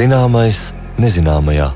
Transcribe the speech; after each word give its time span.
Zināmais 0.00 0.70
nezināmajā. 0.96 1.66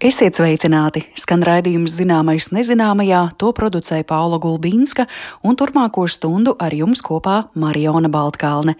Esiet 0.00 0.38
sveicināti! 0.38 1.02
Skan 1.18 1.44
raidījums 1.44 1.92
zināmais 1.98 2.46
nezināmajā, 2.56 3.18
to 3.36 3.50
producēja 3.52 4.06
Paula 4.08 4.38
Gulbīnska, 4.40 5.04
un 5.44 5.58
turpmāko 5.60 6.06
stundu 6.08 6.54
ar 6.56 6.72
jums 6.72 7.04
kopā 7.04 7.50
Mariona 7.52 8.08
Baltkalne. 8.08 8.78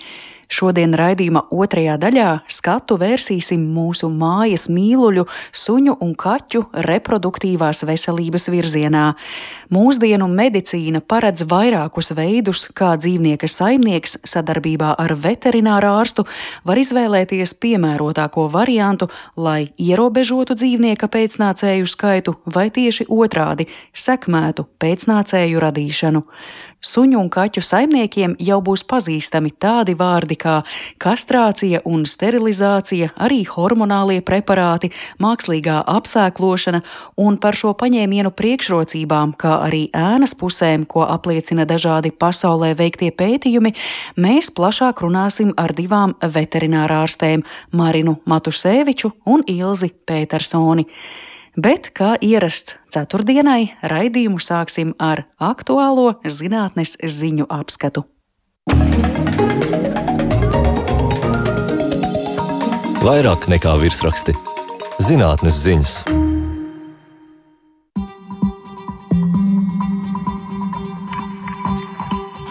Šodien 0.53 0.93
raidījuma 0.93 1.47
otrajā 1.55 1.95
daļā 1.97 2.29
skatu 2.51 2.99
vērsīsim 3.01 3.63
mūsu 3.73 4.11
mājas 4.13 4.67
mīluļu, 4.69 5.25
suņu 5.57 5.95
un 6.05 6.11
kaķu 6.19 6.67
reproduktīvās 6.87 7.81
veselības 7.89 8.51
virzienā. 8.53 9.05
Mūsdienu 9.73 10.27
medicīna 10.29 11.01
paredz 11.09 11.47
vairākus 11.49 12.13
veidus, 12.19 12.67
kā 12.77 12.91
dzīvnieka 13.01 13.49
saimnieks 13.49 14.19
sadarbībā 14.29 14.91
ar 15.01 15.15
veterināru 15.17 15.95
ārstu 15.95 16.27
var 16.69 16.81
izvēlēties 16.83 17.57
piemērotāko 17.63 18.45
variantu, 18.53 19.09
lai 19.37 19.71
ierobežotu 19.81 20.59
dzīvnieka 20.61 21.09
pēcnācēju 21.09 21.89
skaitu 21.89 22.37
vai 22.45 22.69
tieši 22.69 23.09
otrādi- 23.09 23.71
sekmētu 24.05 24.69
pēcnācēju 24.77 25.65
radīšanu. 25.65 26.23
Suņu 26.83 27.21
un 27.21 27.29
kaķu 27.31 27.63
saimniekiem 27.63 28.33
jau 28.43 28.57
būs 28.67 28.83
pazīstami 28.91 29.53
tādi 29.63 29.95
vārdi 29.95 30.35
kā 30.35 30.55
kastrācija 31.03 31.79
un 31.87 32.03
sterilizācija, 32.11 33.13
arī 33.23 33.45
hormonālie 33.47 34.19
preparāti, 34.27 34.91
mākslīgā 35.23 35.79
apsēklošana, 35.87 36.83
un 37.23 37.39
par 37.39 37.55
šo 37.55 37.71
paņēmienu 37.79 38.35
priekšrocībām, 38.35 39.37
kā 39.39 39.61
arī 39.69 39.85
ēnas 39.95 40.35
pusēm, 40.35 40.83
ko 40.91 41.07
apliecina 41.07 41.69
dažādi 41.71 42.11
pasaulē 42.11 42.75
veiktie 42.75 43.15
pētījumi, 43.15 43.77
mēs 44.19 44.51
plašāk 44.51 45.07
runāsim 45.07 45.55
ar 45.55 45.79
divām 45.79 46.19
veterinārārstēm- 46.19 47.47
Marinu 47.79 48.19
Matuseviču 48.27 49.13
un 49.25 49.47
Ilzi 49.47 49.95
Petersoni. 50.05 50.91
Bet, 51.53 51.91
kā 51.93 52.15
ierasts 52.25 52.79
ceturtdienai, 52.89 53.75
raidījumu 53.85 54.41
sāksim 54.41 54.95
ar 54.97 55.27
aktuālo 55.37 56.15
zinātnes 56.25 56.97
ziņu 56.97 57.45
apskatu. 57.53 58.07
Vairāk 63.05 63.51
nekā 63.53 63.77
virsraksti- 63.85 64.33
zinātnes 65.09 65.61
ziņas. 65.61 66.42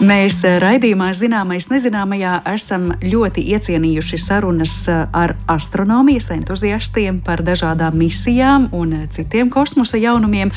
Mēs 0.02 0.40
eh, 0.42 0.56
raidījumā 0.58 1.12
zināmais 1.14 1.68
nezināmajā 1.70 2.32
esam 2.50 2.88
ļoti 2.98 3.44
iecienījuši 3.54 4.18
sarunas 4.18 4.72
eh, 4.90 5.04
ar 5.14 5.36
astronomijas 5.46 6.32
entuziastiem 6.34 7.20
par 7.22 7.44
dažādām 7.46 7.94
misijām 8.00 8.64
un 8.74 8.96
eh, 8.96 9.04
citiem 9.14 9.46
kosmosa 9.52 10.00
jaunumiem. 10.02 10.50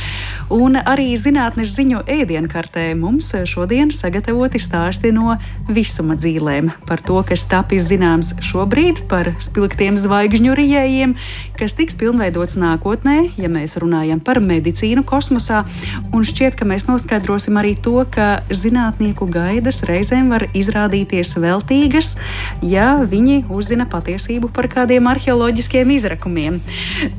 Un 0.50 0.80
arī 0.82 1.12
zinātnes 1.22 1.76
ziņu 1.76 2.02
ēdienkartē 2.10 2.88
mums 2.98 3.30
šodien 3.46 3.92
sagatavoti 3.94 4.58
stāsti 4.64 5.12
no 5.14 5.36
visuma 5.70 6.18
dzīvēm 6.18 6.72
par 6.90 7.06
to, 7.06 7.20
kas 7.30 7.46
tapis 7.52 7.86
zināms 7.92 8.34
šobrīd 8.50 9.04
par 9.12 9.30
spilgtiem 9.38 10.02
zvaigžņu 10.02 10.58
rijējiem, 10.58 11.14
kas 11.62 11.78
tiks 11.78 12.02
pilnveidots 12.02 12.58
nākotnē, 12.58 13.20
ja 13.38 13.54
mēs 13.54 13.78
runājam 13.78 14.26
par 14.26 14.42
medicīnu 14.42 15.06
kosmosā. 15.06 15.68
Un 16.10 16.26
šķiet, 16.26 16.58
ka 16.58 16.66
mēs 16.66 16.90
noskaidrosim 16.90 17.62
arī 17.62 17.78
to, 17.78 18.00
ka 18.10 18.40
zinātnieku 18.50 19.35
gaidas 19.36 19.82
reizēm 19.88 20.32
var 20.34 20.48
izrādīties 20.56 21.36
veltīgas, 21.44 22.14
ja 22.64 22.94
viņi 23.04 23.44
uzzina 23.52 23.88
patiesību 23.92 24.52
par 24.56 24.70
kādiem 24.72 25.12
arheoloģiskiem 25.12 25.92
izrakumiem. 25.98 26.62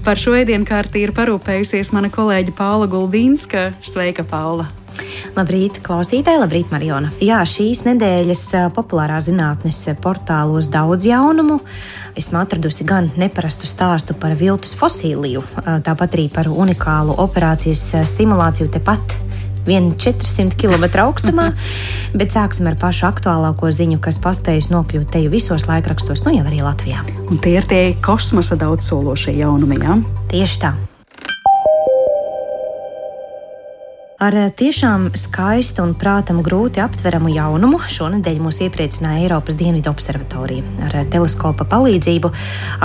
Par 0.06 0.20
šo 0.20 0.34
ēdienkārti 0.40 1.04
ir 1.04 1.14
parūpējusies 1.16 1.92
mana 1.96 2.12
kolēģe 2.12 2.56
Paula 2.56 2.88
Guldīnska. 2.90 3.70
Sveika, 3.84 4.26
Paula! 4.26 4.70
Labrīt, 5.36 5.82
klausītāji, 5.84 6.40
labrīt, 6.40 6.70
Mariona. 6.72 7.10
Jā, 7.20 7.42
šīs 7.44 7.82
nedēļas 7.84 8.44
populārā 8.72 9.18
zinātnes 9.20 9.82
portālos 10.00 10.70
daudz 10.72 11.04
jaunumu. 11.04 11.58
Esmu 12.16 12.40
atradusi 12.40 12.86
gan 12.88 13.10
neparastu 13.20 13.68
stāstu 13.68 14.16
par 14.16 14.32
viltus 14.40 14.72
fosīliju, 14.78 15.44
tāpat 15.84 16.16
arī 16.16 16.30
par 16.32 16.48
unikālu 16.48 17.18
operācijas 17.26 17.84
simulāciju 18.16 18.72
tepat 18.78 19.18
1400 19.66 20.56
km 20.58 20.88
augstumā, 21.06 21.50
bet 22.18 22.34
sāksim 22.34 22.70
ar 22.70 22.78
pašu 22.80 23.08
aktuālāko 23.10 23.70
ziņu, 23.74 24.00
kas 24.02 24.20
paspējusi 24.24 24.74
nokļūt 24.74 25.12
te 25.12 25.24
jau 25.26 25.32
visos 25.34 25.68
laikrakstos, 25.68 26.24
nu 26.26 26.36
jau 26.38 26.46
arī 26.46 26.62
Latvijā. 26.64 27.04
Un 27.26 27.42
tie 27.42 27.58
ir 27.60 27.70
tie 27.70 27.86
kosmosa 28.04 28.58
daudzsološie 28.60 29.36
jaunumi, 29.40 29.82
jā? 29.82 29.98
Tieši 30.30 30.62
tā. 30.62 30.76
Ar 34.16 34.32
eh, 34.32 34.46
tiešām 34.48 35.10
skaistu 35.12 35.82
un 35.84 35.90
prātam 35.92 36.38
grūti 36.44 36.80
aptveramu 36.80 37.28
jaunumu 37.34 37.82
šonadēļ 37.92 38.38
mūs 38.40 38.62
iepriecināja 38.64 39.26
Eiropas 39.26 39.58
Dienvidu 39.60 39.90
observatorija. 39.92 40.64
Ar 40.86 40.96
eh, 40.96 41.04
teleskopa 41.12 41.66
palīdzību 41.68 42.30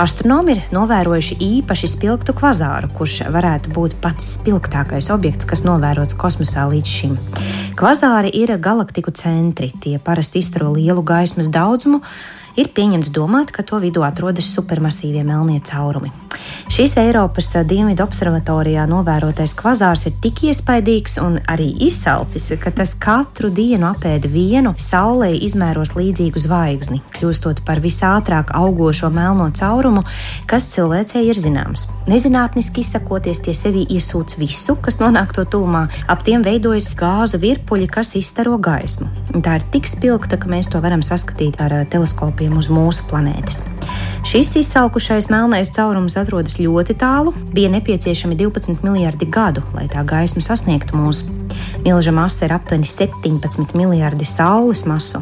astronomi 0.02 0.52
ir 0.58 0.60
novērojuši 0.76 1.38
īpaši 1.46 1.88
spilgtu 1.94 2.34
kvazāru, 2.36 2.92
kurš 2.98 3.22
varētu 3.32 3.72
būt 3.72 3.96
pats 4.04 4.28
spilgtākais 4.34 5.08
objekts, 5.14 5.48
kas 5.48 5.64
novērots 5.64 6.18
kosmosā 6.20 6.66
līdz 6.68 6.92
šim. 7.00 7.16
Kvazāri 7.80 8.34
ir 8.36 8.52
galaktiku 8.60 9.16
centri, 9.16 9.72
tie 9.80 9.96
parasti 10.04 10.44
izstaro 10.44 10.74
lielu 10.76 11.00
gaismas 11.00 11.48
daudzumu 11.48 12.04
ir 12.56 12.72
pieņemts 12.74 13.12
domāt, 13.14 13.52
ka 13.54 13.64
to 13.66 13.80
vidū 13.82 14.04
atrodas 14.06 14.50
supermasīvie 14.54 15.24
melnie 15.26 15.60
caurumi. 15.64 16.12
Šīs 16.72 16.94
Eiropas 17.00 17.50
dienvidu 17.68 18.04
observatorijā 18.04 18.84
novērotais 18.88 19.52
kvazārs 19.58 20.06
ir 20.08 20.14
tik 20.22 20.44
iespaidīgs 20.48 21.18
un 21.22 21.38
arī 21.50 21.68
izsalcis, 21.84 22.48
ka 22.62 22.72
tas 22.74 22.94
katru 22.98 23.50
dienu 23.52 23.88
apēda 23.90 24.30
vienu 24.32 24.72
saulē 24.80 25.32
izmēros 25.44 25.94
līdzīgu 25.98 26.42
zvaigzni, 26.42 27.02
kļūstot 27.16 27.62
par 27.66 27.82
visātrāk 27.84 28.54
augošo 28.56 29.10
melno 29.12 29.50
caurumu, 29.52 30.04
kas 30.48 30.70
cilvēcei 30.72 31.26
ir 31.28 31.40
zināms. 31.40 31.88
Nezinātniski 32.08 32.82
izsakoties, 32.82 33.42
tie 33.44 33.54
sevi 33.56 33.84
iesūc 33.92 34.36
visu, 34.40 34.76
kas 34.82 34.98
nonāk 35.02 35.34
to 35.36 35.44
tūmā, 35.44 35.84
ap 36.08 36.24
tiem 36.26 36.44
veidojas 36.46 36.92
gāzu 36.98 37.40
virpuļi, 37.42 37.90
kas 37.92 38.14
izstaro 38.18 38.56
gaismu. 38.56 39.10
Tā 39.44 39.58
ir 39.60 39.68
tik 39.74 39.90
spilgta, 39.90 40.40
ka 40.40 40.50
mēs 40.50 40.72
to 40.72 40.80
varam 40.82 41.04
saskatīt 41.04 41.60
ar 41.62 41.76
teleskopu 41.92 42.41
teleskopiem 42.42 42.58
uz 42.58 42.68
mūsu 42.70 43.06
planētas. 43.10 43.62
Šis 44.26 44.54
izsalkušais 44.56 45.28
melnais 45.30 45.70
caurums 45.74 46.16
atrodas 46.16 46.58
ļoti 46.58 46.94
tālu, 46.94 47.34
bija 47.52 47.70
nepieciešami 47.70 48.36
12 48.36 48.82
miljardi 48.82 49.26
gadu, 49.26 49.62
lai 49.74 49.88
tā 49.90 50.04
gaisma 50.06 50.42
sasniegtu 50.42 50.96
mūsu. 50.96 51.42
Milža 51.82 52.12
masa 52.14 52.46
ir 52.46 52.52
aptuveni 52.54 52.86
17 52.86 53.74
miljardi 53.74 54.24
saules 54.24 54.84
masu. 54.86 55.18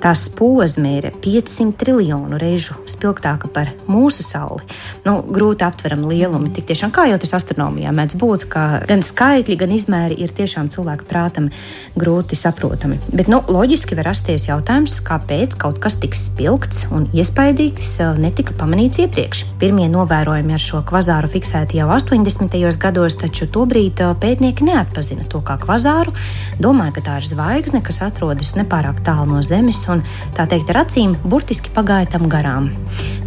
Tās 0.00 0.28
posma 0.30 0.92
ir 1.00 1.08
500 1.24 1.74
triljonu 1.80 2.38
reižu 2.38 2.76
spilgtāka 2.86 3.50
par 3.52 3.72
mūsu 3.90 4.22
sauli. 4.22 4.62
Nu, 5.04 5.18
grūti 5.26 5.66
aptverama 5.66 6.08
lielumi. 6.12 6.52
Tik 6.54 6.68
tiešām, 6.70 6.92
kā 6.94 7.08
jau 7.10 7.18
tas 7.20 7.34
astronomijā 7.40 7.92
mēdz 7.94 8.18
būt, 8.20 8.46
ka 8.52 8.64
gan 8.88 9.02
skaitļi, 9.04 9.58
gan 9.60 9.74
izmēri 9.74 10.20
ir 10.22 10.32
tiešām 10.36 10.70
cilvēka 10.72 11.08
prātam 11.10 11.50
grūti 11.98 12.38
saprotami. 12.38 13.00
Bet 13.10 13.28
nu, 13.32 13.42
loģiski 13.50 13.98
var 13.98 14.12
rasties 14.12 14.46
jautājums, 14.48 15.00
kāpēc 15.04 15.58
kaut 15.60 15.82
kas 15.82 15.98
tik 16.00 16.16
spilgts 16.16 16.63
un 16.94 17.04
iespaidīgs 17.14 17.88
eh, 18.02 18.18
netika 18.20 18.54
pamanīts 18.58 19.00
iepriekš. 19.04 19.42
Pirmie 19.60 19.86
novērojumi 19.92 20.54
ar 20.56 20.62
šo 20.62 20.80
kvazāru 20.86 21.30
fiksēti 21.32 21.78
jau 21.80 21.88
80. 21.92 22.56
gados, 22.80 23.16
taču 23.20 23.48
tobrīd 23.52 24.02
eh, 24.04 24.12
pētnieki 24.20 24.66
neatpazina 24.68 25.26
to 25.30 25.42
kā 25.44 25.56
kvazāru. 25.62 26.14
Domāju, 26.62 26.96
ka 26.96 27.04
tā 27.08 27.18
ir 27.20 27.28
zvaigzne, 27.30 27.82
kas 27.84 28.02
atrodas 28.06 28.54
nepārāk 28.58 29.02
tālu 29.06 29.34
no 29.34 29.42
Zemes 29.44 29.82
un 29.92 30.04
tā 30.36 30.48
teikt 30.50 30.72
ar 30.74 30.82
acīm 30.84 31.16
burtiski 31.24 31.72
pagāja 31.74 32.14
tam 32.16 32.28
garām. 32.32 32.70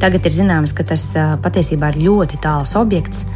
Tagad 0.01 0.27
ir 0.27 0.37
zināms, 0.37 0.75
ka 0.77 0.87
tas 0.87 1.09
eh, 1.15 1.37
patiesībā 1.43 1.93
ir 1.93 2.03
ļoti 2.07 2.41
tāls 2.43 2.77
objekts. 2.79 3.27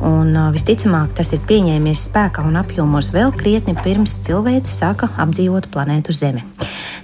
Un 0.00 0.32
visticamāk, 0.54 1.12
tas 1.18 1.34
ir 1.36 1.42
pieņēmies 1.44 2.06
spēkā 2.08 2.46
un 2.48 2.56
apjomos 2.56 3.10
vēl 3.12 3.34
krietni 3.36 3.76
pirms 3.84 4.16
cilvēce 4.24 4.72
sāka 4.72 5.10
apdzīvot 5.20 5.68
planētu 5.74 6.16
Zemi. 6.16 6.46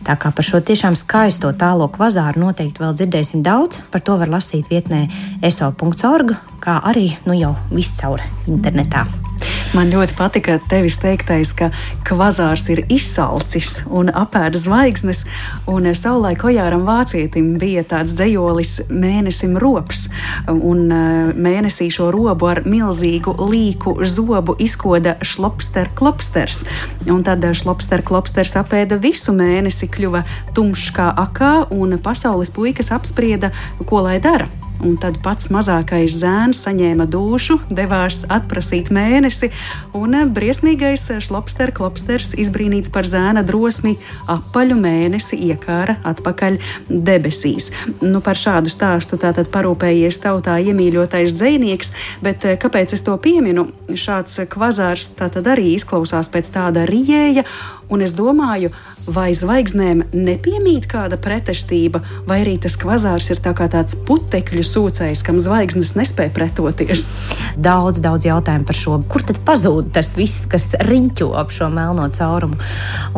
Tā 0.07 0.15
kā 0.23 0.31
par 0.31 0.47
šo 0.47 0.61
tiešām 0.63 0.95
skaisto 0.95 1.51
tālo 1.59 1.89
kvazāru 1.91 2.45
noteikti 2.45 2.85
vēl 2.85 2.95
dzirdēsim 2.95 3.43
daudz, 3.47 3.81
par 3.91 4.05
to 4.07 4.15
var 4.21 4.31
lasīt 4.31 4.71
vietnē 4.71 5.09
eso.org, 5.43 6.37
kā 6.63 6.79
arī 6.87 7.09
nu 7.27 7.35
jau 7.35 7.57
viscaur 7.75 8.23
internetā. 8.47 9.07
Man 9.77 9.91
ļoti 9.93 10.15
patika 10.17 10.55
tevis 10.71 10.95
teiktais, 11.03 11.51
ka 11.53 11.67
kvazārs 12.09 12.63
ir 12.73 12.81
izsalcis 12.89 13.83
un 13.93 14.09
apēda 14.09 14.57
zvaigznes, 14.57 15.27
un 15.69 15.91
savulaik 15.93 16.47
Ojāram 16.49 16.87
Vācietim 16.87 17.51
bija 17.61 17.83
tāds 17.85 18.15
dzējolis 18.17 18.87
mēnesim 18.89 19.59
rops, 19.61 20.07
un 20.49 20.81
eh, 20.89 21.37
mēnesī 21.37 21.91
šo 21.93 22.09
robu 22.15 22.49
ar 22.49 22.63
milzīgu 22.65 23.37
līku 23.51 23.99
zobu 24.09 24.57
izkoda 24.65 25.19
šlopster 25.21 25.93
klopsters, 25.99 26.63
un 27.05 27.21
tad 27.27 27.45
šlopster 27.45 28.01
klopsters 28.07 28.57
apēda 28.57 28.97
visu 29.03 29.37
mēnesi, 29.37 29.91
kļuva 29.93 30.25
tumšs 30.57 30.89
kā 30.97 31.13
akā, 31.27 31.57
un 31.77 31.99
pasaules 32.01 32.55
puikas 32.55 32.95
apsprieda, 32.97 33.53
ko 33.85 34.07
lai 34.09 34.23
dara. 34.25 34.49
Un 34.85 34.97
tad 35.01 35.17
pats 35.25 35.49
mazākais 35.53 36.19
zēns 36.21 36.61
saņēma 36.67 37.07
dušu, 37.09 37.57
devās 37.73 38.25
atprasīt 38.33 38.91
mēnesi, 38.93 39.49
un 39.97 40.17
briesmīgais 40.37 41.07
šlopster 41.25 41.73
klopsters, 41.77 42.35
izbrīnīts 42.37 42.93
par 42.93 43.09
zēna 43.09 43.45
drosmi, 43.47 43.95
apaļu 44.33 44.77
mēnesi 44.81 45.39
iekāra 45.49 45.97
atpakaļ 46.13 46.59
debesīs. 46.91 47.71
Nu, 48.03 48.21
par 48.25 48.37
šādu 48.37 48.73
stāstu 48.73 49.19
tātad 49.21 49.49
parūpējies 49.55 50.21
tautā 50.23 50.59
iemīļotais 50.61 51.37
dzēnieks, 51.39 51.93
bet 52.25 52.45
eh, 52.45 52.59
kāpēc 52.61 52.93
es 52.97 53.05
to 53.07 53.17
pieminu? 53.23 53.69
Šāds 53.97 54.43
kvazārs 54.53 55.09
tātad 55.17 55.49
arī 55.55 55.73
izklausās 55.77 56.29
pēc 56.33 56.53
tāda 56.53 56.85
rijēja, 56.89 57.47
un 57.93 58.03
es 58.03 58.15
domāju, 58.17 58.73
vai 59.07 59.31
zvaigznēm 59.37 60.03
nepiemīt 60.15 60.89
kāda 60.91 61.19
pretestība, 61.23 62.01
vai 62.27 62.41
arī 62.43 62.57
tas 62.63 62.75
kvazārs 62.81 63.29
ir 63.31 63.41
tā 63.43 63.55
tāds 63.57 63.97
putekļu 64.07 64.65
sūcējs, 64.67 65.23
kam 65.27 65.39
zvaigznes 65.43 65.95
nespēja 65.99 66.33
pretoties. 66.35 67.07
Daudz, 67.57 68.03
daudz 68.05 68.27
jautājumu 68.27 68.67
par 68.67 68.79
šo. 68.79 68.99
Kur 69.11 69.25
tad 69.27 69.39
pazūd 69.47 69.93
tas 69.95 70.11
viss, 70.17 70.47
kas 70.51 70.69
riņķo 70.83 71.31
ap 71.39 71.55
šo 71.55 71.71
melno 71.73 72.09
caurumu? 72.15 72.59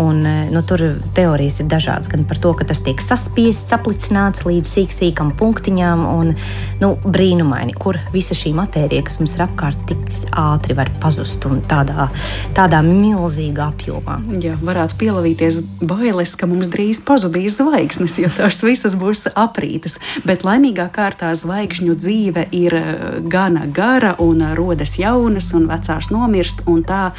Un, 0.01 0.21
e, 0.29 0.37
nu, 0.53 0.63
tur 0.67 0.85
teorijas 1.17 1.61
ir 1.63 1.71
dažādas. 1.73 2.11
Gan 2.13 2.27
par 2.29 2.41
to, 2.43 2.53
ka 2.59 2.69
tas 2.69 2.83
tiek 2.85 3.01
saspiests, 3.03 3.73
aplicināts 3.77 4.45
līdz 4.49 4.69
sīk, 4.69 4.95
sīkam 4.95 5.33
punktiņām, 5.39 6.05
un 6.13 6.35
nu, 6.83 6.93
brīnumaini, 7.05 7.77
kur 7.79 7.99
visa 8.13 8.37
šī 8.39 8.53
matērija, 8.59 9.07
kas 9.09 9.21
mums 9.23 9.35
ir 9.39 9.47
apkārt, 9.49 9.81
tik 9.89 10.05
ātri 10.39 10.77
var 10.79 10.91
pazust 11.03 11.45
un 11.49 11.63
tādā, 11.69 12.09
tādā 12.57 12.83
milzīgā 12.85 13.71
apjomā. 13.73 14.19
Jā, 14.43 14.58
varētu 14.65 14.99
pielavīties 15.01 15.61
bailes, 15.85 16.35
ka 16.39 16.49
mums 16.51 16.71
drīz 16.73 17.01
pazudīs 17.07 17.59
zvaigznes, 17.61 18.19
jo 18.23 18.31
tās 18.33 18.61
visas 18.65 18.97
būs 18.99 19.29
aprītas. 19.39 19.99
Bet 20.27 20.45
laimīgā 20.47 20.89
kārtā 20.95 21.33
zvaigžņu 21.39 21.99
dzīve 21.99 22.49
ir 22.57 22.79
eh, 22.79 22.89
gana 23.31 23.67
gara 23.67 24.15
un 24.23 24.43
rodas 24.59 24.97
jaunas, 25.01 25.53
un 25.57 25.69
vecās 25.71 26.11
nomirst, 26.15 26.65
un 26.71 26.83
tā 26.87 27.11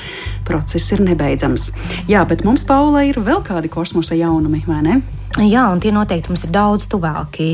process 0.47 0.95
ir 0.95 1.05
nebeidzams. 1.05 1.71
Jā, 2.09 2.25
bet 2.29 2.45
mums, 2.47 2.67
Paula, 2.69 3.05
ir 3.07 3.21
vēl 3.23 3.43
kādi 3.45 3.71
kosmosa 3.71 4.17
jaunumi, 4.19 4.65
vai 4.67 4.83
ne? 4.85 5.01
Jā, 5.39 5.69
un 5.71 5.79
tie 5.79 5.93
noteikti 5.95 6.33
mums 6.33 6.41
ir 6.43 6.49
daudz 6.51 6.89
tuvāki 6.91 7.45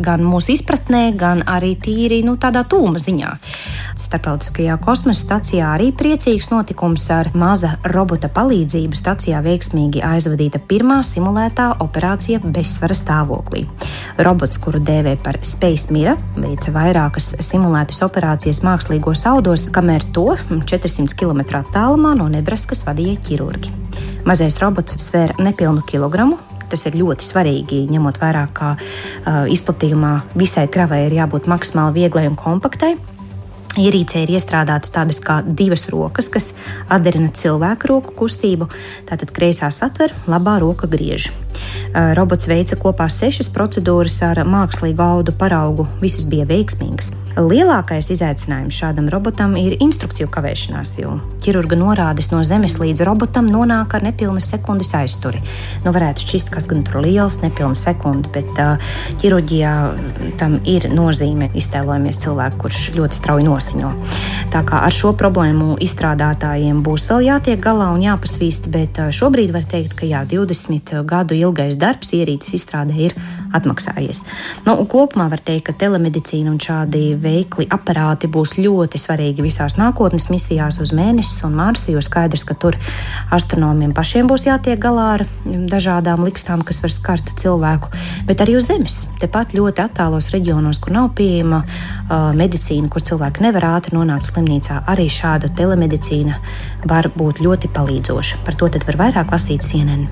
gan 0.00 0.22
mūsu 0.24 0.54
izpratnē, 0.54 1.10
gan 1.12 1.42
arī 1.44 1.74
tīri 1.76 2.22
nu, 2.24 2.38
tādā 2.40 2.62
tūma 2.64 2.96
ziņā. 3.02 3.34
Startautiskajā 4.00 4.78
kosmosa 4.80 5.20
stacijā 5.26 5.74
arī 5.74 5.90
priecīgs 5.92 6.48
notikums 6.48 7.04
ar 7.12 7.28
maza 7.36 7.74
robota 7.92 8.30
palīdzību. 8.32 8.96
Stacijā 8.96 9.42
veiksmīgi 9.44 10.00
aizvadīta 10.08 10.62
pirmā 10.70 11.02
simulētā 11.04 11.68
operācija 11.84 12.40
bezsvara 12.46 12.96
stāvoklī. 12.96 13.66
Robots, 14.24 14.56
kuru 14.64 14.80
dēvē 14.80 15.18
par 15.20 15.42
Space 15.44 15.92
Mira, 15.92 16.16
veica 16.38 16.72
vairākas 16.72 17.34
simulētas 17.44 18.00
operācijas 18.08 18.64
mākslīgos 18.64 19.26
audos, 19.28 19.68
kamēr 19.68 20.08
to 20.16 20.30
400 20.48 21.12
km 21.12 21.44
attālumā 21.60 22.16
no 22.16 22.32
Nebraskas 22.32 22.86
vadīja 22.88 23.20
ķirurgi. 23.28 23.76
Mazais 24.24 24.56
robots 24.62 24.96
svēra 25.02 25.36
nepilnu 25.42 25.84
kilogramu, 25.88 26.40
Tas 26.68 26.86
ir 26.88 26.98
ļoti 27.00 27.24
svarīgi, 27.26 27.84
ņemot 27.92 28.20
vērā, 28.22 28.46
ka 28.54 28.74
uh, 28.76 29.44
izplatījumā 29.50 30.14
visai 30.38 30.66
kravai 30.72 31.06
ir 31.06 31.20
jābūt 31.20 31.48
maksimāli 31.50 32.02
vieglai 32.02 32.26
un 32.30 32.36
kompaktai. 32.38 32.96
Ierīcē 33.78 34.24
ir 34.24 34.32
iestrādātas 34.34 34.90
tādas 34.90 35.20
kā 35.22 35.38
divas 35.44 35.86
rokas, 35.92 36.26
kas 36.32 36.50
atdarina 36.90 37.28
cilvēku 37.30 37.90
roku 37.92 38.14
kustību. 38.24 38.66
Tātad 39.06 39.30
kreisā 39.36 39.68
satver, 39.74 40.14
labā 40.26 40.56
roka 40.64 40.90
griež. 40.90 41.28
Uh, 41.30 42.12
robots 42.18 42.50
veica 42.50 42.78
kopā 42.80 43.06
sešas 43.12 43.52
procedūras 43.54 44.18
ar 44.26 44.42
mākslīgu 44.48 45.04
audu 45.04 45.36
paraugu. 45.36 45.86
Visas 46.02 46.26
bija 46.30 46.48
veiksmīgas. 46.48 47.14
Lielākais 47.38 48.08
izaicinājums 48.10 48.74
šādam 48.74 49.06
robotam 49.12 49.52
ir 49.60 49.76
instrukciju 49.78 50.26
kavēšanās, 50.34 50.96
jo 50.98 51.12
ķirurga 51.44 51.76
norādes 51.78 52.32
no 52.32 52.40
zemes 52.42 52.74
līdz 52.80 53.04
robotam 53.06 53.46
nonāk 53.46 53.94
ar 53.94 54.02
nepilnas 54.02 54.48
sekundes 54.50 54.90
aizturi. 54.98 55.38
Nu, 55.84 55.92
varētu 55.94 56.24
šķist, 56.24 56.50
kas 56.50 56.66
gan 56.66 56.82
tur 56.82 56.98
liels, 57.04 57.38
nepilna 57.44 57.78
sekunde, 57.78 58.32
bet 58.34 58.58
uh, 58.58 58.90
ķirurģijā 59.22 59.74
tam 60.40 60.58
ir 60.66 60.88
nozīme. 60.90 61.52
Iztēlojamies 61.58 62.18
cilvēku, 62.24 62.58
kurš 62.64 62.82
ļoti 62.98 63.20
strauji 63.20 63.46
nosiņo. 63.46 63.94
Tā 64.50 64.64
kā 64.66 64.82
ar 64.88 64.94
šo 64.94 65.14
problēmu 65.18 65.76
izstrādātājiem 65.84 66.82
būs 66.82 67.06
vēl 67.06 67.28
jātiek 67.28 67.62
galā 67.62 67.92
un 67.94 68.02
jāpasvīst, 68.02 68.66
bet 68.74 68.98
šobrīd 69.14 69.54
var 69.54 69.68
teikt, 69.68 69.94
ka 70.00 70.10
jā, 70.10 70.24
20 70.26 71.04
gadu 71.06 71.38
ilgais 71.38 71.78
darbs 71.78 72.16
ierīces 72.18 72.58
izstrādē 72.58 72.98
ir 73.06 73.16
atmaksājies. 73.56 74.22
Nu, 74.66 74.76
kopumā 74.88 75.28
var 75.32 75.42
teikt, 75.44 75.68
ka 75.68 75.74
telemedicīna 75.84 76.52
un 76.52 76.60
šādi 76.62 77.14
veikli 77.20 77.68
aparāti 77.72 78.30
būs 78.30 78.56
ļoti 78.58 79.00
svarīgi 79.00 79.44
visās 79.44 79.78
nākotnes 79.80 80.28
misijās 80.32 80.80
uz 80.82 80.92
mēnesi 80.96 81.44
un 81.48 81.56
Marsu, 81.58 81.92
jo 81.94 82.02
skaidrs, 82.04 82.44
ka 82.48 82.56
tur 82.58 82.78
astronomiem 83.34 83.94
pašiem 83.96 84.28
būs 84.30 84.46
jātiek 84.48 84.80
galā 84.80 85.08
ar 85.18 85.26
dažādām 85.44 86.24
likstām, 86.26 86.64
kas 86.66 86.82
var 86.84 86.94
skart 86.94 87.32
cilvēku, 87.40 87.92
bet 88.28 88.44
arī 88.44 88.58
uz 88.58 88.68
Zemes. 88.68 89.00
Tepat 89.22 89.54
ļoti 89.56 89.84
attālos 89.84 90.30
reģionos, 90.34 90.80
kur 90.84 90.92
nav 90.94 91.12
pieejama 91.18 91.62
uh, 91.64 92.30
medicīna, 92.36 92.90
kur 92.92 93.04
cilvēki 93.04 93.46
nevar 93.46 93.70
ātri 93.72 93.96
nonākt 93.96 94.28
slimnīcā, 94.28 94.82
arī 94.92 95.08
šāda 95.12 95.50
telemedicīna 95.56 96.36
var 96.88 97.08
būt 97.16 97.40
ļoti 97.44 97.72
palīdzoša. 97.74 98.42
Par 98.44 98.58
to 98.58 98.68
var 98.86 99.00
vairāk 99.00 99.32
lasīt 99.32 99.64
CNN. 99.64 100.06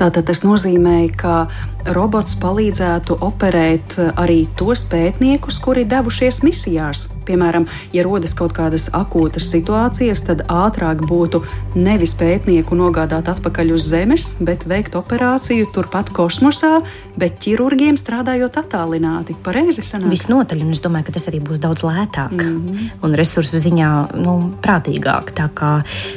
Tātad 0.00 0.26
tas 0.30 0.42
nozīmē, 0.44 0.96
ka 1.16 1.44
robots 1.86 2.36
palīdzētu 2.40 3.16
operēt 3.24 3.96
arī 4.20 4.44
tos 4.58 4.84
pētniekus, 4.90 5.60
kuri 5.62 5.86
devušies 5.88 6.42
misijās. 6.46 7.08
Piemēram, 7.28 7.66
ja 7.94 8.04
rodas 8.06 8.34
kaut 8.34 8.54
kādas 8.56 8.88
akūtas 8.96 9.46
situācijas, 9.52 10.24
tad 10.26 10.42
ātrāk 10.50 11.04
būtu 11.06 11.42
nevis 11.78 12.16
pētnieku 12.18 12.76
nogādāt 12.78 13.30
atpakaļ 13.30 13.74
uz 13.76 13.86
Zemes, 13.90 14.32
bet 14.44 14.66
veikt 14.70 14.96
operāciju 14.98 15.68
turpat 15.74 16.10
kosmosā, 16.14 16.80
bet 17.20 17.38
ķirurgiem 17.44 17.98
strādājot 18.00 18.58
attālināti. 18.60 19.36
Pareizi 19.44 19.84
sanāk? 19.86 20.10
Visnotaļ, 20.14 20.64
un 20.66 20.74
es 20.74 20.82
domāju, 20.84 21.08
ka 21.08 21.16
tas 21.18 21.28
arī 21.30 21.42
būs 21.44 21.62
daudz 21.62 21.84
lētāk 21.86 22.34
mm 22.34 22.40
-hmm. 22.40 22.90
un 23.06 23.14
resursu 23.14 23.58
ziņā 23.62 23.90
nu, 24.18 24.36
prātīgāk. 24.62 25.32
Tā 25.36 25.48
kā, 25.54 25.72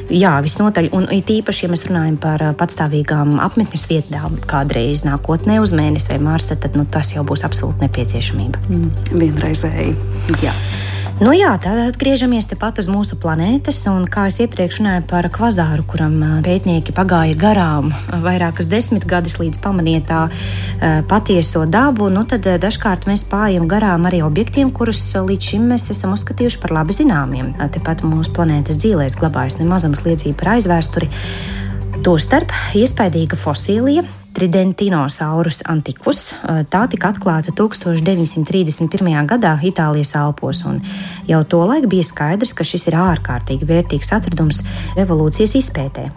jā, 0.10 0.34
visnotaļ, 0.42 0.90
un 0.92 1.08
it 1.12 1.30
īpaši, 1.30 1.66
ja 1.66 1.72
mēs 1.72 1.86
runājam 1.90 2.18
par 2.18 2.40
patstāvīgām 2.58 3.40
apmetnes 3.40 3.88
vietām 3.90 4.38
kādreiz 4.48 5.06
nākotnē 5.06 5.53
uz 5.62 5.76
mēnesi 5.76 6.14
vai 6.14 6.22
Marsa, 6.24 6.58
tad 6.60 6.78
nu, 6.80 6.88
tas 6.90 7.14
jau 7.16 7.26
būs 7.28 7.46
absolūti 7.46 7.86
nepieciešamība. 7.86 8.66
Mm, 8.70 8.90
vienreizēji. 9.14 9.96
Jā. 10.44 10.56
Nu 11.22 11.30
jā, 11.30 11.52
tad 11.62 11.78
atgriežamies 11.78 12.48
tepat 12.50 12.80
uz 12.82 12.88
mūsu 12.90 13.20
planētas. 13.22 13.78
Un, 13.92 14.08
kā 14.10 14.26
jau 14.32 14.48
iepriekš 14.48 14.80
runāju 14.80 15.04
par 15.12 15.28
kvazāru, 15.32 15.86
kuram 15.86 16.16
pētnieki 16.44 16.96
pagāja 16.96 17.36
garām 17.38 17.92
vairākas 18.24 18.68
desmitgades 18.72 19.38
līdz 19.38 19.62
pamanīja 19.62 20.02
tā 20.10 20.22
patieso 21.08 21.68
dabu, 21.70 22.10
nu 22.10 22.26
tad 22.28 22.50
dažkārt 22.66 23.06
mēs 23.08 23.28
pājam 23.30 23.70
garām 23.70 24.10
arī 24.10 24.24
objektiem, 24.26 24.74
kurus 24.74 25.04
līdz 25.14 25.52
šim 25.52 25.70
mēs 25.76 25.86
esam 25.94 26.18
uzskatījuši 26.18 26.60
par 26.64 26.74
labi 26.80 26.98
zināmiem. 26.98 27.54
Tepat 27.78 28.02
mūsu 28.08 28.34
planētas 28.34 28.82
dzīvēs 28.82 29.20
glabājas 29.22 29.62
nemazums 29.62 30.02
liecība 30.08 30.42
par 30.42 30.56
aizvēsturi. 30.58 31.14
Tostarp 32.04 32.52
iespaidīga 32.74 33.38
fosilija 33.38 34.02
Tridentinosaurus 34.34 35.62
antiquus. 35.70 36.34
Tā 36.74 36.84
tika 36.90 37.12
atklāta 37.14 37.54
1931. 37.54 39.14
gadā 39.30 39.54
Itālijas 39.62 40.16
Alpos, 40.18 40.64
un 40.70 40.82
jau 41.30 41.44
tolaik 41.46 41.88
bija 41.92 42.08
skaidrs, 42.08 42.56
ka 42.58 42.66
šis 42.66 42.90
ir 42.90 42.98
ārkārtīgi 42.98 43.70
vērtīgs 43.70 44.14
atradums 44.18 44.64
evolūcijas 44.98 45.58
izpētē. 45.62 46.10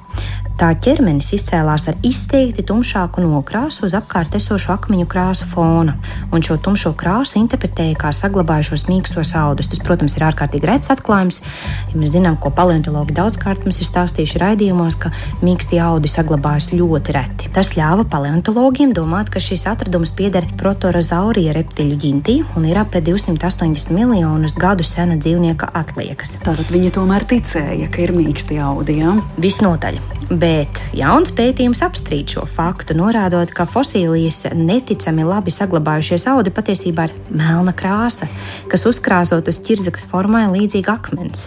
Tā 0.56 0.70
ķermenis 0.72 1.34
izcēlās 1.36 1.84
ar 1.90 1.98
izteikti 2.06 2.62
tumšāku 2.64 3.20
nokrāsu 3.20 3.82
uz 3.84 3.92
apkārt 3.98 4.38
esošu 4.38 4.70
akmeņu 4.72 5.04
krāsu 5.12 5.44
fona, 5.50 5.98
un 6.32 6.40
šo 6.46 6.56
tumšo 6.64 6.94
krāsu 6.96 7.36
interpretēja 7.42 7.98
kā 8.00 8.12
saglabājušos 8.16 8.86
mīkstos 8.88 9.34
audus. 9.36 9.68
Tas, 9.68 9.82
protams, 9.84 10.14
ir 10.16 10.24
ārkārtīgi 10.30 10.70
rets 10.70 10.88
atklājums. 10.94 11.42
Ja 11.90 12.00
mēs 12.00 12.14
zinām, 12.14 12.38
ko 12.40 12.48
paleontologi 12.56 13.18
daudzkārt 13.18 13.68
mums 13.68 13.82
ir 13.82 13.90
stāstījuši 13.90 14.40
raidījumos, 14.40 14.96
ka 15.04 15.12
mīkstie 15.44 15.82
audi 15.84 16.08
saglabājas 16.08 16.70
ļoti 16.72 17.18
reti. 17.18 17.52
Tas 17.52 17.74
ļāva 17.76 18.08
paleontologiem 18.08 18.96
domāt, 18.96 19.28
ka 19.28 19.44
šis 19.44 19.68
atradums 19.68 20.16
pieder 20.16 20.48
protorazaurija 20.56 21.52
reptiļu 21.60 22.00
ģintī 22.00 22.38
un 22.56 22.64
ir 22.72 22.80
ap 22.80 22.96
280 22.96 23.92
miljonus 23.92 24.56
gadu 24.56 24.88
sena 24.88 25.20
dzīvnieka 25.20 25.74
atliekas. 25.84 26.38
Tātad 26.48 26.72
viņi 26.72 26.96
tomēr 26.96 27.28
ticēja, 27.28 27.92
ka 27.92 28.06
ir 28.08 28.16
mīksti 28.16 28.62
audi. 28.64 29.02
Ja? 29.04 29.18
Visnotaļ. 29.36 30.05
Bet 30.26 30.80
jauns 30.96 31.30
pētījums 31.36 31.84
apstrīd 31.86 32.32
šo 32.34 32.42
faktu, 32.50 32.96
norādot, 32.98 33.52
ka 33.54 33.62
fosilijas 33.70 34.40
neticami 34.58 35.22
labi 35.26 35.54
saglabājušies 35.54 36.26
audi 36.32 36.50
patiesībā 36.50 37.04
ir 37.06 37.14
melna 37.30 37.70
krāsa, 37.76 38.26
kas 38.72 38.88
uzkrāsot 38.90 39.46
uz 39.46 39.60
ķirzakas 39.62 40.08
formai 40.10 40.48
līdzīga 40.50 40.96
akmens. 40.98 41.46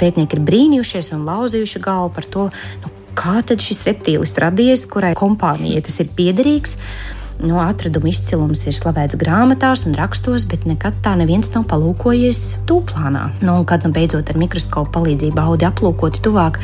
Pētnieki 0.00 0.38
ir 0.38 0.44
brīnījušies 0.48 1.12
un 1.18 1.26
lauzījuši 1.28 1.84
galvu 1.84 2.14
par 2.16 2.30
to, 2.32 2.46
nu, 2.80 2.94
kā 3.18 3.42
tad 3.46 3.60
šis 3.60 3.84
reptīlis 3.90 4.34
radies, 4.40 4.86
kurai 4.90 5.12
kompānijai 5.18 5.84
tas 5.84 6.00
ir 6.00 6.08
piederīgs. 6.16 6.78
No 7.42 7.58
atraduma 7.58 8.08
izcilums 8.08 8.62
ir 8.68 8.76
slavēts 8.76 9.18
grāmatās 9.18 9.82
un 9.88 9.96
rakstos, 9.98 10.44
bet 10.48 10.64
nekad 10.68 11.00
tā 11.02 11.16
neviens 11.18 11.50
nav 11.54 11.64
palūkojies 11.70 12.40
tūplānā. 12.68 13.24
Nu, 13.44 13.56
kad 13.68 13.82
nu 13.84 13.90
beidzot 13.94 14.30
ar 14.30 14.38
mikroskopu 14.38 14.92
palīdzību 14.94 15.42
audi 15.42 15.66
aplūkoti 15.66 16.22
tuvāk, 16.24 16.60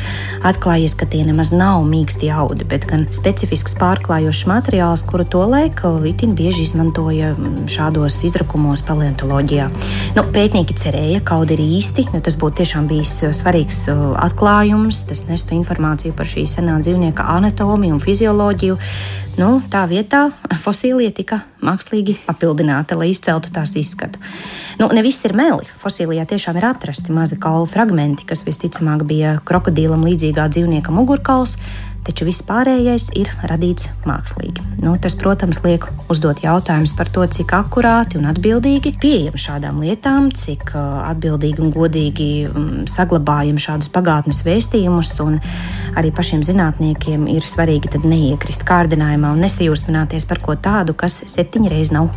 atklājies, 0.47 0.95
ka 0.97 1.09
tie 1.11 1.25
nemaz 1.27 1.51
nav 1.51 1.83
mīksti 1.89 2.31
audi, 2.33 2.67
bet 2.71 2.87
gan 2.89 3.03
specifisks 3.13 3.75
pārklājošs 3.81 4.45
materiāls, 4.49 5.03
kuru 5.09 5.27
to 5.27 5.43
laiku 5.51 5.93
itin 6.07 6.37
bieži 6.39 6.63
izmantoja 6.69 7.33
mm, 7.35 7.67
šādos 7.71 8.21
izrakumos 8.29 8.85
paleontoloģijā. 8.87 9.67
Nu, 10.15 10.25
pētnieki 10.33 10.77
cerēja, 10.79 11.21
ka 11.25 11.41
audi 11.41 11.59
ir 11.59 11.65
īsti, 11.67 12.07
jo 12.15 12.23
tas 12.23 12.39
būtu 12.39 12.61
tiešām 12.63 12.87
bijis 12.89 13.17
uh, 13.27 13.35
svarīgs 13.35 13.83
uh, 13.91 14.11
atklājums, 14.23 15.03
tas 15.11 15.27
nestu 15.27 15.57
informāciju 15.59 16.15
par 16.15 16.31
šī 16.31 16.47
senā 16.49 16.79
dzīvnieka 16.79 17.27
anatomiju 17.35 17.99
un 17.99 18.03
fizioloģiju. 18.03 18.79
Nu, 19.39 19.61
tā 19.71 19.85
vietā 19.87 20.25
fosilija 20.59 21.11
tika 21.15 21.37
mākslīgi 21.63 22.17
papildināta, 22.25 22.97
lai 22.99 23.11
izceltu 23.13 23.51
tās 23.53 23.71
izskatu. 23.79 24.19
Nu, 24.79 24.89
ne 24.91 25.03
viss 25.05 25.23
ir 25.27 25.35
meli. 25.37 25.69
Fosilijā 25.79 26.25
tiešām 26.27 26.59
ir 26.59 26.67
atrasti 26.67 27.15
mazi 27.15 27.37
kaulu 27.39 27.69
fragmenti, 27.71 28.27
kas 28.27 28.43
visticamāk 28.47 29.05
bija 29.07 29.37
krokodīlam 29.47 30.03
līdzīgā 30.07 30.49
dzīvnieka 30.51 30.91
mugurkauls, 30.95 31.55
taču 32.05 32.25
viss 32.27 32.43
pārējais 32.47 33.11
ir 33.19 33.29
radīts 33.49 33.89
mākslīgi. 34.07 34.63
Nu, 34.81 34.95
tas, 35.01 35.15
protams, 35.19 35.61
liek 35.65 35.85
uzdot 36.11 36.41
jautājumus 36.43 36.95
par 36.97 37.11
to, 37.13 37.25
cik 37.29 37.53
akurāti 37.53 38.17
un 38.17 38.27
atbildīgi 38.31 38.95
pieejam 39.01 39.37
šādām 39.39 39.81
lietām, 39.83 40.31
cik 40.33 40.73
uh, 40.73 41.03
atbildīgi 41.11 41.61
un 41.61 41.73
godīgi 41.75 42.29
um, 42.49 42.69
saglabājam 42.89 43.61
šādus 43.61 43.91
pagātnes 43.93 44.41
vēstījumus. 44.47 45.13
Arī 45.99 46.09
pašiem 46.15 46.41
zinātniekiem 46.47 47.27
ir 47.29 47.45
svarīgi 47.45 47.99
neiekrist 48.01 48.63
kārdinājumā 48.67 49.35
un 49.35 49.43
nesajūsmināties 49.45 50.25
par 50.29 50.41
ko 50.41 50.55
tādu, 50.55 50.95
kas 50.97 51.19
septiņreiz 51.29 51.91
nav 51.93 52.09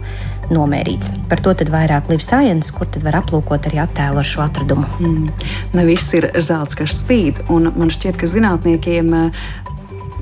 nomērīts. 0.53 1.11
Par 1.29 1.41
to 1.45 1.55
vairāk 1.73 2.09
Live 2.11 2.25
Science, 2.25 2.73
kur 2.75 2.89
var 3.05 3.21
aplūkot 3.21 3.69
arī 3.69 3.81
attēlu 3.85 4.21
ar 4.21 4.29
šo 4.29 4.45
atradumu. 4.45 4.87
Mm. 5.01 5.29
Ne 5.77 5.85
viss 5.89 6.13
ir 6.17 6.31
zelts, 6.39 6.77
kas 6.79 6.99
spīd, 7.01 7.45
un 7.53 7.71
man 7.77 7.93
šķiet, 7.93 8.19
ka 8.21 8.29
zinātniekiem 8.31 9.13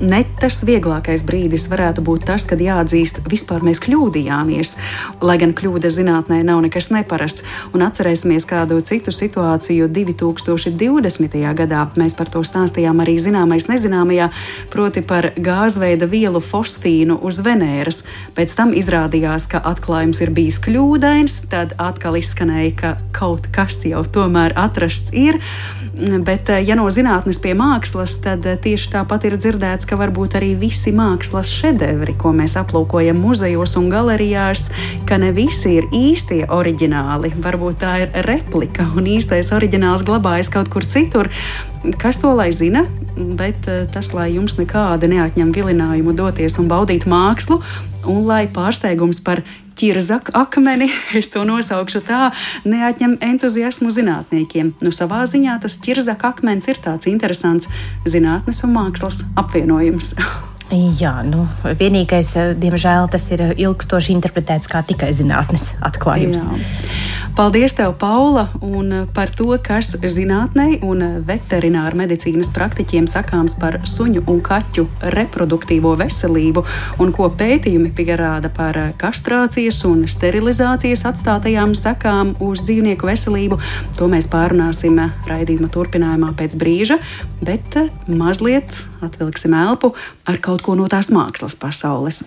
ne 0.03 0.21
tas 0.39 0.59
vieglākais 0.67 1.23
brīdis 1.27 1.65
varētu 1.71 2.03
būt 2.05 2.25
tas, 2.27 2.45
kad 2.49 2.61
jāatzīst, 2.61 3.21
vispār 3.31 3.63
mēs 3.65 3.81
kļūdījāmies. 3.83 4.75
Lai 5.23 5.37
gan 5.41 5.53
kļūda 5.55 5.91
zinātnē 5.93 6.41
nav 6.45 6.61
nekas 6.65 6.89
neparasts, 6.93 7.45
un 7.73 7.85
atcerēsimies 7.85 8.47
kādu 8.49 8.79
citu 8.85 9.13
situāciju 9.15 9.87
2020. 9.93 11.37
gadā. 11.59 11.85
Mēs 11.99 12.17
par 12.19 12.31
to 12.33 12.43
stāstījām 12.45 13.03
arī 13.03 13.15
zināmais 13.21 13.69
nezināmajā, 13.71 14.29
proti 14.73 15.03
par 15.07 15.31
gāzveida 15.37 16.09
vielu 16.09 16.43
fosfīnu 16.43 17.19
uz 17.23 17.41
Venēras. 17.45 18.03
Pēc 18.35 18.55
tam 18.59 18.75
izrādījās, 18.75 19.47
ka 19.51 19.63
atklājums 19.73 20.23
ir 20.25 20.33
bijis 20.35 20.59
kļūdains, 20.63 21.39
tad 21.53 21.77
atkal 21.81 22.19
izskanēja, 22.19 22.75
ka 22.79 22.93
kaut 23.15 23.47
kas 23.55 23.83
jau 23.87 24.03
tomēr 24.03 24.55
atrasts 24.59 25.13
ir. 25.15 25.39
Bet, 26.25 26.49
ja 26.65 26.73
no 26.73 26.87
zinātnes 26.89 27.37
pie 27.41 27.53
mākslas, 27.57 28.15
tad 28.23 28.47
tieši 28.63 28.95
tāpat 28.95 29.27
ir 29.29 29.37
dzirdēts 29.37 29.85
ka 29.93 29.99
varbūt 29.99 30.39
arī 30.39 30.55
visi 30.57 30.89
mākslas 30.89 31.51
šedevri, 31.53 32.15
ko 32.17 32.31
mēs 32.33 32.55
aplūkojam 32.57 33.19
muzejos 33.21 33.75
un 33.77 33.91
galerijās, 33.93 34.71
ka 35.05 35.19
ne 35.21 35.29
visi 35.35 35.75
ir 35.77 35.85
īstie 35.93 36.39
oriģināli. 36.49 37.29
Varbūt 37.43 37.77
tā 37.83 37.91
ir 38.01 38.17
replika 38.25 38.87
un 38.97 39.05
īstais 39.11 39.53
oriģināls 39.53 40.01
glabājas 40.07 40.49
kaut 40.49 40.73
kur 40.73 40.87
citur. 40.89 41.29
Kas 42.01 42.17
to 42.23 42.33
lai 42.33 42.49
zina, 42.49 42.87
bet 43.13 43.69
eh, 43.69 43.83
tas, 43.93 44.15
lai 44.17 44.31
jums 44.33 44.57
nekādi 44.57 45.11
neatņem 45.13 45.53
vilinājumu 45.53 46.17
doties 46.17 46.57
un 46.57 46.71
baudīt 46.71 47.05
mākslu, 47.05 47.61
un 48.09 48.23
lai 48.27 48.45
pārsteigums 48.51 49.21
par 49.25 49.43
ķirzaku 49.79 50.33
akmeni, 50.37 50.89
es 51.19 51.31
to 51.33 51.43
nosaukšu 51.47 52.03
tā, 52.07 52.29
neatņem 52.67 53.17
entuziasmu 53.33 53.91
zinātniekiem. 53.93 54.73
Nu, 54.83 54.93
savā 54.93 55.23
ziņā 55.29 55.59
tas 55.63 55.79
ķirzaku 55.83 56.29
akmens 56.29 56.69
ir 56.71 56.81
tāds 56.83 57.09
interesants 57.11 57.69
zinātnes 58.09 58.63
un 58.67 58.75
mākslas 58.77 59.23
apvienojums. 59.39 60.13
Jā, 60.73 61.19
nu, 61.27 61.43
vienīgais, 61.77 62.31
eh, 62.39 62.53
diemžēl, 62.57 63.09
tas 63.13 63.27
ir 63.35 63.43
ilgstoši 63.51 64.13
interpretēts 64.15 64.69
kā 64.71 64.81
tikai 64.87 65.11
zinātnes 65.13 65.73
atklājums. 65.85 66.41
Jā. 66.41 67.22
Paldies, 67.33 67.73
tev, 67.73 67.95
Paula, 67.97 68.49
un 68.61 69.07
par 69.09 69.31
to, 69.33 69.47
kas 69.57 69.95
zinātnē 69.97 70.83
un 70.85 70.99
veterināru 71.25 71.97
medicīnas 72.03 72.51
praktiķiem 72.53 73.07
sakāms 73.09 73.55
par 73.57 73.79
suņu 73.89 74.21
un 74.29 74.37
kaķu 74.45 74.83
reproduktīvo 75.15 75.95
veselību, 75.97 76.61
un 77.01 77.13
ko 77.15 77.31
pētījumi 77.33 77.89
pierāda 77.97 78.51
par 78.53 78.77
kastrācijas 79.01 79.79
un 79.89 80.03
sterilizācijas 80.05 81.07
atstātajām 81.09 81.73
sekām 81.73 82.35
uz 82.37 82.61
dzīvnieku 82.67 83.09
veselību. 83.09 83.57
To 83.97 84.11
mēs 84.13 84.29
pārunāsim 84.29 85.01
raidījuma 85.25 85.71
turpinājumā 85.73 86.35
pēc 86.37 86.59
brīža, 86.61 86.99
bet 87.41 87.79
mazliet 88.05 88.77
atvilksim 89.01 89.57
elpu 89.57 89.95
ar 90.29 90.37
kaut 90.37 90.61
ko 90.61 90.77
no 90.77 90.85
tās 90.85 91.09
mākslas 91.09 91.57
pasaules. 91.57 92.21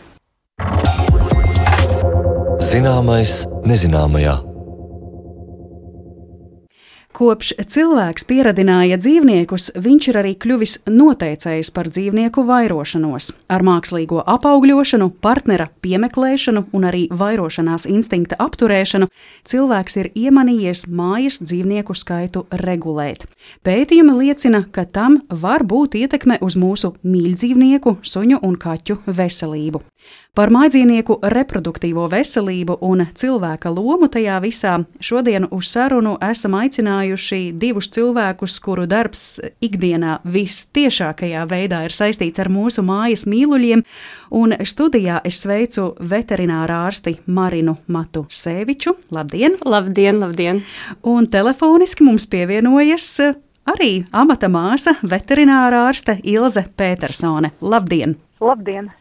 Zināmais 2.58 3.44
nezināmajā. 3.62 4.55
Kopš 7.16 7.54
cilvēks 7.72 8.26
pieradināja 8.28 8.98
dzīvniekus, 9.00 9.70
viņš 9.80 10.08
ir 10.10 10.16
arī 10.20 10.34
kļuvis 10.36 10.74
noteicējis 10.84 11.70
par 11.72 11.88
dzīvnieku 11.88 12.42
vairošanos. 12.44 13.30
Ar 13.48 13.62
mākslīgo 13.64 14.18
apaugļošanu, 14.34 15.08
partnera 15.24 15.70
piemeklēšanu 15.80 16.66
un 16.76 16.84
arī 16.90 17.06
vairošanās 17.08 17.88
instinkta 17.88 18.36
apturēšanu 18.44 19.08
cilvēks 19.48 19.96
ir 20.02 20.10
iemanījies 20.12 20.84
mājas 20.92 21.40
dzīvnieku 21.40 21.96
skaitu 21.96 22.44
regulēt. 22.66 23.24
Pētījumi 23.64 24.18
liecina, 24.20 24.66
ka 24.68 24.84
tam 24.84 25.22
var 25.32 25.64
būt 25.64 25.96
ietekme 25.96 26.36
uz 26.44 26.58
mūsu 26.60 26.92
mīļdzīvnieku, 27.00 27.96
suņu 28.04 28.44
un 28.44 28.60
kaķu 28.60 29.00
veselību. 29.08 29.80
Par 30.36 30.50
mājdzīvnieku 30.52 31.14
reproduktīvo 31.32 32.02
veselību 32.12 32.74
un 32.84 33.06
cilvēka 33.16 33.70
lomu 33.72 34.04
tajā 34.12 34.34
visā 34.44 34.74
šodien 35.00 35.46
uz 35.48 35.70
sarunu 35.72 36.18
esam 36.20 36.58
aicinājuši 36.58 37.38
divus 37.56 37.88
cilvēkus, 37.94 38.58
kuru 38.60 38.84
darbs 38.84 39.22
ikdienā 39.64 40.18
vistiešākajā 40.28 41.46
veidā 41.48 41.78
ir 41.86 41.96
saistīts 41.96 42.42
ar 42.44 42.50
mūsu 42.52 42.84
mājas 42.84 43.24
mīluļiem, 43.24 43.86
un 44.36 44.52
studijā 44.60 45.22
es 45.24 45.40
sveicu 45.40 45.94
veterinārā 46.12 46.82
ārsti 46.90 47.16
Marinu 47.24 47.78
Matu 47.88 48.26
Sēviču. 48.28 48.92
Labdien! 49.16 49.56
Labdien, 49.64 50.20
labdien! 50.20 50.60
Un 51.00 51.30
telefoniski 51.32 52.04
mums 52.04 52.28
pievienojas 52.28 53.08
arī 53.72 54.04
amata 54.12 54.52
māsa 54.52 54.98
veterinārā 55.00 55.86
ārste 55.88 56.20
Ilze 56.28 56.68
Petersone. 56.76 57.54
Labdien! 57.64 58.18
Labdien! 58.44 58.92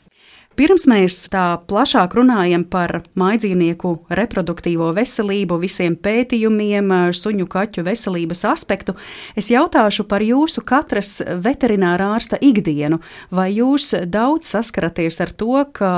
Pirms 0.55 0.85
mēs 0.87 1.17
tā 1.27 1.57
plašāk 1.67 2.13
runājam 2.15 2.61
par 2.71 3.01
maidzīvnieku 3.19 3.89
reproduktīvo 4.15 4.87
veselību, 4.95 5.57
visiem 5.59 5.97
pētījumiem, 5.99 6.93
suņu 7.11 7.47
kaķu 7.51 7.83
veselības 7.83 8.45
aspektu, 8.47 8.95
es 9.35 9.49
jautāšu 9.51 10.05
par 10.07 10.23
jūsu 10.23 10.63
katras 10.63 11.17
veterinārā 11.43 12.07
ārsta 12.15 12.39
ikdienu. 12.39 13.01
Vai 13.35 13.49
jūs 13.57 13.91
daudz 14.07 14.53
saskaraties 14.55 15.19
ar 15.25 15.35
to, 15.35 15.59
ka 15.75 15.91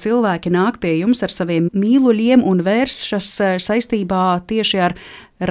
cilvēki 0.00 0.54
nāk 0.56 0.80
pie 0.80 0.94
jums 1.02 1.20
ar 1.26 1.34
saviem 1.34 1.68
mīluļiem 1.76 2.46
un 2.48 2.64
vēršas 2.64 3.30
saistībā 3.60 4.24
tieši 4.48 4.82
ar 4.88 4.96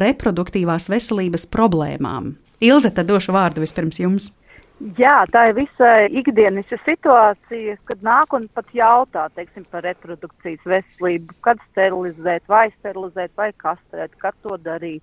reproduktīvās 0.01 0.89
veselības 0.89 1.45
problēmām? 1.53 2.33
Ilze, 2.57 2.89
tad 2.89 3.05
došu 3.05 3.37
vārdu 3.37 3.61
vispirms 3.61 4.01
jums. 4.01 4.31
Jā, 4.77 5.23
tā 5.33 5.47
ir 5.49 5.55
visai 5.57 6.05
ikdienišķa 6.19 6.77
situācija, 6.85 7.77
kad 7.89 8.03
nāk 8.05 8.35
un 8.37 8.43
pat 8.53 8.67
jautā 8.77 9.23
teiksim, 9.33 9.65
par 9.71 9.81
reprodukcijas 9.87 10.61
veselību, 10.69 11.33
kad 11.41 11.63
sterilizēt, 11.71 12.43
vai 12.45 12.67
sterilizēt, 12.75 13.33
vai 13.41 13.49
kastrēt, 13.57 14.13
kad 14.21 14.37
to 14.45 14.53
darīt. 14.61 15.01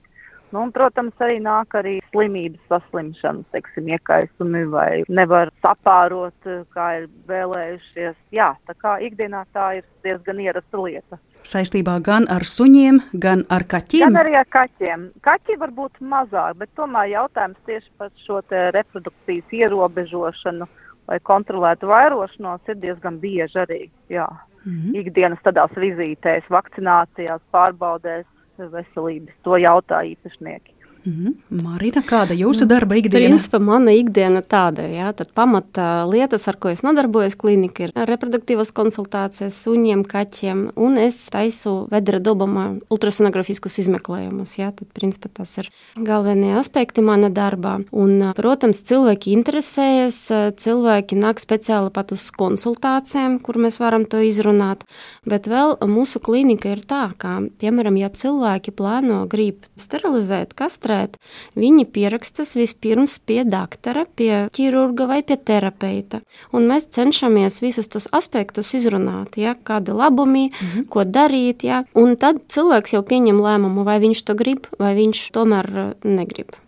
Nu, 0.54 0.62
un, 0.62 0.71
protams, 0.71 1.16
arī 1.26 1.40
nāk 1.43 1.75
arī 1.75 1.97
slimības 2.12 2.62
saslimšanas, 2.71 3.50
teiksim, 3.50 3.90
iekaisumi 3.97 4.62
vai 4.71 5.02
nevar 5.11 5.50
sapārot, 5.64 6.50
kā 6.71 6.88
ir 7.00 7.09
vēlējušies. 7.26 8.14
Jā, 8.37 8.52
tā 8.71 8.78
kā 8.78 9.00
ikdienā 9.02 9.43
tā 9.50 9.73
ir 9.81 9.88
diezgan 10.07 10.45
ierasta 10.47 10.85
lieta 10.87 11.19
saistībā 11.45 11.99
gan 12.05 12.27
ar 12.33 12.45
suņiem, 12.49 13.01
gan 13.21 13.45
ar 13.53 13.67
kaķiem? 13.69 14.07
Gan 14.09 14.21
arī 14.23 14.37
ar 14.41 14.49
kaķiem. 14.51 15.11
Kaķi 15.25 15.59
var 15.61 15.75
būt 15.77 16.01
mazāk, 16.01 16.57
bet 16.63 16.73
tomēr 16.79 17.11
jautājums 17.13 17.61
tieši 17.69 17.91
par 17.99 18.11
šo 18.25 18.41
reprodukcijas 18.77 19.55
ierobežošanu 19.61 20.69
vai 21.09 21.21
kontrolētu 21.21 21.89
vairošanos 21.91 22.73
ir 22.73 22.81
diezgan 22.81 23.19
bieži 23.21 23.61
arī. 23.61 23.83
Jā. 24.09 24.29
Mm 24.65 24.73
-hmm. 24.73 24.97
Ikdienas 25.01 25.43
tādās 25.45 25.73
vizītēs, 25.77 26.49
vakcinācijās, 26.49 27.41
pārbaudēs 27.53 28.25
veselības. 28.59 29.35
To 29.43 29.57
jautā 29.57 30.01
īpašnieki. 30.15 30.75
Mm 31.06 31.12
-hmm. 31.12 31.62
Marina, 31.62 32.00
kāda 32.00 32.32
ir 32.32 32.46
jūsu 32.46 32.64
darba 32.64 32.96
ikdiena? 32.96 33.37
Principā 33.37 33.58
mana 33.61 33.90
ikdiena 33.92 34.40
tāda, 34.40 34.88
jā, 34.88 35.12
tad 35.12 35.28
pamata 35.34 36.04
lietas, 36.08 36.49
ar 36.49 36.56
ko 36.56 36.68
es 36.68 36.82
nodarbojos 36.82 37.37
klinika, 37.37 37.84
ir 37.84 37.92
reproduktīvas 37.94 38.73
konsultācijas 38.73 39.64
suņiem, 39.64 40.04
kaķiem, 40.04 40.70
un 40.76 40.96
es 40.99 41.28
taisu 41.30 41.88
vedra 41.90 42.18
dobama 42.18 42.78
ultrasonografiskus 42.90 43.78
izmeklējumus, 43.78 44.58
jā, 44.58 44.73
tad 44.73 44.88
principā 44.94 45.28
tas 45.34 45.58
ir 45.58 45.68
galvenie 45.96 46.54
aspekti 46.58 47.02
mana 47.02 47.28
darbā. 47.28 47.84
Un, 47.92 48.32
protams, 48.37 48.82
cilvēki 48.82 49.32
interesējas, 49.37 50.30
cilvēki 50.56 51.16
nāk 51.16 51.38
speciāli 51.38 51.90
pat 51.90 52.12
uz 52.12 52.30
konsultācijām, 52.30 53.42
kur 53.42 53.54
mēs 53.54 53.78
varam 53.78 54.04
to 54.04 54.16
izrunāt, 54.16 54.84
bet 55.26 55.46
vēl 55.46 55.76
mūsu 55.87 56.18
klinika 56.18 56.68
ir 56.68 56.80
tā, 56.80 57.12
ka, 57.18 57.40
piemēram, 57.58 57.96
ja 57.96 58.08
cilvēki 58.08 58.70
plāno 58.70 59.28
grib 59.28 59.56
sterilizēt, 59.76 60.54
kastrēt, 60.54 60.94
ārstēt, 60.95 61.19
viņi 61.59 61.87
pierakstas 61.93 62.55
vispirms 62.57 63.19
pie 63.19 63.45
doktora, 63.45 64.05
pie 64.17 64.49
ķirurga 64.55 65.07
vai 65.11 65.23
pie 65.23 65.37
terapeita. 65.37 66.23
Un 66.53 66.69
mēs 66.71 66.89
cenšamies 66.95 67.61
visus 67.63 67.89
tos 67.89 68.09
aspektus 68.13 68.75
izrunāt, 68.75 69.37
ja, 69.37 69.55
kādi 69.55 69.93
labumi, 69.93 70.51
mm 70.51 70.67
-hmm. 70.67 70.89
ko 70.89 71.05
darīt. 71.05 71.65
Ja, 71.65 71.85
un 71.95 72.17
tad 72.17 72.43
cilvēks 72.49 72.95
jau 72.95 73.03
pieņem 73.03 73.41
lēmumu, 73.41 73.85
vai 73.85 74.01
viņš 74.01 74.25
to 74.25 74.35
grib, 74.35 74.67
vai 74.79 74.95
viņš 74.95 75.31
tomēr 75.33 75.67
uh, 75.71 75.93
negrib. 76.05 76.63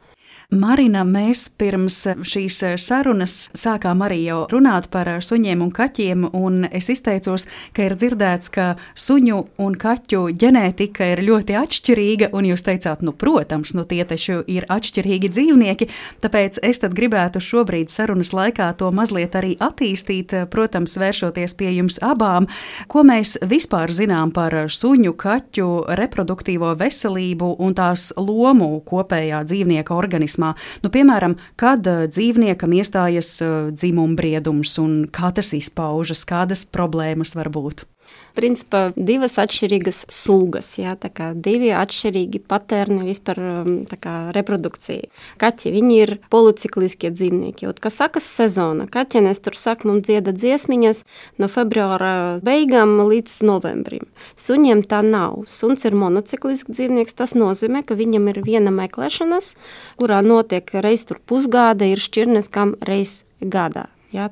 Marina, 0.54 1.00
mēs 1.02 1.48
pirms 1.58 1.96
šīs 2.22 2.60
sarunas 2.78 3.48
sākām 3.56 4.04
arī 4.06 4.20
jau 4.28 4.44
runāt 4.52 4.86
par 4.92 5.08
suņiem 5.18 5.64
un 5.64 5.72
kaķiem, 5.74 6.28
un 6.38 6.68
es 6.70 6.86
izteicos, 6.92 7.48
ka 7.74 7.88
ir 7.88 7.96
dzirdēts, 7.98 8.52
ka 8.54 8.66
suņu 8.94 9.40
un 9.58 9.74
kaķu 9.74 10.20
ģenētika 10.38 11.08
ir 11.16 11.22
ļoti 11.26 11.56
atšķirīga, 11.58 12.28
un 12.30 12.46
jūs 12.52 12.62
teicāt, 12.62 13.02
nu, 13.02 13.10
protams, 13.10 13.72
nu 13.74 13.82
tie 13.90 14.04
taču 14.06 14.44
ir 14.46 14.68
atšķirīgi 14.70 15.32
dzīvnieki, 15.34 15.88
tāpēc 16.22 16.60
es 16.62 16.78
tad 16.84 16.94
gribētu 16.94 17.42
šobrīd 17.42 17.90
sarunas 17.90 18.30
laikā 18.30 18.70
to 18.78 18.92
mazliet 18.94 19.34
arī 19.34 19.56
attīstīt, 19.58 20.30
protams, 20.54 20.94
vēršoties 20.94 21.58
pie 21.58 21.72
jums 21.74 21.98
abām, 22.06 22.46
ko 22.86 23.02
mēs 23.02 23.34
vispār 23.42 23.90
zinām 23.90 24.30
par 24.30 24.54
suņu, 24.70 25.16
kaķu 25.18 25.68
reproduktīvo 25.98 26.76
veselību 26.78 27.56
un 27.58 27.74
tās 27.74 28.12
lomu 28.14 28.76
kopējā 28.86 29.42
dzīvnieka 29.50 29.98
organismā 29.98 30.35
organismā. 30.36 30.54
Nu, 30.82 30.90
piemēram, 30.90 31.36
kad 31.56 31.86
eh, 31.86 32.06
dzīvniekam 32.08 32.72
iestājas 32.72 33.40
eh, 33.42 33.72
dzimumbriedums 33.72 34.78
un 34.78 35.08
kā 35.10 35.32
tas 35.32 35.52
izpaužas, 35.52 36.24
kādas 36.24 36.64
problēmas 36.64 37.34
var 37.36 37.50
būt 37.50 37.86
principā 38.36 38.90
divas 38.96 39.38
atšķirīgas 39.40 40.04
sugas, 40.12 40.68
jā, 40.80 40.94
tā 41.00 41.10
kā 41.12 41.30
divi 41.32 41.72
atšķirīgi 41.74 42.42
paterni 42.48 43.06
vispār 43.06 43.40
um, 43.40 43.70
kā 44.02 44.16
reprodukcija. 44.36 45.08
Kaķi, 45.40 45.72
viņi 45.74 45.96
ir 46.02 46.14
policikliskie 46.32 47.10
dzīvnieki, 47.14 47.68
un, 47.70 47.78
kas 47.80 47.98
sakas 48.02 48.28
sezona, 48.28 48.88
kaķenes 48.92 49.42
tur 49.44 49.56
saka, 49.58 49.88
mums 49.88 50.06
dzieda 50.08 50.34
dziesmiņas 50.36 51.02
no 51.40 51.50
februāra 51.52 52.12
beigām 52.46 52.98
līdz 53.08 53.40
novembrim. 53.48 54.06
Suņiem 54.40 54.84
tā 54.86 55.02
nav. 55.06 55.42
Suns 55.50 55.86
ir 55.88 55.96
monociklisks 55.96 56.76
dzīvnieks, 56.76 57.16
tas 57.16 57.34
nozīmē, 57.38 57.84
ka 57.86 57.96
viņam 57.98 58.30
ir 58.32 58.42
viena 58.46 58.74
meklēšanas, 58.74 59.54
kurā 60.00 60.22
notiek 60.26 60.70
reiz 60.84 61.08
tur 61.08 61.22
pusgada, 61.24 61.88
ir 61.88 62.02
šķirnes 62.02 62.52
kam 62.52 62.76
reiz 62.84 63.22
gadā. 63.40 63.88
Jā, 64.14 64.28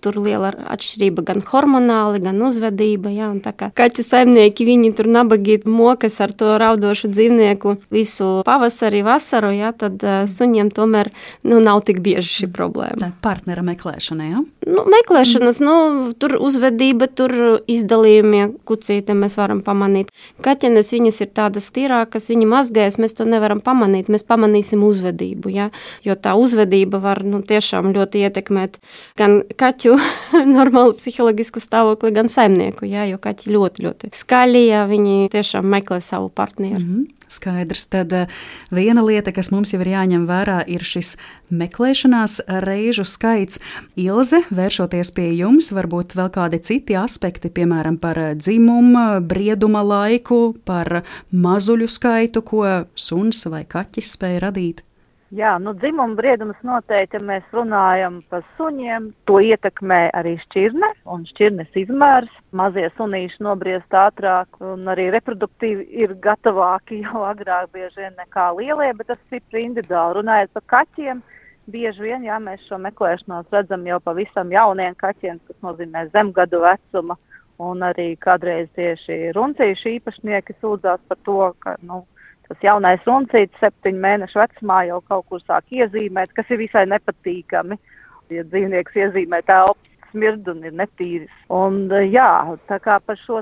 tur 0.00 0.16
ir 0.16 0.22
liela 0.24 0.48
atšķirība 0.72 1.22
gan 1.28 1.42
hormonāli, 1.44 2.22
gan 2.24 2.40
uzvedība. 2.40 3.10
Jā, 3.12 3.28
kaķu 3.76 4.04
saimnieki 4.04 4.64
viņi 4.64 4.94
tur 4.96 5.10
nabagi 5.12 5.58
mokas 5.68 6.16
ar 6.24 6.32
to 6.32 6.54
raudošu 6.60 7.10
dzīvnieku 7.12 7.76
visu 7.92 8.30
pavasari, 8.48 9.02
vasaru. 9.04 9.52
Jā, 9.52 9.74
tad 9.76 10.00
uh, 10.00 10.22
suņiem 10.24 10.70
tomēr 10.72 11.12
nu, 11.44 11.60
nav 11.60 11.82
tik 11.84 12.00
bieži 12.00 12.40
šī 12.40 12.48
problēma. 12.56 12.96
Tā 13.00 13.10
partnera 13.20 13.64
meklēšana, 13.66 14.30
jā? 14.30 14.40
Nu, 14.66 14.86
meklēšanas, 14.88 15.60
nu, 15.64 15.76
tur 16.16 16.38
uzvedība, 16.40 17.10
tur 17.12 17.60
izdalījumie 17.70 18.46
kucīte 18.68 19.12
mēs 19.18 19.36
varam 19.36 19.60
pamanīt. 19.66 20.08
Kaķenes 20.40 20.94
viņas 20.96 21.20
ir 21.26 21.30
tādas 21.36 21.68
tīrākas, 21.76 22.30
viņi 22.32 22.48
mazgājas, 22.48 22.96
mēs 23.02 23.18
to 23.20 23.28
nevaram 23.28 23.60
pamanīt. 23.64 24.08
Mēs 24.08 24.24
pamanīsim 24.24 24.80
uzvedību, 24.86 25.52
jā, 25.52 25.68
jo 26.08 26.16
tā 26.16 26.34
uzvedība 26.40 27.02
var 27.04 27.20
nu, 27.26 27.44
tiešām 27.44 27.92
ļoti 27.92 28.24
ietekmēt 28.24 28.80
gan 29.20 29.40
kaķu 29.60 29.94
normālu 30.56 30.96
psiholoģisku 30.98 31.62
stāvokli, 31.62 32.14
gan 32.16 32.32
saimnieku. 32.32 32.88
Jā, 32.88 33.06
jo 33.10 33.20
kaķi 33.22 33.54
ļoti, 33.54 33.86
ļoti 33.86 34.12
skaļi, 34.16 34.66
ja 34.70 34.84
viņi 34.90 35.30
tiešām 35.34 35.68
meklē 35.76 36.00
savu 36.04 36.32
partneri. 36.32 36.80
Mm 36.80 36.86
-hmm. 36.90 37.08
Skaidrs, 37.30 37.84
tad 37.86 38.10
viena 38.74 39.04
lieta, 39.06 39.30
kas 39.32 39.52
mums 39.54 39.70
jau 39.70 39.78
ir 39.84 39.92
jāņem 39.92 40.24
vērā, 40.26 40.64
ir 40.66 40.82
šis 40.82 41.12
meklēšanās 41.54 42.40
reižu 42.64 43.04
skaits. 43.06 43.60
Ilze, 43.94 44.42
vēršoties 44.50 45.12
pie 45.14 45.28
jums, 45.38 45.70
varbūt 45.70 46.16
vēl 46.18 46.30
kādi 46.34 46.58
citi 46.58 46.98
aspekti, 46.98 47.52
piemēram, 47.54 48.00
par 48.02 48.18
dzimumu, 48.34 49.20
brieduma 49.22 49.82
laiku, 49.86 50.56
par 50.64 51.04
mazuļu 51.30 51.86
skaitu, 51.86 52.42
ko 52.42 52.66
suns 52.94 53.46
vai 53.46 53.62
kaķis 53.64 54.14
spēja 54.18 54.46
radīt. 54.48 54.82
Jā, 55.30 55.50
nu, 55.62 55.70
dzimuma 55.78 56.16
briedums 56.18 56.58
noteikti, 56.66 57.20
ja 57.20 57.22
mēs 57.22 57.52
runājam 57.54 58.16
par 58.32 58.40
suņiem, 58.58 59.04
to 59.30 59.36
ietekmē 59.46 59.98
arī 60.18 60.32
šķirne 60.40 60.88
un 61.14 61.22
šķirnes 61.28 61.78
izmērs. 61.84 62.32
Mazie 62.50 62.88
sunīši 62.96 63.38
nobriest 63.46 63.94
ātrāk 63.94 64.58
un 64.72 64.90
arī 64.90 65.04
reproduktīvi 65.14 65.86
ir 66.02 66.16
gatavāki 66.24 66.98
jau 67.04 67.22
agrāk 67.28 67.70
bieži 67.78 68.02
vien 68.02 68.18
nekā 68.18 68.48
lielie, 68.58 68.90
bet 68.98 69.12
tas 69.12 69.38
ir 69.38 69.62
individuāli. 69.62 70.18
Runājot 70.18 70.54
par 70.58 70.66
kaķiem, 70.74 71.22
bieži 71.70 72.08
vien 72.08 72.26
jā, 72.26 72.42
mēs 72.42 72.66
šo 72.66 72.82
meklēšanos 72.82 73.54
redzam 73.54 73.86
jau 73.86 74.02
pavisam 74.02 74.50
jauniem 74.50 74.98
kaķiem, 74.98 75.38
kas 75.46 75.62
nozīmē 75.62 76.08
zemgadu 76.10 76.64
vecuma. 76.66 77.20
Un 77.62 77.86
arī 77.86 78.16
kādreiz 78.18 78.66
tieši 78.74 79.30
runcīšu 79.36 79.94
īpašnieki 79.94 80.58
sūdzās 80.58 81.06
par 81.06 81.22
to, 81.22 81.42
ka 81.62 81.78
nu, 81.86 82.02
tas 82.50 82.64
jaunais 82.66 83.06
uncīts 83.06 83.62
septiņu 83.62 84.02
mēnešu 84.02 84.40
vecumā 84.42 84.80
jau 84.88 84.98
kaut 85.06 85.28
kur 85.30 85.42
sāk 85.44 85.70
iezīmēt, 85.70 86.34
kas 86.34 86.50
ir 86.50 86.58
visai 86.64 86.82
nepatīkami. 86.90 87.78
Ja 88.30 88.42
dzīvnieks 88.46 88.98
iezīmē 88.98 89.40
telpu 89.46 89.86
smird 90.10 90.48
un 90.50 90.64
ir 90.66 90.74
netīrs. 90.74 91.30
Un, 91.54 91.84
jā, 92.10 92.30
tā 92.66 92.78
kā 92.82 92.98
par 93.02 93.18
šo 93.18 93.40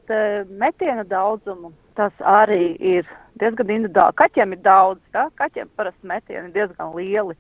metienu 0.61 1.05
daudzumu 1.09 1.73
tas 1.99 2.13
arī 2.21 2.77
ir 2.79 3.09
diezgan 3.41 3.73
individuāli. 3.75 4.17
Kaķiem 4.21 4.53
ir 4.55 4.61
daudz, 4.63 5.01
ja? 5.15 5.27
kaķiem 5.41 5.71
parasti 5.77 6.07
metieni 6.07 6.47
ir 6.47 6.55
diezgan 6.55 6.93
lieli, 6.95 7.35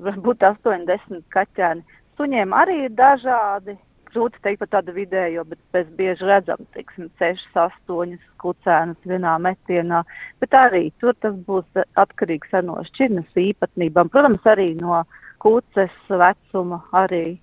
varbūt 0.00 0.46
80 0.48 1.26
kaķēni. 1.34 1.84
Suņiem 2.16 2.54
arī 2.56 2.78
ir 2.86 2.94
dažādi 2.96 3.76
grūti 4.12 4.40
teikt 4.44 4.62
par 4.62 4.70
tādu 4.76 4.94
vidējo, 4.96 5.44
bet 5.48 5.60
mēs 5.74 5.88
bieži 5.98 6.28
redzam, 6.28 6.62
teiksim, 6.76 7.08
6, 7.22 7.48
8 7.64 8.14
kucēnus 8.42 9.10
vienā 9.12 9.34
metienā. 9.42 10.04
Bet 10.42 10.56
arī 10.58 10.88
tur 11.00 11.16
tas 11.20 11.34
būs 11.48 11.82
atkarīgs 11.98 12.54
no 12.66 12.78
šķirnes 12.90 13.42
īpatnībām. 13.48 14.12
Protams, 14.14 14.46
arī 14.46 14.72
no 14.78 15.02
kuces 15.42 15.94
vecuma. 16.08 16.82
Arī. 17.04 17.38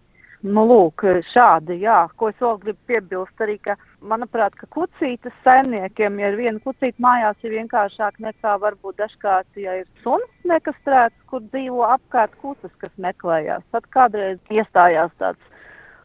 Nu, 0.46 0.62
lūk, 0.70 1.02
šādi, 1.26 1.80
jā, 1.82 1.96
ko 2.20 2.28
es 2.30 2.36
vēl 2.38 2.60
gribu 2.62 2.78
piebilst, 2.92 3.40
arī, 3.42 3.56
ka, 3.66 3.74
manuprāt, 4.12 4.54
ka 4.60 4.68
kucītas 4.76 5.34
saimniekiem, 5.46 6.20
ja 6.22 6.30
ir 6.30 6.38
viena 6.38 6.62
kucīta 6.62 7.02
mājās, 7.02 7.40
ir 7.42 7.56
vienkāršāk 7.56 8.20
nekā 8.22 8.54
varbūt 8.62 9.00
dažkārt, 9.00 9.48
ja 9.58 9.80
ir 9.80 9.88
suns 10.04 10.30
nekastrēts, 10.46 11.18
kur 11.32 11.42
dzīvo 11.48 11.88
apkārt 11.96 12.38
kucas, 12.44 12.74
kas 12.78 12.94
meklējās. 13.02 13.66
Tad 13.74 13.90
kādreiz 13.96 14.38
iestājās 14.54 15.18
tāds 15.18 15.55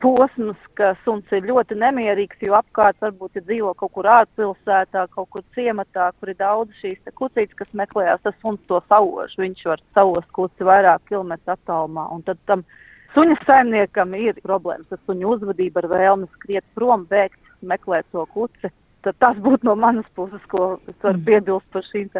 posms, 0.00 0.58
ka 0.78 0.92
suns 1.04 1.32
ir 1.36 1.48
ļoti 1.50 1.76
nemierīgs, 1.80 2.40
jo 2.46 2.56
apkārt 2.58 3.00
varbūt 3.04 3.40
ir 3.40 3.46
dzīvo 3.48 3.72
kaut 3.78 3.92
kur 3.96 4.08
ārpilsētā, 4.10 5.06
kaut 5.14 5.28
kur 5.34 5.44
ciematā, 5.56 6.10
kur 6.18 6.32
ir 6.32 6.38
daudz 6.40 6.76
šīs 6.80 7.02
kucītes, 7.14 7.56
kas 7.58 7.74
meklējās, 7.76 8.22
tas 8.24 8.38
suns 8.42 8.62
to 8.70 8.80
sauž. 8.88 9.36
Viņš 9.40 9.66
var 9.72 9.82
sauzt 9.96 10.30
kuci 10.36 10.66
vairāk 10.66 11.04
kilometru 11.10 11.56
attālumā. 11.56 12.08
Un 12.14 12.24
tad 12.26 12.40
tam 12.48 12.64
Suņa 13.10 13.34
saimniekam 13.42 14.12
ir 14.14 14.36
problēmas 14.44 14.92
ar 14.94 15.00
suņu 15.02 15.32
uzvedību, 15.34 15.80
ar 15.82 15.88
vēlmi 15.90 16.28
skriet 16.36 16.62
prom, 16.78 17.02
bēgt, 17.10 17.40
meklēt 17.58 18.06
to 18.14 18.22
kuci. 18.30 18.70
Tad 19.02 19.16
tas 19.18 19.40
būtu 19.40 19.66
no 19.66 19.74
manas 19.74 20.06
puses, 20.14 20.42
ko 20.46 20.76
es 20.86 20.94
varu 21.02 21.18
mm. 21.18 21.24
piebilst 21.26 21.66
par 21.74 21.86
šīm 21.88 22.12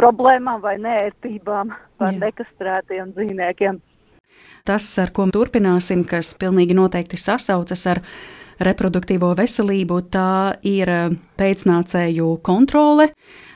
problēmām 0.00 0.62
vai 0.64 0.74
nērtībām 0.82 1.70
par 2.00 2.18
nekastrētiem 2.18 3.12
dzīvniekiem. 3.14 3.78
Tas, 4.68 4.86
ar 5.02 5.10
ko 5.14 5.26
turpināsim, 5.34 6.04
kas 6.06 6.34
pilnīgi 6.38 6.76
noteikti 6.78 7.18
sasaucas 7.18 7.86
ar 7.90 8.02
reproduktīvo 8.62 9.32
veselību, 9.38 9.98
tā 10.12 10.54
ir 10.62 10.90
pēcnācēju 11.40 12.28
kontrole. 12.46 13.10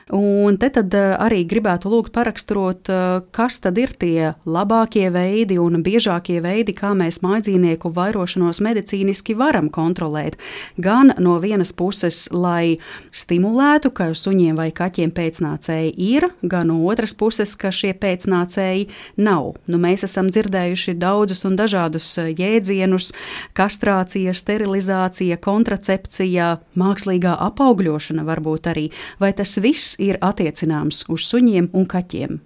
Un 0.09 0.55
te 0.55 0.69
tad 0.71 0.93
eh, 0.95 1.09
arī 1.19 1.41
gribētu 1.43 1.89
lūgt 1.91 2.13
paraksturot, 2.15 2.87
eh, 2.87 3.05
kas 3.35 3.59
tad 3.59 3.75
ir 3.75 3.91
tie 3.91 4.29
labākie 4.47 5.09
veidi 5.11 5.57
un 5.59 5.81
biežākie 5.83 6.39
veidi, 6.39 6.71
kā 6.71 6.93
mēs 6.95 7.19
mājdzīvnieku 7.25 7.91
vairošanos 7.91 8.61
medicīniski 8.63 9.35
varam 9.35 9.67
kontrolēt. 9.67 10.37
Gan 10.79 11.11
no 11.19 11.35
vienas 11.43 11.73
puses, 11.75 12.29
lai 12.31 12.77
stimulētu, 13.11 13.91
ka 13.91 14.13
suņiem 14.15 14.55
vai 14.55 14.69
kaķiem 14.71 15.11
pēcnācēji 15.11 15.91
ir, 15.97 16.29
gan 16.41 16.71
no 16.71 16.79
otras 16.87 17.11
puses, 17.11 17.57
ka 17.59 17.73
šie 17.75 17.91
pēcnācēji 17.91 18.87
nav. 19.19 19.57
Nu, 19.67 19.75
mēs 19.75 20.07
esam 20.07 20.31
dzirdējuši 20.31 20.95
daudzus 20.95 21.43
un 21.43 21.59
dažādus 21.59 22.07
eh, 22.23 22.31
jēdzienus- 22.31 23.11
kastrācija, 23.59 24.31
sterilizācija, 24.31 25.35
kontracepcija, 25.35 26.47
mākslīgā 26.79 27.35
apaugļošana 27.51 28.23
varbūt 28.23 28.71
arī. 28.71 28.87
Vai 29.19 29.33
tas 29.35 29.57
viss 29.59 29.96
ir 30.01 30.19
attiecināms 30.21 31.05
uz 31.11 31.25
suņiem 31.29 31.71
un 31.73 31.87
kaķiem? 31.89 32.39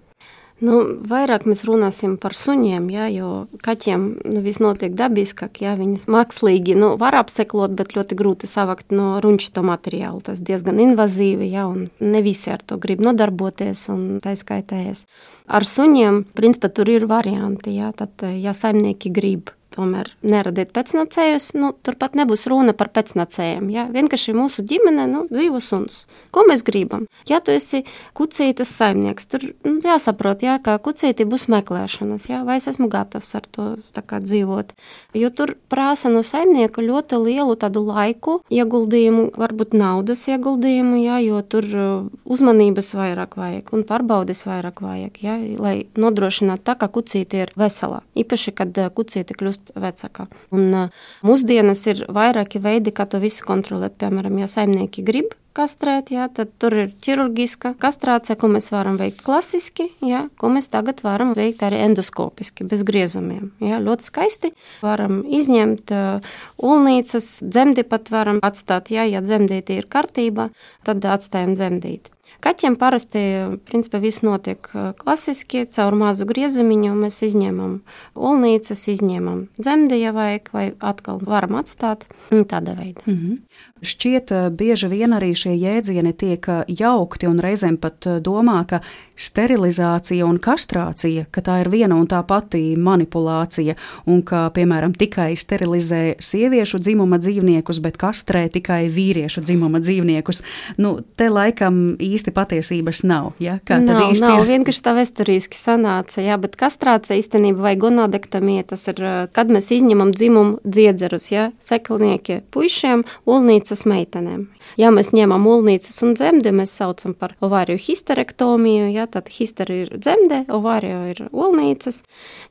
Nu, 0.62 0.76
vairāk 1.10 1.42
mēs 1.48 1.64
runāsim 1.66 2.12
par 2.22 2.36
suņiem, 2.38 2.84
ja, 2.94 3.08
jo 3.10 3.48
kaķiem 3.66 4.02
nu, 4.30 4.42
viss 4.44 4.62
notiek 4.62 4.92
dabiskāk. 4.94 5.58
Ja, 5.64 5.72
viņas 5.74 6.06
mākslīgi 6.06 6.76
nu, 6.78 6.92
var 7.00 7.16
apseklot, 7.18 7.74
bet 7.78 7.96
ļoti 7.96 8.14
grūti 8.18 8.46
savākt 8.46 8.94
no 8.94 9.16
runčito 9.24 9.64
materiālu. 9.66 10.22
Tas 10.22 10.38
diezgan 10.38 10.78
invazīvi, 10.84 11.48
ja, 11.50 11.66
un 11.66 11.88
ne 11.98 12.22
visi 12.22 12.52
ar 12.54 12.62
to 12.62 12.78
grib 12.78 13.02
nodarboties, 13.02 13.88
un 13.90 14.20
tā 14.22 14.36
skaitējies. 14.38 15.08
Ar 15.50 15.66
suņiem, 15.66 16.22
principā, 16.38 16.70
tur 16.70 16.94
ir 16.94 17.08
varianti. 17.10 17.74
Ja, 17.80 17.90
tad, 17.96 18.22
ja 18.22 18.54
saimnieki 18.54 19.10
grib 19.10 19.50
tomēr 19.74 20.12
neradiet 20.22 20.70
pēcnācējus, 20.76 21.52
nu, 21.58 21.72
turpat 21.82 22.14
nebūs 22.18 22.46
runa 22.50 22.74
par 22.76 22.92
pēcnācējiem. 22.94 23.70
Ja? 23.72 23.88
Vienkārši 23.90 24.36
mūsu 24.36 24.62
ģimene 24.68 25.08
nu, 25.10 25.26
dzīvo 25.32 25.58
suns. 25.64 26.04
Ko 26.32 26.46
mēs 26.48 26.62
gribam? 26.64 27.04
Ja 27.28 27.42
tu 27.44 27.52
esi 27.52 27.82
kucītes 28.16 28.70
saimnieks, 28.72 29.26
tur 29.28 29.42
nu, 29.66 29.74
jāsaprot, 29.84 30.40
ja, 30.40 30.54
ka 30.64 30.78
kucīti 30.80 31.26
būs 31.28 31.44
meklēšanas, 31.52 32.28
ja? 32.30 32.40
vai 32.48 32.56
es 32.56 32.70
esmu 32.70 32.88
gatavs 32.92 33.28
ar 33.36 33.44
to 33.52 33.66
dzīvot. 33.92 34.72
Jo 35.18 35.28
tur 35.28 35.52
prasa 35.68 36.08
no 36.08 36.22
saimnieka 36.24 36.80
ļoti 36.80 37.18
lielu 37.20 37.56
tādu 37.60 37.82
laiku 37.84 38.38
ieguldījumu, 38.48 39.26
varbūt 39.36 39.76
naudas 39.76 40.24
ieguldījumu, 40.32 41.02
ja? 41.02 41.18
jo 41.20 41.42
tur 41.44 41.68
uh, 41.68 42.08
uzmanības 42.24 42.94
vairāk 42.96 43.36
vajag 43.36 43.68
un 43.76 43.84
pārbaudes 43.92 44.40
vairāk 44.48 44.80
vajag, 44.80 45.20
ja? 45.20 45.36
lai 45.36 45.74
nodrošinātu 46.00 46.64
tā, 46.64 46.78
ka 46.80 46.88
kucīti 46.96 47.44
ir 47.44 47.52
vesela. 47.60 48.00
Īpaši, 48.16 48.56
kad 48.56 48.80
uh, 48.80 48.88
kucīti 48.88 49.36
kļūst 49.36 49.76
vecāka. 49.76 50.30
Un 50.48 50.72
uh, 50.86 51.04
mūsdienas 51.28 51.84
ir 51.92 52.06
vairāki 52.08 52.64
veidi, 52.64 52.96
kā 52.96 53.04
to 53.04 53.20
visu 53.20 53.44
kontrolēt. 53.44 54.00
Piemēram, 54.00 54.40
ja 54.40 54.48
saimnieki 54.48 55.04
grib 55.04 55.36
kastrēt, 55.56 56.12
jā, 56.14 56.28
tad 56.32 56.52
tur 56.62 56.76
ir 56.76 56.92
ķirurģiska 57.04 57.74
kastrācija, 57.82 58.36
ko 58.40 58.50
mēs 58.52 58.70
varam 58.72 58.98
veikt 59.00 59.22
klasiski, 59.26 59.88
jā, 60.04 60.24
ko 60.40 60.52
mēs 60.52 60.70
tagad 60.72 61.02
varam 61.04 61.34
veikt 61.38 61.64
arī 61.66 61.82
endoskopiski, 61.86 62.66
bez 62.68 62.84
griezumiem. 62.88 63.50
Jā, 63.62 63.80
ļoti 63.82 64.08
skaisti. 64.08 64.52
Varam 64.84 65.22
izņemt 65.28 65.92
uh, 65.94 66.32
ulnīcas, 66.62 67.34
dzemdi 67.44 67.84
pat 67.88 68.10
varam 68.14 68.40
atstāt, 68.44 68.92
jā, 68.94 69.06
ja 69.08 69.22
dzemdīti 69.24 69.80
ir 69.80 69.90
kārtībā, 69.92 70.50
tad 70.88 71.06
atstājam 71.16 71.56
dzemdīt. 71.58 72.12
Kaķiem 72.42 72.74
parasti 72.74 73.20
principā, 73.68 74.00
viss 74.02 74.24
notiek 74.26 74.66
klasiski, 74.98 75.62
caur 75.70 75.94
mazu 75.98 76.26
griezumiņu. 76.26 76.94
Mēs 77.04 77.20
izņemam 77.28 77.76
olnīcas, 78.18 78.82
izņemam 78.90 79.44
dzemdi, 79.60 80.00
ja 80.02 80.10
vajag, 80.16 80.50
vai 80.54 80.64
atkal 80.82 81.22
varam 81.22 81.60
atstāt 81.60 82.08
tādā 82.30 82.74
veidā. 82.78 83.04
Mm 83.06 83.14
-hmm. 83.14 83.38
Šķiet, 83.82 84.34
bieži 84.58 84.88
vien 84.88 85.14
arī 85.14 85.34
šie 85.34 85.54
jēdzieni 85.54 86.12
tiek 86.12 86.46
jaukti 86.68 87.26
un 87.26 87.38
reizēm 87.40 87.76
pat 87.76 88.06
domā, 88.22 88.66
ka 88.66 88.80
sterilizācija 89.22 90.26
un 90.26 90.38
kastrācija, 90.42 91.26
ka 91.30 91.42
tā 91.44 91.60
ir 91.62 91.70
viena 91.72 91.96
un 91.98 92.08
tā 92.10 92.20
pati 92.26 92.74
manipulācija, 92.78 93.76
un 94.10 94.22
ka, 94.26 94.44
piemēram, 94.54 94.94
tikai 94.98 95.32
sterilizē 95.38 96.02
sieviešu 96.22 96.80
dzimuma 96.82 97.20
dzīvniekus, 97.22 97.80
bet 97.84 97.98
kastrē 98.00 98.48
tikai 98.52 98.86
vīriešu 98.92 99.44
dzimuma 99.46 99.82
dzīvniekus. 99.82 100.42
Nu, 100.82 100.96
te 101.16 101.30
laikam 101.32 101.94
īsti 102.02 102.34
patiesības 102.34 103.04
nav. 103.08 103.32
Ja? 103.42 103.58
Kā 103.64 103.78
nav, 103.82 103.92
tad 103.92 104.12
īsti 104.12 104.26
nav. 104.26 104.42
ir? 104.42 104.52
Vienkārši 104.52 104.84
tā 104.84 104.96
vēsturiski 104.98 105.58
sanāca, 105.58 106.22
jā, 106.24 106.38
bet 106.42 106.58
kastrācija 106.60 107.18
īstenībā 107.20 107.68
vai 107.70 107.76
gonodektomija, 107.80 108.66
tas 108.74 108.88
ir, 108.90 109.02
kad 109.36 109.52
mēs 109.52 109.70
izņemam 109.78 110.12
dzimumu 110.16 110.58
dziedzerus, 110.66 111.30
ja, 111.32 111.50
seklnieki 111.62 112.42
puišiem, 112.54 113.06
ulnīcas 113.28 113.86
meitenēm. 113.88 114.48
Ja 114.80 114.92
mēs 114.94 115.12
ņemam 115.12 115.46
ulnīcas 115.48 115.98
un 116.06 116.14
dzemdi, 116.16 116.52
mēs 116.56 116.72
saucam 116.78 117.14
par 117.18 117.34
ovāriju 117.44 117.80
histerektomiju, 117.82 118.88
ja, 118.94 119.06
tad 119.10 119.28
histeri 119.32 119.82
ir 119.84 119.92
dzemde, 119.96 120.44
ovāriju 120.52 121.00
ir 121.12 121.22
ulnīcas. 121.30 122.02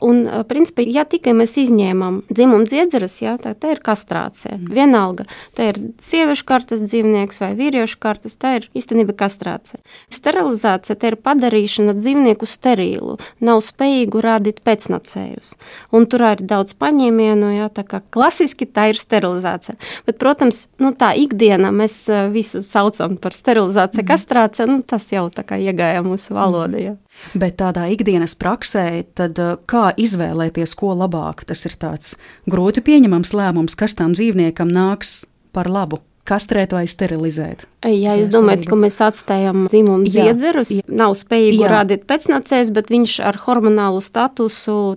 Un, 0.04 0.24
principā, 0.50 0.86
ja 0.86 1.06
tikai 1.10 1.34
mēs 1.38 1.58
izņēmam 1.62 2.21
dzimumu 2.30 2.67
dziedzeres, 2.69 3.19
ja, 3.24 3.38
tad 3.41 3.60
tā 3.62 3.76
ir 3.76 3.82
kastrācija. 3.84 4.58
Mm. 4.58 4.74
Vienalga, 4.76 5.28
tā 5.58 5.71
ir 5.71 5.82
sieviešu 6.02 6.45
kartas 6.50 6.84
dzīvnieks 6.86 7.41
vai 7.43 7.52
vīriešu 7.58 8.00
kartas, 8.02 8.38
tā 8.41 8.56
ir 8.60 8.67
īstenībā 8.78 9.15
kastrācija. 9.17 9.82
Sterilizācija 10.13 10.97
tā 11.00 11.12
ir 11.13 11.19
padarīšana 11.21 11.95
dzīvnieku 11.97 12.50
sterīlu, 12.50 13.17
nav 13.43 13.62
spējīgu 13.65 14.24
rādīt 14.24 14.62
pēcnacējus. 14.65 15.54
Un 15.95 16.08
tur 16.10 16.26
arī 16.32 16.47
daudz 16.50 16.76
paņēmienu, 16.82 17.54
ja, 17.58 17.69
tā 17.74 17.86
kā 17.88 18.02
klasiski 18.13 18.67
tā 18.69 18.89
ir 18.91 19.00
sterilizācija. 19.00 19.78
Bet, 20.08 20.17
protams, 20.21 20.65
nu, 20.82 20.93
tā 20.97 21.13
ikdiena 21.19 21.71
mēs 21.76 22.00
visu 22.33 22.61
saucam 22.65 23.17
par 23.21 23.35
sterilizāciju, 23.35 24.05
kastrāciju, 24.07 24.67
nu, 24.69 24.77
tas 24.87 25.07
jau 25.13 25.27
tā 25.33 25.45
kā 25.47 25.59
iegāja 25.61 26.03
mūsu 26.05 26.35
valodā. 26.37 26.81
Ja. 26.81 26.93
Bet 27.37 27.59
tādā 27.61 27.87
ikdienas 27.93 28.37
praksē, 28.39 29.03
tad 29.17 29.39
kā 29.69 29.89
izvēlēties, 29.99 30.75
ko 30.79 30.93
labāk? 30.97 31.45
Tas 31.49 31.65
ir 31.69 31.75
tāds 31.81 32.15
grūti 32.49 32.83
pieņemams 32.85 33.35
lēmums, 33.37 33.77
kas 33.79 33.97
tam 33.99 34.15
dzīvniekam 34.17 34.71
nāks 34.71 35.21
par 35.55 35.69
labu 35.71 36.01
kastrēt 36.27 36.73
vai 36.75 36.85
sterilizēt. 36.89 37.65
Jā, 37.85 38.15
jūs 38.19 38.29
domājat, 38.31 38.67
ka 38.69 38.77
mēs 38.79 38.99
atstājam 39.03 39.65
dzimumu 39.67 40.09
dziedzerus, 40.09 40.73
nav 40.87 41.15
spējīgi 41.17 41.69
rādīt 41.69 42.05
pēcnācējs, 42.09 42.71
bet 42.75 42.91
viņš 42.93 43.17
ar 43.25 43.39
hormonālu 43.45 44.03
statusu 44.05 44.95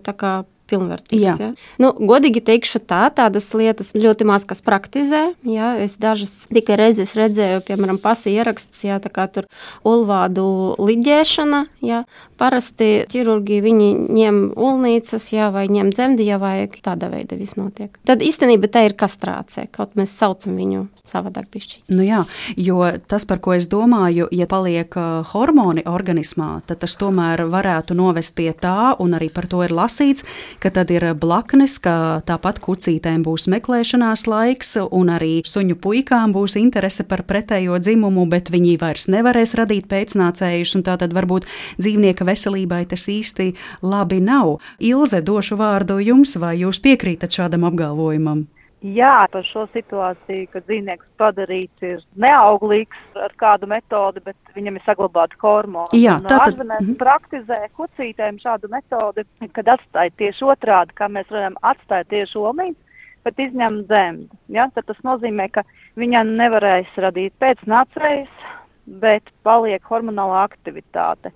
pilnvērtīgs. 0.74 1.40
Ja? 1.40 1.50
Nu, 1.80 1.94
godīgi 1.94 2.42
teikšu, 2.44 2.82
tā, 2.84 3.06
tādas 3.14 3.48
lietas 3.56 3.94
ļoti 3.96 4.28
maz 4.28 4.44
kas 4.48 4.60
praktizē. 4.64 5.22
Ja? 5.48 5.74
Es 5.80 5.96
dažas 6.02 6.44
tikai 6.52 6.76
reizes 6.82 7.14
redzēju, 7.18 7.64
piemēram, 7.68 8.02
pasi 8.02 8.34
ieraksts, 8.34 8.84
ja, 8.84 9.00
tā 9.02 9.12
kā 9.14 9.28
tur 9.32 9.48
ulvādu 9.87 10.46
liģēšana. 10.82 11.64
Ja? 11.84 12.04
Parasti 12.40 13.04
ķirurgi 13.10 13.60
viņi 13.64 13.88
ņem 14.14 14.40
ulnīcas, 14.58 15.28
ja, 15.34 15.50
vai 15.54 15.66
ņem 15.72 15.92
dzemdi, 15.94 16.26
ja 16.28 16.40
vajag. 16.42 16.80
Tāda 16.84 17.10
veida 17.12 17.38
viss 17.38 17.58
notiek. 17.58 17.94
Tad 18.08 18.24
īstenībā 18.24 18.70
tā 18.72 18.86
ir 18.88 18.96
kastrācija, 18.98 19.70
kaut 19.72 19.94
mēs 19.98 20.16
saucam 20.18 20.58
viņu 20.58 20.86
savādāk 21.04 21.50
pišķi. 21.52 21.82
Nu 21.92 22.04
jā, 22.04 22.22
jo 22.56 22.80
tas, 23.08 23.26
par 23.28 23.40
ko 23.44 23.52
es 23.54 23.68
domāju, 23.70 24.26
ja 24.32 24.46
paliek 24.48 24.94
hormoni 25.34 25.84
organismā, 25.88 26.62
tad 26.66 26.80
tas 26.84 26.96
tomēr 27.00 27.44
varētu 27.52 27.96
novest 27.96 28.34
pie 28.38 28.50
tā, 28.56 28.94
un 29.02 29.12
arī 29.16 29.28
par 29.32 29.46
to 29.50 29.60
ir 29.66 29.74
lasīts, 29.76 30.24
ka 30.62 30.72
tad 30.74 30.90
ir 30.94 31.10
blaknes, 31.20 31.76
ka 31.84 32.22
tāpat 32.26 32.60
kucītēm 32.64 33.24
būs 33.26 33.46
meklēšanās 33.52 34.24
laiks, 34.30 34.78
un 34.88 35.12
arī 35.12 35.34
suņu 35.44 35.76
puikām 35.84 36.32
būs 36.34 36.56
interese 36.60 37.04
par 37.04 37.24
pretējo 37.28 37.76
dzimumu, 37.84 38.24
bet 38.32 38.48
viņi 38.54 38.78
vairs 38.80 39.06
nevarēs 39.12 39.54
radīt 39.60 39.90
pēcnācējus, 39.92 40.74
un 40.78 40.86
tā 40.88 40.96
tad 41.04 41.12
varbūt 41.16 41.48
dzīvnieka 41.78 42.23
veselībai 42.26 42.84
tas 42.90 43.06
īsti 43.08 43.52
labi 43.82 44.20
nav. 44.20 44.58
Ilze, 44.78 45.22
došu 45.22 45.56
vārdu 45.60 46.00
jums, 46.02 46.37
vai 46.40 46.56
jūs 46.62 46.82
piekrītat 46.84 47.34
šādam 47.37 47.68
apgalvojumam? 47.70 48.46
Jā, 48.84 49.24
par 49.32 49.46
šo 49.48 49.62
situāciju, 49.72 50.48
kad 50.52 50.66
dzīvnieks 50.68 51.06
padarīts 51.16 51.84
ir 51.88 52.02
neauglīgs 52.20 53.16
ar 53.16 53.32
kādu 53.40 53.64
metodi, 53.70 54.20
bet 54.26 54.37
viņam 54.52 54.76
ir 54.76 54.84
saglabāti 54.84 55.38
hormoni. 55.40 56.00
Jā, 56.02 56.18
tā 56.20 56.37
tad 56.42 56.58
mēs 56.60 56.82
mm 56.82 56.90
-hmm. 56.90 56.98
praktizējam 57.00 57.72
kucītēm 57.80 58.40
šādu 58.42 58.68
metodi, 58.68 59.24
kad 59.56 59.70
atstāj 59.78 60.10
tieši 60.20 60.44
otrādi, 60.44 60.92
kā 61.00 61.08
mēs 61.08 61.32
redzam, 61.32 61.56
atstāj 61.62 62.04
tieši 62.12 62.38
olīti, 62.38 62.76
bet 63.24 63.40
izņem 63.40 63.80
dzemdi. 63.88 64.37
Ja? 64.48 64.68
Tad 64.74 64.84
tas 64.84 65.00
nozīmē, 65.04 65.48
ka 65.50 65.64
viņa 65.96 66.24
nevarēs 66.28 66.92
radīt 66.96 67.32
pēcnācējus, 67.40 68.37
bet 68.84 69.32
paliek 69.42 69.82
hormonāla 69.88 70.44
aktivitāte. 70.44 71.32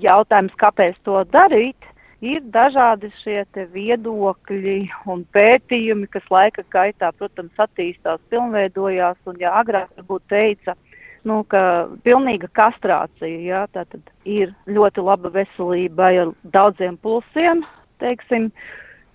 Jautājums, 0.00 0.54
kāpēc 0.56 0.96
to 1.04 1.20
darīt? 1.28 1.88
Ir 2.22 2.44
dažādi 2.54 3.10
šie 3.18 3.42
viedokļi 3.74 4.76
un 5.10 5.24
pētījumi, 5.34 6.06
kas 6.06 6.28
laika 6.30 6.62
gaitā, 6.70 7.10
protams, 7.18 7.56
attīstās, 7.58 8.20
pilnveidojās. 8.30 9.18
Un, 9.26 9.40
ja 9.42 9.50
agrāk 9.58 9.90
varbūt 9.98 10.28
teica, 10.30 10.76
nu, 11.26 11.40
ka 11.42 11.90
pilnīga 12.06 12.46
kastrācija 12.54 13.42
jā, 13.42 13.64
ir 14.24 14.54
ļoti 14.70 15.02
laba 15.02 15.32
veselībai 15.34 16.12
ar 16.22 16.32
daudziem 16.54 16.94
plusiem, 17.02 17.64
teiksim, 17.98 18.52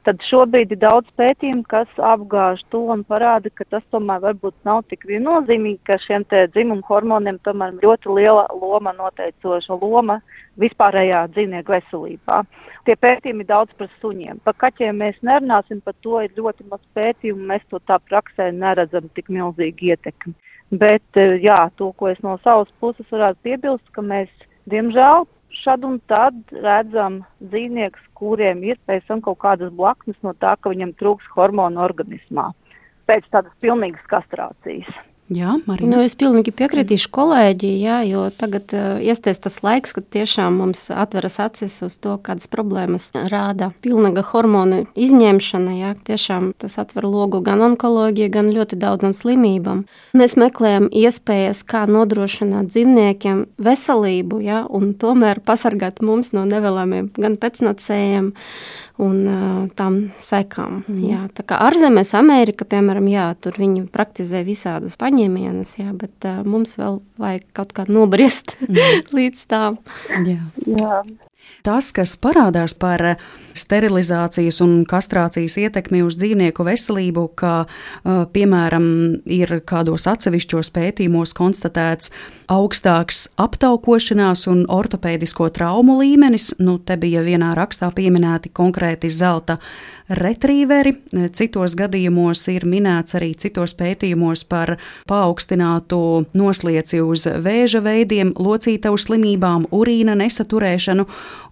tad 0.08 0.24
šobrīd 0.24 0.72
ir 0.72 0.80
daudz 0.80 1.10
pētījumu, 1.20 1.66
kas 1.68 1.90
apgāž 2.10 2.62
to 2.72 2.80
un 2.94 3.04
parāda, 3.08 3.52
ka 3.52 3.66
tas 3.68 3.84
tomēr 3.92 4.22
varbūt 4.24 4.56
nav 4.68 4.86
tik 4.88 5.04
viennozīmīgi, 5.10 5.82
ka 5.90 5.98
šiem 6.00 6.24
dzimumu 6.32 6.86
hormoniem 6.88 7.40
tomēr 7.44 7.76
ļoti 7.84 8.16
liela 8.16 8.46
loma, 8.62 8.94
noteicoša 8.96 9.76
loma 9.82 10.20
vispārējā 10.64 11.26
dzīvnieku 11.36 11.76
veselībā. 11.76 12.40
Tie 12.88 12.96
pētījumi 12.96 13.44
ir 13.44 13.52
daudz 13.52 13.76
par 13.78 13.92
suņiem. 14.00 14.40
Par 14.48 14.56
kaķiem 14.64 15.04
mēs 15.04 15.20
nerunāsim, 15.22 15.84
par 15.84 15.96
to 16.02 16.22
ir 16.24 16.32
ļoti 16.40 16.70
maz 16.72 16.84
pētījumu, 16.96 17.50
mēs 17.52 17.68
to 17.68 17.84
tā 17.84 18.00
praksē 18.00 18.54
neredzam 18.56 19.12
tik 19.14 19.28
milzīgi 19.28 19.92
ietekmi. 19.92 20.38
Bet 20.72 21.20
jā, 21.44 21.66
to, 21.76 21.92
ko 22.00 22.12
es 22.12 22.24
no 22.24 22.40
savas 22.44 22.72
puses 22.80 23.12
varētu 23.12 23.44
piebilst, 23.44 23.92
ka 23.92 24.04
mēs 24.04 24.32
diemžēl 24.72 25.28
šad 25.54 25.86
un 25.88 26.00
tad 26.12 26.38
redzam 26.52 27.22
dzīvniekus, 27.40 28.08
kuriem 28.18 28.64
ir 28.68 28.80
pēc 28.86 29.08
tam 29.08 29.22
kaut 29.24 29.40
kādas 29.44 29.72
blaknes 29.74 30.18
no 30.26 30.34
tā, 30.34 30.56
ka 30.60 30.74
viņam 30.74 30.96
trūks 31.00 31.30
hormonu 31.36 31.84
organismā 31.84 32.52
pēc 33.08 33.30
tādas 33.32 33.54
pilnīgas 33.64 34.04
kastrācijas. 34.12 34.90
Jā, 35.28 35.58
Marina. 35.68 35.98
Nu, 35.98 36.04
es 36.08 36.14
pilnīgi 36.16 36.54
piekritīšu 36.56 37.10
kolēģi, 37.12 37.70
jā, 37.84 37.98
jo 38.08 38.22
tagad 38.32 38.72
uh, 38.72 39.02
iesties 39.04 39.42
tas 39.44 39.58
laiks, 39.60 39.92
kad 39.98 40.06
tiešām 40.16 40.56
mums 40.62 40.86
atveras 40.88 41.36
acis 41.44 41.76
uz 41.84 41.98
to, 42.00 42.14
kādas 42.24 42.48
problēmas 42.48 43.10
rāda 43.12 43.74
pilnaga 43.84 44.24
hormonu 44.30 44.86
izņemšana. 44.96 45.76
Jā, 45.82 45.92
tiešām 46.08 46.54
tas 46.64 46.80
atver 46.80 47.10
logu 47.12 47.42
gan 47.44 47.66
onkoloģijai, 47.66 48.32
gan 48.38 48.54
ļoti 48.56 48.80
daudzam 48.80 49.12
slimībām. 49.18 49.84
Mēs 50.16 50.38
meklējam 50.40 50.88
iespējas, 50.96 51.66
kā 51.68 51.84
nodrošināt 51.92 52.72
dzīvniekiem 52.72 53.44
veselību, 53.60 54.40
jā, 54.48 54.64
un 54.72 54.94
tomēr 54.96 55.44
pasargāt 55.44 56.00
mums 56.00 56.32
no 56.32 56.48
nevēlamiem 56.48 57.12
gan 57.20 57.36
pēcnacējiem, 57.36 58.32
un 59.04 59.18
uh, 59.30 59.60
tām 59.78 60.00
sekām. 60.22 60.82
Mm. 60.88 61.04
Jā, 61.06 61.22
tā 61.38 61.46
kā 61.48 61.60
ārzemēs, 61.68 62.14
Amerika, 62.18 62.66
piemēram, 62.70 63.08
jā, 63.12 63.28
tur 63.42 63.58
viņi 63.60 63.86
praktizē 63.94 64.42
visādus 64.48 64.98
paņēmienus, 65.02 65.76
jā, 65.80 65.92
bet 65.98 66.28
uh, 66.28 66.42
mums 66.48 66.78
vēl 66.82 67.02
vajag 67.22 67.48
kaut 67.58 67.74
kā 67.78 67.88
nobriest 67.90 68.58
mm. 68.66 69.08
līdz 69.18 69.48
tām. 69.52 69.80
Jā. 70.26 70.42
Jā. 70.66 71.02
Tas, 71.68 71.90
kas 71.92 72.16
parādās 72.22 72.76
par 72.78 73.02
sterilizācijas 73.58 74.62
un 74.64 74.86
kastrācijas 74.88 75.58
ietekmi 75.60 76.04
uz 76.06 76.18
dzīvnieku 76.20 76.64
veselību, 76.68 77.26
kā 77.38 77.56
piemēram 78.34 78.88
ir 79.26 79.58
kādos 79.68 80.08
atsevišķos 80.08 80.72
pētījumos 80.76 81.34
konstatēts 81.38 82.14
augstāks 82.54 83.26
aptaukošanās 83.42 84.46
un 84.52 84.64
ortopēdisko 84.72 85.50
traumu 85.56 85.98
līmenis, 86.02 86.54
nu 86.64 86.78
te 86.80 86.96
bija 87.02 87.26
vienā 87.26 87.52
rakstā 87.58 87.92
pieminēti 87.96 88.54
konkrēti 88.56 89.12
zelta 89.12 89.58
retrīveri. 90.10 90.94
Citos 91.36 91.76
gadījumos 91.78 92.46
ir 92.54 92.66
minēts 92.70 93.18
arī 93.18 93.34
citos 93.40 93.74
pētījumos 93.78 94.46
par 94.48 94.76
paaugstinātu 95.10 96.00
noslieci 96.38 97.02
uz 97.04 97.28
vēža 97.28 97.82
veidiem, 97.86 98.34
locītavu 98.38 99.00
slimībām, 99.02 99.68
urīna 99.76 100.16
nesaturēšanu, 100.20 101.08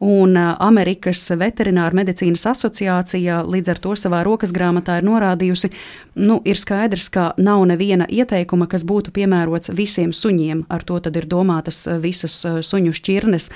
un 0.06 0.40
Amerikas 0.40 1.24
Veterināra 1.36 1.96
medicīnas 2.00 2.46
asociācija 2.54 3.44
līdz 3.48 3.76
ar 3.76 3.84
to 3.84 3.96
savā 4.00 4.24
rokas 4.28 4.56
grāmatā 4.56 5.00
ir 5.02 5.10
norādījusi, 5.10 5.72
nu, 6.16 6.40
ir 6.48 6.60
skaidrs, 6.60 7.10
ka 7.14 7.26
nav 7.38 7.64
neviena 7.70 8.08
ieteikuma, 8.10 8.68
kas 8.72 8.86
būtu 8.88 9.14
piemērots 9.16 9.74
visiem 9.76 10.14
suņiem. 10.16 10.66
Ar 10.72 10.84
to 10.88 11.00
ir 11.06 11.28
domātas 11.30 11.84
visas 12.02 12.38
suņu 12.44 12.94
šķirnes. 12.96 13.50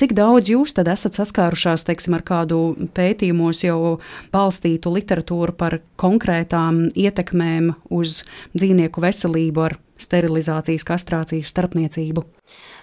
Cik 0.00 0.16
daudz 0.16 0.50
jūs 0.52 0.74
esat 0.80 1.18
saskārušās, 1.18 1.84
teiksim, 1.86 2.16
ar 2.16 2.24
kādu 2.26 2.60
pētījumos 2.96 3.64
jau 3.64 4.00
balstītu 4.32 4.92
literatūru 4.96 5.54
par 5.56 5.80
konkrētām 6.00 6.88
ietekmēm 6.94 7.74
uz 7.90 8.24
dzīvnieku 8.56 9.00
veselību 9.04 9.66
ar 9.68 9.78
sterilizācijas, 10.00 10.86
kastrācijas 10.88 11.52
starpniecību? 11.52 12.24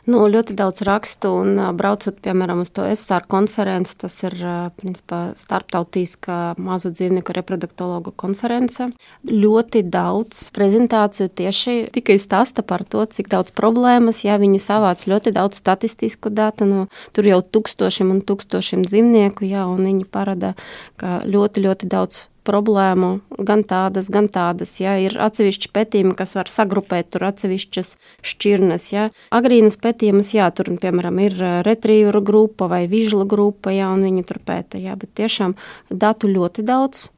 Nu, 0.08 0.22
ļoti 0.32 0.56
daudz 0.56 0.86
rakstu, 0.88 1.34
un 1.42 1.58
braucot, 1.76 2.16
piemēram, 2.24 2.62
uz 2.64 2.70
to 2.72 2.86
FSR 2.88 3.26
konferenci, 3.28 3.98
tas 4.00 4.14
ir 4.24 4.38
principā 4.80 5.34
starptautiskā 5.36 6.54
mazu 6.64 6.94
dzīvnieku 6.96 7.36
reproduktologu 7.36 8.14
konference. 8.16 8.88
Ļoti 9.28 9.82
daudz 9.92 10.46
prezentāciju 10.56 11.28
tieši 11.42 11.76
tikai 11.98 12.16
stāsta 12.24 12.64
par 12.64 12.86
to, 12.88 13.04
cik 13.04 13.28
daudz 13.34 13.52
problēmas, 13.58 14.24
ja 14.24 14.40
viņi 14.40 14.64
savāc 14.64 15.04
ļoti 15.12 15.36
daudz 15.36 15.60
statistisku 15.60 16.32
datu, 16.32 16.70
no 16.72 16.88
tur 17.12 17.28
jau 17.28 17.42
tūkstošiem 17.44 18.16
un 18.16 18.24
tūkstošiem 18.24 18.88
dzīvnieku, 18.88 19.44
jā, 19.52 19.68
un 19.68 19.84
viņi 19.92 20.08
parāda, 20.08 20.56
ka 20.96 21.20
ļoti, 21.28 21.68
ļoti 21.68 21.92
daudz 21.92 22.30
problēmu, 22.48 23.10
gan 23.44 23.64
tādas, 23.68 24.10
gan 24.14 24.30
tādas. 24.32 24.78
Ja, 24.82 24.96
ir 25.02 25.18
atsevišķi 25.22 25.72
pētījumi, 25.76 26.16
kas 26.18 26.36
var 26.38 26.50
sagrupēt 26.52 27.12
tur 27.14 27.28
atsevišķas 27.30 27.94
šķirnes. 28.26 28.88
Ja. 28.94 29.08
Agrīnas 29.36 29.80
pētījumus, 29.84 30.32
jā, 30.38 30.48
tur, 30.56 30.72
piemēram, 30.80 31.20
ir 31.26 31.38
retrieveru 31.68 32.24
grupa 32.26 32.70
vai 32.72 32.86
vižla 32.92 33.28
grupa, 33.30 33.74
ja, 33.76 33.92
un 33.94 34.06
viņi 34.08 34.26
tur 34.28 34.42
pēta. 34.48 34.80
Ja, 34.82 34.96
bet 35.00 35.14
tiešām 35.20 35.58
datu 35.92 36.32
ļoti 36.32 36.66
daudz, 36.68 37.10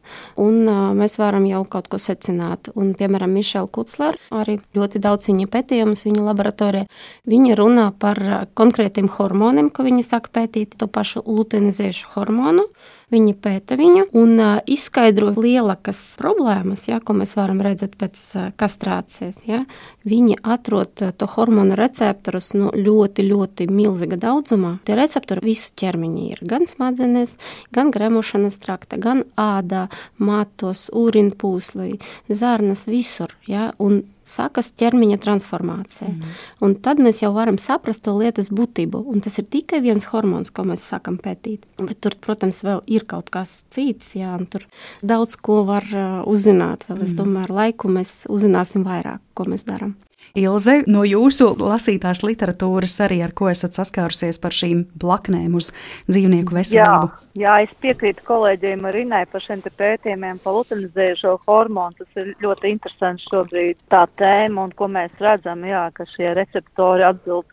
un 0.41 0.63
mēs 0.97 1.19
varam 1.21 1.45
jau 1.49 1.63
kaut 1.69 1.89
ko 1.91 2.01
secināt. 2.01 2.71
Un, 2.75 2.93
piemēram, 2.97 3.33
Mišela 3.37 3.69
Kucler, 3.71 4.17
arī 4.33 4.59
ļoti 4.77 5.01
daudz 5.03 5.29
viņa 5.29 5.49
pētījumus 5.53 6.05
viņa 6.07 6.27
laboratorijā, 6.29 6.87
viņa 7.29 7.57
runā 7.59 7.89
par 7.99 8.21
konkrētiem 8.57 9.09
hormoniem, 9.17 9.69
ko 9.73 9.85
viņi 9.87 10.05
saka 10.07 10.33
pētīt, 10.41 10.77
to 10.79 10.89
pašu 10.89 11.23
luteinizējušu 11.25 12.15
hormonu. 12.15 12.69
Viņi 13.09 13.33
pēta 13.41 13.73
viņu 13.79 14.03
un 14.21 14.35
izskaidro 14.69 15.31
lielākas 15.33 15.97
problēmas, 16.21 16.85
ja, 16.91 16.99
ko 17.01 17.15
mēs 17.17 17.33
varam 17.39 17.61
redzēt 17.65 17.95
pēc 17.97 18.21
kastrācijas. 18.59 19.41
Ja. 19.49 19.63
Viņi 20.09 20.39
atrod 20.43 21.03
uh, 21.05 21.13
to 21.13 21.29
hormonu 21.35 21.77
receptorus 21.79 22.51
nu, 22.57 22.71
ļoti, 22.73 23.25
ļoti 23.29 23.69
milzīga 23.71 24.19
daudzumā. 24.19 24.77
Tie 24.87 24.97
receptori 24.99 25.51
visu 25.51 25.73
ķermeņi 25.79 26.27
ir 26.33 26.43
gan 26.49 26.67
smadzenēs, 26.69 27.37
gan 27.75 27.93
gremošanas 27.95 28.59
trakta, 28.63 28.99
gan 29.01 29.25
ādā, 29.39 29.87
matos, 30.17 30.87
ūrinpūslī, 30.95 31.99
zarnas, 32.29 32.87
visur. 32.89 33.35
Ja, 33.49 33.71
un 33.81 34.03
sākas 34.29 34.71
ķermeņa 34.77 35.17
transformācija. 35.23 36.09
Mm. 36.11 36.33
Un 36.65 36.75
tad 36.83 37.01
mēs 37.03 37.21
jau 37.23 37.31
varam 37.35 37.57
saprast 37.61 38.03
to 38.05 38.13
lietas 38.17 38.51
būtību. 38.53 39.01
Un 39.09 39.23
tas 39.25 39.39
ir 39.41 39.47
tikai 39.49 39.81
viens 39.85 40.05
hormons, 40.11 40.51
ko 40.53 40.65
mēs 40.69 40.85
sākam 40.91 41.19
pētīt. 41.21 41.65
Bet 41.79 41.99
tur, 42.03 42.17
protams, 42.21 42.61
vēl 42.65 42.83
ir 42.91 43.07
kaut 43.09 43.31
kas 43.33 43.63
cits, 43.73 44.13
jā, 44.19 44.35
un 44.37 44.45
tur 44.49 44.67
daudz 45.01 45.39
ko 45.39 45.61
var 45.67 45.87
uh, 45.93 46.19
uzzināt. 46.29 46.85
Vēl, 46.89 47.01
mm. 47.01 47.09
Es 47.09 47.17
domāju, 47.17 47.47
ar 47.47 47.55
laiku 47.63 47.91
mēs 47.93 48.13
uzzināsim 48.31 48.85
vairāk, 48.87 49.21
ko 49.39 49.47
mēs 49.49 49.65
darām. 49.67 49.95
Ilze, 50.37 50.83
no 50.85 51.01
jūsu 51.07 51.47
lasītās 51.57 52.21
literatūras 52.21 52.99
arī 53.01 53.23
ar 53.25 53.31
ko 53.33 53.47
esat 53.49 53.73
saskārusies 53.77 54.37
par 54.41 54.53
šīm 54.53 54.83
blaknēm 55.01 55.55
uz 55.57 55.71
dzīvnieku 56.11 56.53
veselību? 56.53 57.09
Jā, 57.33 57.39
jā 57.41 57.55
es 57.65 57.73
piekrītu 57.81 58.25
kolēģiem 58.27 58.85
Rinai 58.93 59.23
par 59.31 59.41
šiem 59.41 59.63
pētījumiem 59.65 60.41
par 60.43 60.59
lutinizējušo 60.59 61.35
hormonu. 61.47 61.97
Tas 62.03 62.21
ir 62.21 62.35
ļoti 62.43 62.75
interesants 62.75 63.25
šobrīd 63.31 63.81
tā 63.89 64.03
tēma, 64.21 64.67
un 64.67 64.75
ko 64.77 64.91
mēs 64.91 65.15
redzam, 65.23 65.65
jā, 65.65 65.87
ka 65.95 66.05
šie 66.13 66.35
receptori 66.37 67.07
atbild 67.09 67.49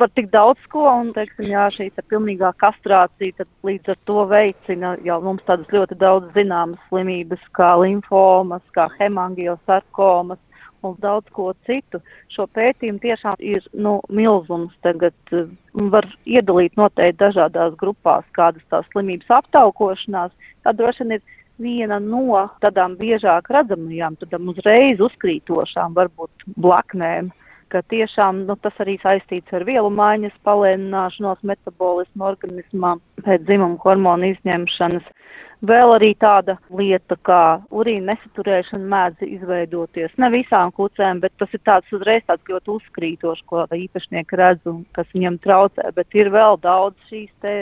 par 0.00 0.08
tik 0.16 0.30
daudz 0.32 0.60
ko, 0.72 0.86
un 0.88 1.10
teiksim, 1.16 1.50
jā, 1.52 1.66
šī 1.74 1.90
pilnīgā 2.08 2.54
kastrācija 2.60 3.44
līdz 3.68 3.92
ar 3.92 3.98
to 4.08 4.22
veicina 4.30 4.94
jau 5.04 5.18
mums 5.24 5.44
tādas 5.48 5.68
ļoti 5.72 5.98
daudz 6.00 6.30
zināmas 6.36 6.80
slimības, 6.88 7.42
kā 7.56 7.74
limfomas, 7.82 8.64
kā 8.76 8.88
hemangiosarkomas, 8.96 10.40
un 10.86 10.96
daudz 11.02 11.30
ko 11.34 11.50
citu. 11.66 12.00
Šo 12.32 12.46
pētījumu 12.56 13.02
tiešām 13.02 13.42
ir 13.42 13.66
nu, 13.72 13.98
milzums. 14.08 14.76
Tagad 14.84 15.34
uh, 15.36 15.50
var 15.92 16.08
iedalīt 16.24 16.78
noteikti 16.80 17.20
dažādās 17.24 17.76
grupās, 17.80 18.26
kādas 18.36 18.64
tās 18.72 18.88
slimības 18.92 19.30
aptaukošanās. 19.40 20.32
Tā 20.64 20.74
droši 20.76 21.06
vien 21.06 21.18
ir 21.18 21.36
viena 21.60 22.00
no 22.00 22.46
tādām 22.62 22.96
biežāk 23.00 23.50
redzamajām, 23.52 24.16
tādām 24.20 24.48
uzreiz 24.52 25.02
uzkrītošām, 25.04 25.94
varbūt 25.98 26.48
blaknēm. 26.56 27.30
Ka 27.70 27.82
tiešām 27.92 28.44
nu, 28.48 28.56
tas 28.58 28.76
arī 28.82 28.96
saistīts 29.02 29.54
ar 29.56 29.64
vielu 29.68 29.90
maiņas 29.94 30.34
palēnināšanos 30.46 31.44
metabolismu 31.50 32.26
organismā 32.26 32.96
pēc 33.24 33.44
dzimuma 33.46 33.78
hormonu 33.84 34.30
izņemšanas. 34.34 35.06
Vēl 35.70 35.92
arī 35.92 36.10
tāda 36.16 36.56
lieta 36.72 37.18
kā 37.28 37.60
urīna 37.68 38.14
nesaturēšana 38.14 38.86
mēdz 38.94 39.26
izveidoties. 39.26 40.14
Ne 40.22 40.30
visām 40.32 40.72
kucēm, 40.72 41.20
bet 41.20 41.34
tas 41.40 41.52
ir 41.52 41.60
tāds 41.68 41.92
uzreiz 41.92 42.24
tāds 42.26 42.48
ļoti 42.48 42.72
uzkrītošs, 42.78 43.44
ko 43.46 43.66
īpašnieki 43.76 44.40
redz 44.40 44.70
un 44.72 44.82
kas 44.96 45.12
viņam 45.12 45.36
traucē. 45.44 45.92
Bet 45.96 46.16
ir 46.16 46.32
vēl 46.32 46.56
daudz 46.64 47.12
šīs 47.12 47.52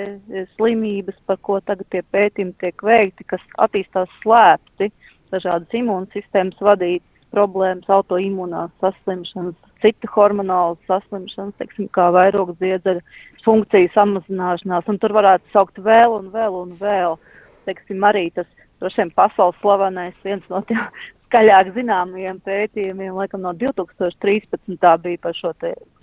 slimības, 0.54 1.18
par 1.26 1.42
ko 1.42 1.58
tagad 1.60 1.90
tie 1.90 2.04
pētījumi 2.06 2.54
tiek 2.62 2.86
veikti, 2.90 3.26
kas 3.34 3.42
attīstās 3.66 4.14
slēpti, 4.22 4.92
dažādas 5.34 5.80
imūnsistēmas 5.82 6.62
vadītas 6.70 7.08
problēmas, 7.34 7.88
autoimūnās 7.92 8.70
saslimšanas, 8.82 9.58
citu 9.82 10.10
hormonālu 10.14 10.78
saslimšanas, 10.88 11.56
teiksim, 11.60 11.88
kā 11.94 12.08
vairogdziedzeļa 12.14 13.02
funkciju 13.44 13.92
samazināšanās. 13.94 14.88
Tur 15.02 15.14
varētu 15.16 15.52
saukt 15.54 15.78
vēl 15.84 16.16
un 16.18 16.32
vēl 16.34 16.58
un 16.62 16.74
vēl. 16.80 17.18
Teiksim, 17.68 18.02
arī 18.08 18.28
tas 18.34 18.96
vien 18.96 19.12
pasaules 19.14 19.58
slavenais 19.62 20.16
viens 20.24 20.44
no 20.50 20.62
tiem 20.66 20.82
skaļāk 21.28 21.74
zināmajiem 21.76 22.38
pētījumiem, 22.44 23.16
laikam 23.16 23.42
no 23.44 23.52
2013. 23.52 24.78
bija 25.04 25.22
par 25.22 25.36
šo 25.36 25.52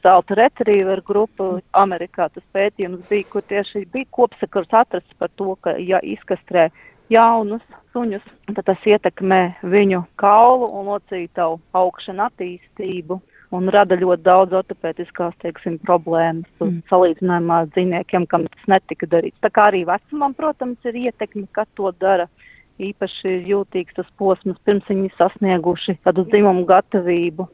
zelta 0.06 0.38
retrieveru 0.38 1.02
grupu. 1.06 1.48
Amerikā 1.74 2.30
tas 2.30 2.46
pētījums 2.54 3.08
bija, 3.10 3.30
kur 3.32 3.42
tieši 3.42 3.88
bija 3.92 4.12
kopsakars 4.12 4.76
atrasts 4.84 5.18
par 5.18 5.32
to, 5.36 5.56
ka 5.62 5.78
ja 5.82 6.02
izkastrē 6.04 6.70
jaunus 7.10 7.64
suņus, 7.94 8.26
tad 8.54 8.66
tas 8.70 8.86
ietekmē 8.86 9.42
viņu 9.64 10.04
kaulu 10.20 10.70
un 10.80 10.92
locītavu 10.94 11.60
augšanu 11.82 12.26
attīstību. 12.30 13.20
Un 13.56 13.70
rada 13.74 13.98
ļoti 14.00 14.26
daudz 14.26 14.56
ortopēdiskās 14.60 15.36
teiksim, 15.42 15.78
problēmas 15.86 16.50
mm. 16.62 16.82
salīdzinājumā 16.92 17.62
ar 17.64 17.72
dzīvniekiem, 17.72 18.28
kam 18.32 18.48
tas 18.52 18.70
netika 18.72 19.10
darīts. 19.12 19.42
Tā 19.44 19.52
kā 19.54 19.70
arī 19.72 19.86
vecumam, 19.88 20.36
protams, 20.38 20.78
ir 20.90 21.00
ietekme, 21.08 21.48
kas 21.56 21.70
to 21.80 21.92
dara. 22.00 22.28
Īpaši 22.76 23.38
jūtīgs 23.48 23.96
tas 23.96 24.08
posms, 24.20 24.60
pirms 24.68 24.90
viņi 24.92 25.14
sasnieguši 25.16 26.00
tādu 26.04 26.26
dzimumu 26.28 26.66
gatavību. 26.68 27.48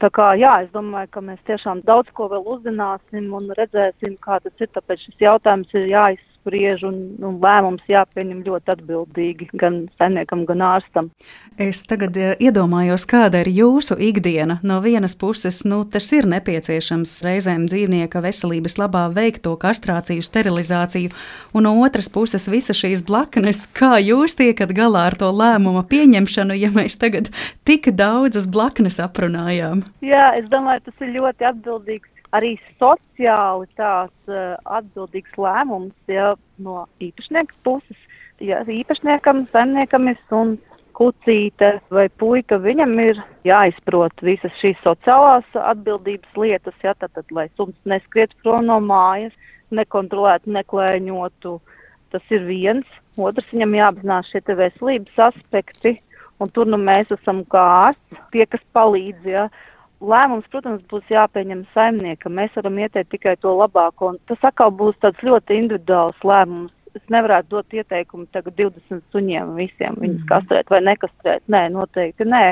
Tā 0.00 0.08
kā, 0.16 0.30
jā, 0.40 0.52
es 0.64 0.70
domāju, 0.72 1.08
ka 1.12 1.20
mēs 1.24 1.40
tiešām 1.48 1.80
daudz 1.84 2.12
ko 2.16 2.28
vēl 2.32 2.44
uzzināsim 2.54 3.32
un 3.36 3.50
redzēsim, 3.56 4.16
kā 4.20 4.38
tas 4.44 4.60
ir. 4.60 4.68
Tāpēc 4.72 5.06
šis 5.06 5.24
jautājums 5.24 5.72
ir 5.76 5.88
jāizsaka 5.90 6.29
jāapspriež 6.40 6.84
un, 6.84 7.16
un 7.20 7.38
lēmums 7.40 7.82
jāpieņem 7.88 8.44
ļoti 8.44 8.72
atbildīgi 8.72 9.48
gan 9.52 9.88
saimniekam, 9.98 10.46
gan 10.46 10.60
ārstam. 10.60 11.10
Es 11.58 11.84
tagad 11.86 12.16
eh, 12.16 12.36
iedomājos, 12.40 13.06
kāda 13.06 13.42
ir 13.42 13.48
jūsu 13.48 13.96
ikdiena. 13.98 14.60
No 14.62 14.80
vienas 14.80 15.16
puses, 15.16 15.64
nu, 15.64 15.84
tas 15.84 16.10
ir 16.12 16.26
nepieciešams 16.26 17.22
reizēm 17.22 17.66
dzīvnieka 17.68 18.20
veselības 18.20 18.78
labā 18.78 19.10
veikt 19.12 19.42
to 19.44 19.56
kastrāciju, 19.56 20.22
sterilizāciju, 20.22 21.10
un 21.52 21.62
no 21.64 21.74
otras 21.84 22.08
puses 22.08 22.48
visas 22.48 22.76
šīs 22.76 23.04
blaknes, 23.04 23.66
kā 23.72 23.98
jūs 24.00 24.36
tiekat 24.36 24.72
galā 24.72 25.08
ar 25.10 25.18
to 25.20 25.30
lēmumu 25.30 25.84
pieņemšanu, 25.90 26.56
ja 26.56 26.70
mēs 26.72 26.96
tagad 27.00 27.30
tik 27.64 27.92
daudzas 27.92 28.48
blaknes 28.48 29.00
aprunājām? 29.00 29.84
Jā, 30.00 30.32
es 30.40 30.48
domāju, 30.48 30.88
tas 30.88 31.04
ir 31.04 31.14
ļoti 31.18 31.50
atbildīgs 31.52 32.19
arī 32.36 32.54
sociāli 32.80 33.68
tāds 33.78 34.30
uh, 34.30 34.56
atbildīgs 34.78 35.36
lēmums 35.38 35.94
ja, 36.10 36.34
no 36.58 36.86
īpašnieka 37.02 37.56
puses. 37.66 38.08
Ja 38.40 38.62
īpašniekam, 38.64 39.44
saimniekam 39.52 40.08
ir 40.12 40.20
suns, 40.28 40.60
kucīte 41.00 41.78
vai 41.92 42.08
puika, 42.20 42.58
viņam 42.60 42.92
ir 43.00 43.20
jāizprot 43.48 44.20
visas 44.24 44.52
šīs 44.60 44.80
sociālās 44.84 45.48
atbildības 45.56 46.36
lietas, 46.36 46.76
ja, 46.84 46.92
tad, 46.92 47.14
tad, 47.16 47.30
lai 47.32 47.48
suns 47.56 47.76
neskriet 47.88 48.34
prom 48.44 48.66
no 48.68 48.76
mājas, 48.84 49.32
nekontrolētu, 49.72 50.52
neklēņotu. 50.58 51.56
Tas 52.10 52.32
ir 52.34 52.42
viens. 52.42 52.86
Otrs, 53.20 53.52
viņam 53.54 53.76
jāapzinās 53.78 54.30
šie 54.32 54.56
veselības 54.58 55.20
aspekti. 55.30 55.94
Un 56.40 56.50
tur 56.50 56.66
nu, 56.66 56.78
mēs 56.80 57.12
esam 57.14 57.44
kā 57.52 57.62
ārsts, 57.86 58.22
tie, 58.32 58.46
kas 58.50 58.62
palīdz. 58.74 59.28
Ja, 59.28 59.44
lēmums, 60.00 60.48
protams, 60.50 60.82
būs 60.90 61.12
jāpieņem 61.12 61.64
saimniekam. 61.74 62.36
Mēs 62.38 62.56
varam 62.56 62.78
ieteikt 62.80 63.12
tikai 63.14 63.36
to 63.40 63.52
labāko. 63.58 64.14
Tas 64.28 64.50
atkal 64.50 64.72
būs 64.74 64.98
tāds 65.00 65.24
ļoti 65.26 65.58
individuāls 65.62 66.20
lēmums. 66.24 66.74
Es 66.96 67.02
nevaru 67.12 67.36
dot 67.46 67.70
ieteikumu 67.70 68.26
tagad 68.34 68.56
20 68.58 69.04
suņiem 69.14 69.52
visiem 69.54 69.94
viņus 70.00 70.24
mm. 70.24 70.28
kastrēt 70.30 70.72
vai 70.72 70.80
nekastrēt. 70.88 71.44
Nē, 71.46 71.68
noteikti 71.70 72.26
nē. 72.26 72.44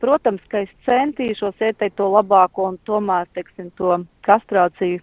Protams, 0.00 0.44
ka 0.48 0.62
es 0.64 0.70
centīšos 0.86 1.58
ieteikt 1.58 1.98
to 1.98 2.06
labāko 2.12 2.68
un 2.70 2.78
tomēr 2.86 3.26
teiksim, 3.34 3.72
to 3.76 3.98
kastrāciju 4.24 5.02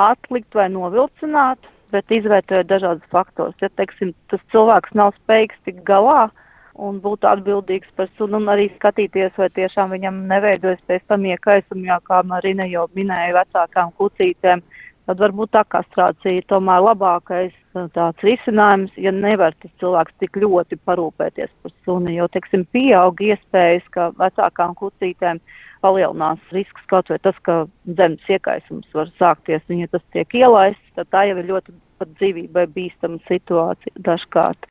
atlikt 0.00 0.54
vai 0.54 0.68
novilcināt, 0.72 1.66
bet 1.92 2.14
izvērtējot 2.14 2.70
dažādus 2.70 3.10
faktorus. 3.12 3.58
Ja 3.60 3.68
teiksim, 3.74 4.14
tas 4.30 4.40
cilvēks 4.54 4.94
nav 4.96 5.12
spējīgs 5.18 5.60
tikt 5.66 5.82
galā, 5.88 6.30
un 6.74 7.00
būt 7.04 7.26
atbildīgs 7.28 7.90
par 7.96 8.08
sunu 8.18 8.38
un 8.40 8.48
arī 8.52 8.68
skatīties, 8.72 9.34
vai 9.38 9.48
tiešām 9.58 9.92
viņam 9.96 10.22
neveidojas 10.30 10.80
pēc 10.88 11.04
tam 11.08 11.26
iekaisumi, 11.28 11.88
jā, 11.90 11.98
kā 12.06 12.22
Marina 12.24 12.66
jau 12.68 12.86
minēja, 12.96 13.36
vecākām 13.42 13.92
kucītēm. 13.98 14.64
Tad 15.02 15.18
varbūt 15.18 15.50
tā 15.56 15.64
kastrācija 15.66 16.38
ir 16.38 16.44
tomēr 16.46 16.78
labākais 16.84 17.50
uh, 17.74 17.88
tāds 17.90 18.22
risinājums, 18.22 18.92
ja 18.94 19.10
nevar 19.10 19.56
tas 19.58 19.72
cilvēks 19.82 20.14
tik 20.22 20.38
ļoti 20.44 20.78
parūpēties 20.86 21.50
par 21.64 21.74
suni. 21.82 22.14
Jo, 22.20 22.28
teiksim, 22.30 22.62
pieaug 22.70 23.18
iespējas, 23.26 23.88
ka 23.90 24.12
vecākām 24.20 24.76
kucītēm 24.78 25.42
palielinās 25.82 26.54
risks 26.54 26.86
kaut 26.86 27.10
vai 27.10 27.18
tas, 27.18 27.40
ka 27.42 27.64
zemes 27.98 28.30
iekaisums 28.30 28.94
var 28.94 29.10
sākties, 29.18 29.66
un 29.68 29.82
ja 29.82 29.90
tas 29.90 30.06
tiek 30.14 30.38
ielaists, 30.38 30.94
tad 30.94 31.10
tā 31.10 31.26
jau 31.32 31.40
ir 31.42 31.50
ļoti 31.50 31.74
pat 31.98 32.14
dzīvībai 32.18 32.68
bīstama 32.70 33.18
situācija 33.26 34.06
dažkārt. 34.06 34.70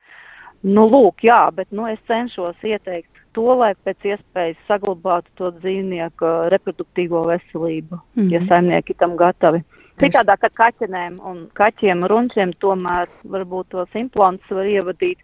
Nu, 0.62 0.86
lūk, 0.89 1.24
jā, 1.26 1.41
bet 1.56 1.71
nu, 1.74 1.88
es 1.89 2.00
cenšos 2.08 2.60
ieteikt 2.63 3.21
to, 3.34 3.47
lai 3.58 3.71
pēc 3.86 4.12
iespējas 4.13 4.60
saglabātu 4.67 5.32
to 5.39 5.52
dzīvnieku 5.58 6.32
reproduktīvo 6.54 7.24
veselību, 7.30 7.97
mm 7.97 8.24
-hmm. 8.24 8.34
ja 8.34 8.39
mhm. 8.39 8.47
saimnieki 8.50 8.93
tam 8.93 9.15
gatavi. 9.17 9.63
Citādāk 10.02 10.45
ar 10.47 10.54
kaķenēm 10.62 11.19
un 11.30 11.50
kaķiem 11.54 12.04
un 12.04 12.10
runčiem 12.10 12.54
tomēr 12.54 13.10
varbūt 13.24 13.67
tos 13.69 13.89
implantus 13.95 14.50
var 14.50 14.65
ievadīt, 14.65 15.17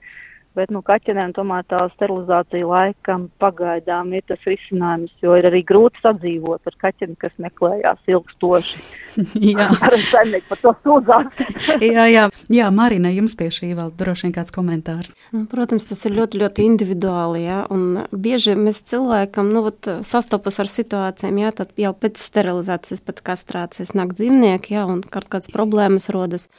bet 0.58 0.72
nu, 0.74 0.82
kaķenēm 0.86 1.34
tomēr 1.38 1.66
tā 1.70 1.84
sterilizācija 1.94 2.68
laikam 2.68 3.28
pagaidām 3.42 4.14
ir 4.18 4.26
tas 4.28 4.42
risinājums, 4.48 5.14
jo 5.22 5.36
ir 5.38 5.48
arī 5.50 5.62
grūti 5.68 6.02
sadzīvot 6.02 6.70
ar 6.70 6.78
kaķeni, 6.82 7.18
kas 7.22 7.36
meklējās 7.42 8.10
ilgstoši. 8.10 8.82
jā, 9.52 9.68
arī 9.88 10.00
saimnieki 10.08 10.50
par 10.50 10.62
to 10.64 10.74
sūdzās. 10.86 11.44
jā, 11.98 12.08
jā, 12.10 12.26
jā, 12.54 12.70
Marina, 12.74 13.12
jums 13.14 13.38
pie 13.38 13.50
šī 13.54 13.72
vēl 13.78 13.94
droši 13.98 14.28
vien 14.28 14.36
kāds 14.40 14.56
komentārs. 14.56 15.14
Nu, 15.36 15.46
protams, 15.52 15.90
tas 15.92 16.02
ir 16.10 16.18
ļoti, 16.18 16.42
ļoti 16.42 16.66
individuāli, 16.72 17.46
jā, 17.46 17.62
un 17.74 18.04
bieži 18.12 18.58
mēs 18.58 18.82
cilvēkam, 18.90 19.54
nu, 19.54 19.66
vat, 19.70 19.92
sastopas 20.08 20.62
ar 20.64 20.72
situācijām, 20.72 21.42
jā, 21.44 21.54
tad 21.62 21.78
jau 21.78 21.94
pēc 21.98 22.20
sterilizācijas, 22.22 23.06
pēc 23.06 23.24
kastrācijas 23.32 23.94
nāk 23.98 24.18
dzīvnieki, 24.18 24.78
jā, 24.78 24.90
un 24.90 25.06
kaut 25.06 25.30
kādas 25.30 25.54
problēmas 25.54 26.10
rodas. 26.14 26.50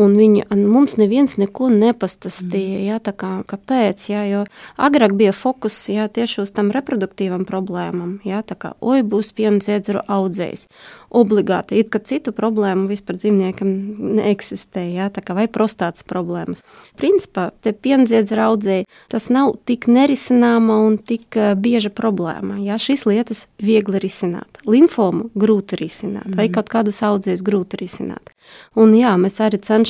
Un 0.00 0.14
viņi, 0.16 0.46
mums 0.56 0.96
neviens 1.00 1.36
neko 1.40 1.68
nepastāstīja. 1.74 2.78
Mm. 2.78 2.86
Jā, 2.88 2.98
kā, 3.12 3.32
kāpēc? 3.50 4.06
Jā, 4.08 4.24
jo 4.30 4.44
agrāk 4.80 5.16
bija 5.18 5.34
fokus 5.36 5.76
jā, 5.92 6.06
tieši 6.08 6.44
uz 6.44 6.54
tām 6.56 6.70
reproduktīvām 6.74 7.44
problēmām. 7.48 8.18
Jā, 8.24 8.40
tā 8.46 8.56
kā 8.56 8.72
oi, 8.80 9.02
būs 9.04 9.34
piena 9.36 9.60
dziedzeru 9.60 10.04
audzējs 10.08 10.66
obligāti. 11.10 11.80
It 11.82 11.90
kā 11.90 12.00
citu 12.06 12.32
problēmu 12.34 12.86
vispār 12.90 13.18
dzīvniekam 13.18 13.70
neeksistē, 14.20 14.86
jā, 14.94 15.10
tā 15.12 15.24
kā 15.26 15.34
vai 15.36 15.48
prostātas 15.50 16.06
problēmas. 16.06 16.62
Principā 16.98 17.50
te 17.64 17.74
piendziedz 17.74 18.32
raudzēji, 18.38 18.86
tas 19.10 19.28
nav 19.32 19.56
tik 19.68 19.88
nerisināma 19.90 20.78
un 20.86 20.98
tik 21.02 21.36
bieža 21.60 21.90
problēma. 21.90 22.60
Jā, 22.62 22.78
šīs 22.80 23.04
lietas 23.10 23.46
viegli 23.58 24.00
risināt. 24.02 24.62
Limfomu 24.70 25.30
grūti 25.34 25.80
risināt, 25.82 26.26
mm 26.30 26.38
vai 26.40 26.46
mhm. 26.46 26.54
kaut 26.54 26.70
kādas 26.72 27.02
audzējas 27.04 27.42
grūti 27.44 27.80
risināt. 27.80 28.30
Un 28.78 28.94
jā, 28.94 29.10
mēs 29.20 29.40
arī 29.42 29.58
cenšamies 29.62 29.89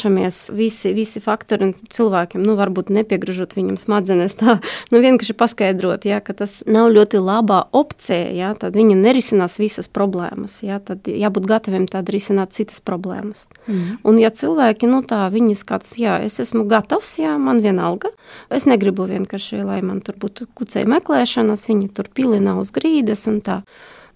visi, 0.56 0.92
visi 0.96 1.20
faktori 1.20 1.74
cilvēkiem, 1.92 2.42
nu, 2.46 2.54
varbūt 2.58 2.88
nepiegriežot 2.94 3.52
viņam 3.56 3.76
smadzenes, 3.80 4.36
tā, 4.40 4.56
nu, 4.92 5.02
vienkārši 5.02 5.36
paskaidrot, 5.36 6.06
jā, 6.08 6.20
ka 6.24 6.34
tas 6.38 6.60
nav 6.66 6.90
ļoti 6.94 7.20
labā 7.20 7.60
opcija, 7.76 8.30
jā, 8.36 8.54
tad 8.58 8.78
viņi 8.78 8.96
nerisinās 9.00 9.58
visas 9.60 9.90
problēmas, 9.92 10.60
jā, 10.66 10.80
tad 10.80 11.06
jābūt 11.10 11.48
gataviem 11.50 11.86
tad 11.90 12.10
risināt 12.12 12.56
citas 12.56 12.80
problēmas. 12.80 13.46
Mm. 13.66 14.00
Un 14.06 14.18
ja 14.22 14.32
cilvēki, 14.34 14.88
nu 14.90 15.02
tā, 15.06 15.26
viņi 15.32 15.58
skats, 15.58 15.94
jā, 16.00 16.18
es 16.24 16.40
esmu 16.42 16.64
gatavs, 16.70 17.18
jā, 17.20 17.36
man 17.38 17.62
vienalga, 17.64 18.12
es 18.50 18.66
negribu 18.70 19.08
vienkārši, 19.10 19.62
lai 19.66 19.80
man 19.84 20.00
tur 20.04 20.18
būtu 20.20 20.48
kucēja 20.56 20.88
meklēšanas, 20.90 21.68
viņi 21.68 21.90
tur 21.96 22.10
pilina 22.14 22.56
uz 22.60 22.72
grīdas 22.74 23.26
un 23.30 23.40
tā. 23.44 23.62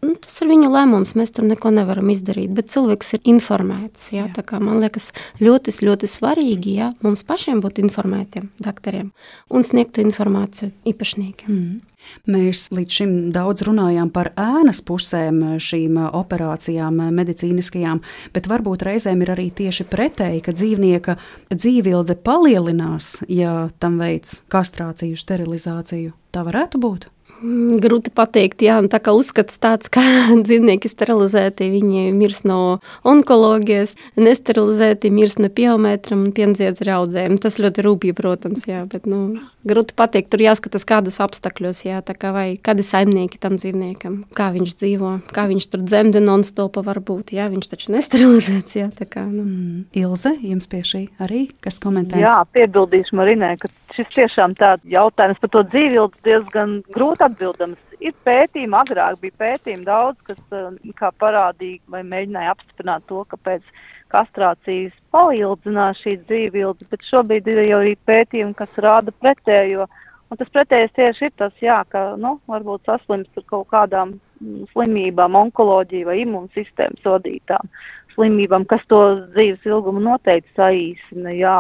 Nu, 0.05 0.15
tas 0.21 0.37
ir 0.43 0.51
viņu 0.51 0.71
lēmums. 0.73 1.15
Mēs 1.19 1.35
tur 1.35 1.49
neko 1.49 1.73
nevaram 1.75 2.11
izdarīt. 2.13 2.53
Bet 2.57 2.71
cilvēks 2.75 3.17
ir 3.17 3.33
informēts. 3.35 4.11
Jā, 4.15 4.29
jā. 4.29 4.45
Kā, 4.47 4.61
man 4.63 4.83
liekas, 4.85 5.11
ļoti, 5.43 5.75
ļoti 5.89 6.11
svarīgi 6.11 6.77
jā, 6.79 6.93
mums 7.05 7.25
pašiem 7.27 7.63
būt 7.65 7.81
informētiem, 7.85 8.51
doktoriem, 8.63 9.11
un 9.51 9.67
sniegt 9.67 10.01
informāciju 10.03 10.73
īpašniekiem. 10.93 11.51
Mm. 11.51 11.83
Mēs 12.29 12.67
līdz 12.75 12.99
šim 12.99 13.13
daudz 13.35 13.65
runājām 13.65 14.11
par 14.15 14.33
ēnas 14.41 14.83
pusēm 14.87 15.41
šīm 15.63 15.99
operācijām, 16.05 17.01
medicīniskajām, 17.17 18.03
bet 18.35 18.49
varbūt 18.51 18.85
reizēm 18.89 19.25
ir 19.25 19.35
arī 19.37 19.49
tieši 19.55 19.87
pretēji, 19.89 20.43
ka 20.45 20.53
dzīvnieka 20.57 21.17
dzīvildze 21.55 22.19
palielinās, 22.27 23.17
ja 23.33 23.71
tam 23.81 23.99
veids 24.03 24.43
kastrāciju, 24.53 25.19
sterilizāciju. 25.21 26.15
Tā 26.35 26.45
varētu 26.47 26.81
būt. 26.83 27.09
Mm, 27.45 27.77
grūti 27.83 28.09
pateikt, 28.15 28.63
jā, 28.65 28.79
tā 28.89 28.99
kā 29.05 29.13
uzskats 29.13 29.59
tāds, 29.61 29.91
ka 29.93 30.01
dzīvnieki 30.47 30.89
sterilizēti, 30.89 31.69
viņi 31.75 32.07
mirst 32.17 32.47
no 32.49 32.79
onkoloģijas, 33.05 33.93
nesterilizēti 34.17 35.13
mirst 35.13 35.43
no 35.43 35.51
pieometram 35.53 36.25
un 36.25 36.33
pienziedz 36.37 36.81
raudzēm. 36.89 37.37
Tas 37.43 37.61
ļoti 37.61 37.85
rūpīgi, 37.85 38.17
protams, 38.17 38.65
jā, 38.71 38.87
bet, 38.89 39.05
nu, 39.11 39.43
grūti 39.69 39.97
pateikt, 39.97 40.31
tur 40.33 40.45
jāskatās 40.45 40.87
kādus 40.89 41.21
apstākļos, 41.25 41.85
jā, 41.87 42.01
kā 42.05 42.33
vai 42.35 42.47
kādi 42.63 42.85
saimnieki 42.87 43.41
tam 43.43 43.59
dzīvniekam, 43.61 44.21
kā 44.37 44.51
viņš 44.55 44.77
dzīvo, 44.81 45.13
kā 45.35 45.47
viņš 45.51 45.69
tur 45.73 45.85
dzemde 45.85 46.23
non-stopa 46.25 46.85
var 46.87 47.01
būt, 47.05 47.35
jā, 47.37 47.49
viņš 47.53 47.71
taču 47.73 47.95
nesterilizēts, 47.97 48.77
jā, 48.79 48.91
tā 48.95 49.09
kā, 49.09 49.25
nu. 49.29 49.45
Mm. 49.45 49.81
Ilze, 50.05 50.35
jums 50.43 50.69
pie 50.71 50.83
šī 50.87 51.03
arī, 51.23 51.47
kas 51.65 51.81
komentēs? 51.83 52.23
Jā, 52.23 52.37
piebildīšu 52.57 53.17
Marinē, 53.19 53.55
ka 53.61 53.71
šis 53.95 54.13
tiešām 54.15 54.57
tāds 54.59 54.85
jautājums 54.89 55.41
par 55.43 55.53
to 55.55 55.65
dzīvildu 55.73 56.25
diezgan 56.27 56.79
grūti 56.95 57.27
atbildams. 57.29 57.81
Ir 58.05 58.13
pētījumi, 58.27 58.75
agrāk 58.77 59.21
bija 59.23 59.37
pētījumi 59.41 59.87
daudz, 59.87 60.19
kas 60.27 60.41
uh, 60.53 61.13
parādīja 61.23 61.81
vai 61.89 62.03
mēģināja 62.05 62.53
apstiprināt 62.53 63.07
to, 63.09 63.23
ka 63.31 63.39
pēc 63.41 63.71
kastrācijas 64.13 64.97
paildzinās 65.15 66.03
šī 66.03 66.17
dzīvības, 66.27 66.91
bet 66.91 67.07
šobrīd 67.07 67.49
ir 67.53 67.63
jau 67.69 67.81
arī 67.85 67.95
pētījumi, 68.09 68.57
kas 68.59 68.83
rāda 68.83 69.15
pretējo. 69.23 69.87
Un 70.33 70.41
tas 70.41 70.51
pretējais 70.51 70.95
tieši 70.97 71.29
ir 71.29 71.35
tas, 71.39 71.53
jā, 71.63 71.79
ka 71.89 72.15
nu, 72.19 72.39
varbūt 72.51 72.89
saslimst 72.89 73.39
ar 73.39 73.45
kaut 73.53 73.69
kādām 73.71 74.17
mm, 74.17 74.65
slimībām, 74.73 75.37
onkoloģiju 75.45 76.09
vai 76.09 76.17
imūnsistēmas 76.25 77.05
vadītām 77.07 77.71
slimībām, 78.15 78.67
kas 78.71 78.83
to 78.91 79.01
dzīves 79.35 79.67
ilgumu 79.69 80.03
noteikti 80.03 80.55
saīsina. 80.59 81.35
Jā 81.39 81.59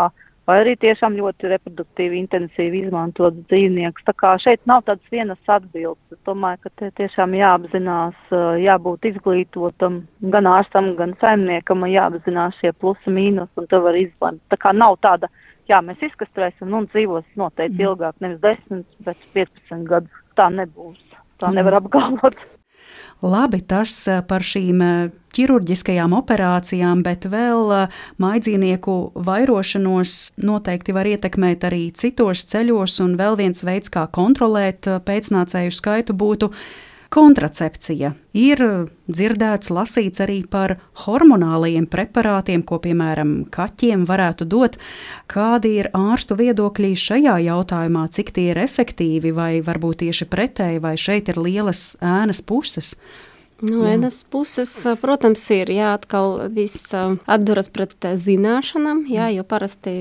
vai 0.48 0.58
arī 0.60 0.74
tiešām 0.80 1.16
ļoti 1.18 1.50
reproduktīvi, 1.52 2.20
intensīvi 2.22 2.82
izmantot 2.84 3.36
dzīvniekus. 3.48 4.04
Tā 4.06 4.14
kā 4.16 4.34
šeit 4.40 4.62
nav 4.68 4.84
tādas 4.88 5.12
vienas 5.12 5.40
atbildes. 5.56 6.00
Es 6.12 6.20
domāju, 6.28 6.60
ka 6.64 6.72
te 6.80 6.90
tiešām 7.00 7.36
jāapzinās, 7.38 8.34
jābūt 8.62 9.08
izglītotam 9.12 10.02
gan 10.34 10.50
ārstam, 10.52 10.92
gan 10.98 11.16
saimniekam, 11.20 11.86
jāapzinās 11.90 12.60
šie 12.60 12.74
plusi, 12.76 13.12
mīnus, 13.14 13.50
un 13.60 13.68
to 13.70 13.80
var 13.84 13.98
izlemt. 13.98 14.42
Tā 14.52 14.60
kā 14.60 14.74
nav 14.76 14.98
tāda, 15.04 15.30
jā, 15.70 15.80
mēs 15.84 16.04
izkastrēsim 16.10 16.72
un 16.76 16.88
dzīvos 16.92 17.26
noteikti 17.40 17.80
mm. 17.80 17.86
ilgāk, 17.88 18.18
nevis 18.24 18.42
10, 18.44 18.84
bet 19.06 19.28
15 19.36 19.88
gadus. 19.88 20.20
Tā 20.34 20.50
nebūs. 20.50 21.00
Tā 21.38 21.50
nevar 21.54 21.78
apgalvot. 21.80 22.36
Labi, 23.24 23.62
tas 23.64 23.96
par 24.28 24.44
šīm 24.44 24.82
ķirurģiskajām 25.34 26.14
operācijām, 26.16 27.02
bet 27.06 27.26
vēl 27.30 27.74
eh, 27.74 28.00
maidzīnieku 28.22 28.96
vairošanos 29.26 30.16
noteikti 30.44 30.94
var 30.96 31.10
ietekmēt 31.10 31.66
arī 31.68 31.88
citos 31.96 32.46
ceļos, 32.50 32.98
un 33.04 33.16
vēl 33.20 33.38
viens 33.40 33.64
veids, 33.66 33.92
kā 33.92 34.06
kontrolēt 34.14 34.88
eh, 34.90 35.00
pēcnācēju 35.04 35.74
skaitu, 35.74 36.16
būtu 36.16 36.52
kontracepcija. 37.14 38.12
Ir 38.34 38.60
dzirdēts, 39.06 39.70
lasīts 39.74 40.22
arī 40.24 40.40
par 40.50 40.76
hormonālajiem 41.04 41.86
preparātiem, 41.90 42.64
ko 42.66 42.80
piemēram 42.82 43.36
kaķiem 43.54 44.06
varētu 44.08 44.48
dot. 44.50 44.78
Kādi 45.30 45.76
ir 45.78 45.90
ārstu 45.94 46.38
viedokļi 46.40 46.94
šajā 46.98 47.36
jautājumā, 47.46 48.08
cik 48.14 48.34
tie 48.34 48.48
ir 48.52 48.62
efektīvi, 48.64 49.34
vai 49.36 49.52
varbūt 49.64 50.02
tieši 50.02 50.28
pretēji, 50.30 50.82
vai 50.82 50.96
šeit 50.98 51.30
ir 51.30 51.38
lielas 51.44 51.92
ēnas 52.02 52.42
puses? 52.42 52.96
No 53.60 53.76
nu, 53.76 53.84
vienas 53.84 54.24
puses, 54.24 54.70
protams, 55.00 55.44
ir 55.54 55.70
jāatkal 55.70 56.48
viss 56.52 56.90
atduras 56.94 57.70
pret 57.70 57.94
zināšanām, 58.02 59.04
jā, 59.06 59.28
jo 59.30 59.44
parasti 59.46 59.92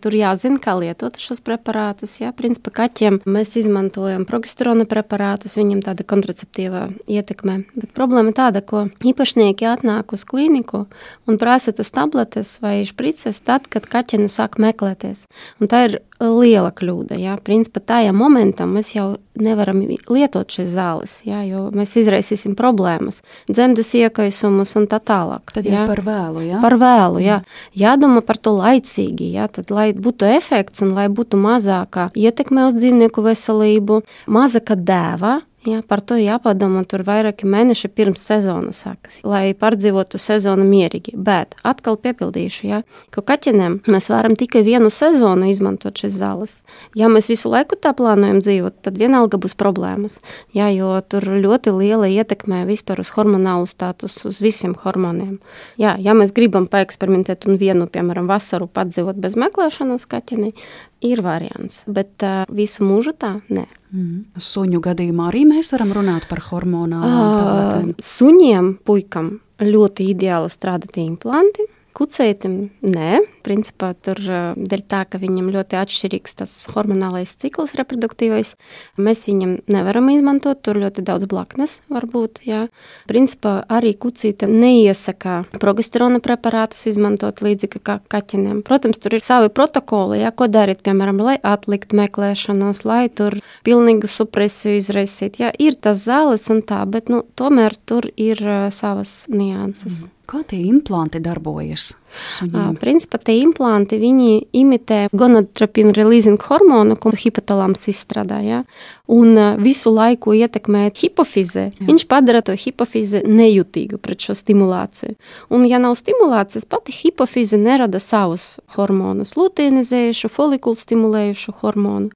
tur 0.00 0.14
jāzina, 0.14 0.60
kā 0.62 0.76
lietot 0.78 1.18
šos 1.18 1.42
preparātus. 1.44 2.20
Jā, 2.22 2.30
principā 2.36 2.72
kaķiem 2.78 3.18
mēs 3.26 3.56
izmantojam 3.58 4.22
progesterona 4.30 4.86
preparātus, 4.88 5.58
viņiem 5.58 5.82
tāda 5.84 6.06
kontraceptīva 6.06 6.86
ietekme. 7.10 7.64
Bet 7.74 7.90
problēma 7.98 8.32
tāda, 8.36 8.62
ko 8.62 8.86
īpašnieki 9.02 9.66
atnāk 9.68 10.14
uz 10.14 10.22
klīniku 10.24 10.86
un 11.26 11.40
prasa 11.42 11.74
tas 11.74 11.90
tabletes 11.90 12.60
vai 12.62 12.78
šprices 12.86 13.42
tad, 13.42 13.66
kad 13.66 13.90
kaķene 13.90 14.30
sāk 14.30 14.60
meklēties. 14.62 15.26
Un 15.58 15.72
tā 15.72 15.88
ir 15.88 16.00
liela 16.20 16.70
kļūda. 16.76 17.16
Jā. 17.20 17.36
Principā 17.44 17.80
tajā 17.80 18.12
momentā 18.16 18.66
mēs 18.68 18.92
jau 18.94 19.14
nevaram 19.40 19.80
lietot 19.88 20.52
šīs 20.52 20.72
zāles, 20.74 21.16
jā, 21.24 21.40
jo 21.48 21.68
mēs 21.74 21.96
izraisīsim 22.00 22.56
problēmas, 23.00 23.22
dzemdes 23.48 23.94
iekaisumus 23.94 24.76
un 24.76 24.86
tā 24.86 25.00
tālāk. 25.00 25.50
Tad 25.52 25.66
jau 25.66 25.86
par 25.88 26.02
vēlu. 26.04 26.44
Jā? 26.46 26.60
Par 26.60 26.76
vēlu, 26.78 27.20
jā. 27.20 27.40
Jādomā 27.74 28.22
par 28.22 28.36
to 28.38 28.52
laicīgi, 28.56 29.32
jā, 29.34 29.48
tad, 29.48 29.70
lai 29.70 29.92
būtu 29.92 30.28
efekts 30.28 30.82
un 30.82 30.94
lai 30.94 31.08
būtu 31.08 31.36
mazākā 31.36 32.10
ietekme 32.14 32.68
uz 32.68 32.74
dzīvnieku 32.74 33.22
veselību, 33.22 34.02
mazāka 34.28 34.76
dēva, 34.76 35.40
Jā, 35.60 35.82
par 35.84 36.00
to 36.00 36.16
jāpadomā 36.16 36.86
tur 36.88 37.02
vairāki 37.04 37.44
mēneši 37.44 37.90
pirms 37.92 38.22
sezonas 38.24 38.78
sākas, 38.80 39.18
lai 39.28 39.52
pārdzīvotu 39.52 40.16
sezonu 40.16 40.64
mierīgi. 40.64 41.12
Bet 41.20 41.52
atkal 41.68 41.98
piebildīšu, 42.00 42.62
ja, 42.64 42.78
ka 43.12 43.20
kaķenēm 43.28 43.82
mēs 43.84 44.08
varam 44.08 44.38
tikai 44.40 44.62
vienu 44.64 44.88
sezonu 44.88 45.50
izmantot 45.52 46.00
šīs 46.00 46.16
zāles. 46.16 46.54
Ja 46.96 47.10
mēs 47.12 47.28
visu 47.28 47.52
laiku 47.52 47.76
tā 47.76 47.92
plānojam 47.92 48.40
dzīvot, 48.40 48.78
tad 48.88 48.96
vienalga 48.96 49.36
būs 49.36 49.52
problēmas. 49.60 50.22
Jā, 50.56 50.70
jo 50.72 50.94
tur 51.04 51.28
ļoti 51.28 51.76
liela 51.76 52.08
ietekme 52.08 52.62
vispār 52.64 53.04
uz 53.04 53.12
hormonālu 53.18 53.68
statusu, 53.68 54.30
uz 54.32 54.40
visiem 54.40 54.72
hormoniem. 54.80 55.42
Jā, 55.76 55.98
ja 56.00 56.16
mēs 56.16 56.32
gribam 56.32 56.70
paeksperimentēt 56.72 57.44
un 57.44 57.60
vienu, 57.60 57.84
piemēram, 57.84 58.32
vasaru 58.32 58.64
padzīvot 58.64 59.20
bez 59.20 59.36
meklēšanas 59.36 60.08
kaķenei, 60.08 60.56
ir 61.04 61.22
variants, 61.24 61.82
bet 61.88 62.24
uh, 62.26 62.42
visu 62.54 62.84
mūžu 62.86 63.14
tā 63.18 63.36
nē. 63.48 63.66
Mm. 63.90 64.38
Suņu 64.38 64.80
gadījumā 64.84 65.30
arī 65.32 65.44
mēs 65.48 65.72
varam 65.74 65.94
runāt 65.96 66.28
par 66.30 66.42
hormonālām 66.46 67.36
tabletēm. 67.40 67.92
Uh, 67.94 68.04
suņiem, 68.04 68.72
puikam 68.86 69.38
ļoti 69.60 70.10
ideāli 70.12 70.52
strādāt 70.52 70.98
implanti. 71.00 71.66
Kucētim 72.00 72.70
nē, 72.80 73.18
principā 73.44 73.90
tur 73.92 74.16
dēļ 74.56 74.82
tā, 74.88 75.02
ka 75.04 75.18
viņam 75.20 75.50
ļoti 75.52 75.76
atšķirīgs 75.76 76.38
tas 76.38 76.52
hormonālais 76.72 77.34
cikls 77.42 77.74
reproduktīvais, 77.76 78.54
mēs 78.96 79.26
viņam 79.26 79.58
nevaram 79.68 80.08
izmantot, 80.08 80.62
tur 80.64 80.78
ļoti 80.80 81.04
daudz 81.04 81.26
blaknes 81.28 81.74
var 81.92 82.06
būt, 82.08 82.40
jā. 82.48 82.62
Principā 83.10 83.58
arī 83.68 83.92
kucīte 84.00 84.48
neiesaka 84.48 85.42
progesterona 85.60 86.22
preparātus 86.24 86.86
izmantot 86.88 87.42
līdzīgi 87.44 87.82
kā 87.84 87.98
kaķiniem. 88.08 88.62
Protams, 88.64 88.96
tur 88.96 89.18
ir 89.18 89.26
savi 89.26 89.50
protokoli, 89.52 90.22
jā, 90.22 90.30
ko 90.32 90.48
darīt, 90.48 90.80
piemēram, 90.86 91.20
lai 91.26 91.36
atlikt 91.36 91.92
meklēšanos, 92.00 92.80
lai 92.88 93.10
tur 93.12 93.36
pilnīgu 93.68 94.08
supresiju 94.08 94.80
izraisīt, 94.80 95.36
jā, 95.44 95.52
ir 95.60 95.76
tas 95.76 96.00
zāles 96.06 96.48
un 96.48 96.64
tā, 96.64 96.80
bet, 96.88 97.12
nu, 97.12 97.20
tomēr 97.36 97.76
tur 97.84 98.08
ir 98.16 98.40
savas 98.72 99.26
nianses. 99.28 100.00
Mm. 100.00 100.16
Kā 100.30 100.44
tie 100.46 100.60
implanti 100.70 101.18
darbojas? 101.18 101.88
Suņiem. 102.36 102.76
Principā 102.80 103.20
tie 103.22 103.38
implanti 103.40 103.98
imitē 104.00 105.08
gonadotropinu 105.12 105.94
releasing 105.96 106.40
hormonu, 106.48 106.96
ko 107.00 107.12
hipotalāms 107.14 107.86
izstrādā. 107.92 108.40
Ja? 108.44 108.62
Un 109.10 109.38
visu 109.62 109.90
laiku 109.94 110.34
ietekmē 110.38 110.90
hipofizi. 110.94 111.70
Viņš 111.82 112.06
padara 112.10 112.42
to 112.46 112.54
hipofizi 112.54 113.22
nejutīgu 113.26 113.98
pret 114.02 114.22
šo 114.22 114.36
stimulāciju. 114.38 115.16
Un, 115.50 115.66
ja 115.66 115.80
nav 115.82 115.96
stimulācijas, 115.98 116.68
pati 116.70 116.94
hipofizi 116.94 117.58
nerada 117.60 117.98
savus 118.02 118.60
hormonus, 118.76 119.34
luteinizējušu, 119.38 120.30
folikulu 120.30 120.78
stimulējušu 120.78 121.56
hormonu. 121.62 122.10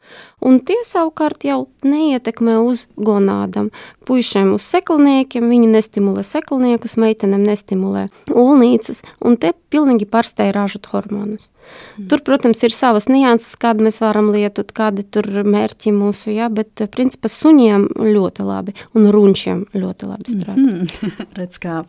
Un 0.44 0.58
tie 0.60 0.76
savukārt 0.84 1.46
jau 1.48 1.64
neietekmē 1.88 2.58
uz 2.60 2.84
gonādām. 3.00 3.70
Puišiem 4.04 4.52
uz 4.54 4.66
seklniekiem 4.68 5.48
viņi 5.48 5.70
nestimulē 5.72 6.20
seklniekus, 6.26 6.98
meitenēm 7.00 7.46
nestimulē 7.48 8.10
ulnīcas. 8.28 9.00
Un 9.24 9.38
te 9.40 9.54
pilnīgi 9.72 9.83
pilnīgi 9.84 10.08
pārstāja 10.08 10.54
ražot 10.56 10.88
hormonus. 10.92 11.50
Mm. 11.98 12.08
Tur, 12.08 12.22
protams, 12.24 12.62
ir 12.64 12.72
savas 12.72 13.08
nianses, 13.12 13.56
kāda 13.60 13.84
mēs 13.84 14.00
varam 14.00 14.30
lietot, 14.32 14.72
kādi 14.72 15.04
tur 15.04 15.28
mērķi 15.44 15.92
mūsu, 15.94 16.32
jā, 16.34 16.48
bet 16.52 16.86
principā 16.94 17.28
suņiem 17.28 17.90
ļoti 18.00 18.48
labi 18.48 18.76
un 18.96 19.10
runčiem 19.12 19.66
ļoti 19.76 20.08
labi 20.08 20.36
strādā. 20.38 20.56
Mm 20.56 20.80
-hmm. 20.80 21.28
Redz, 21.38 21.60
kā 21.60 21.84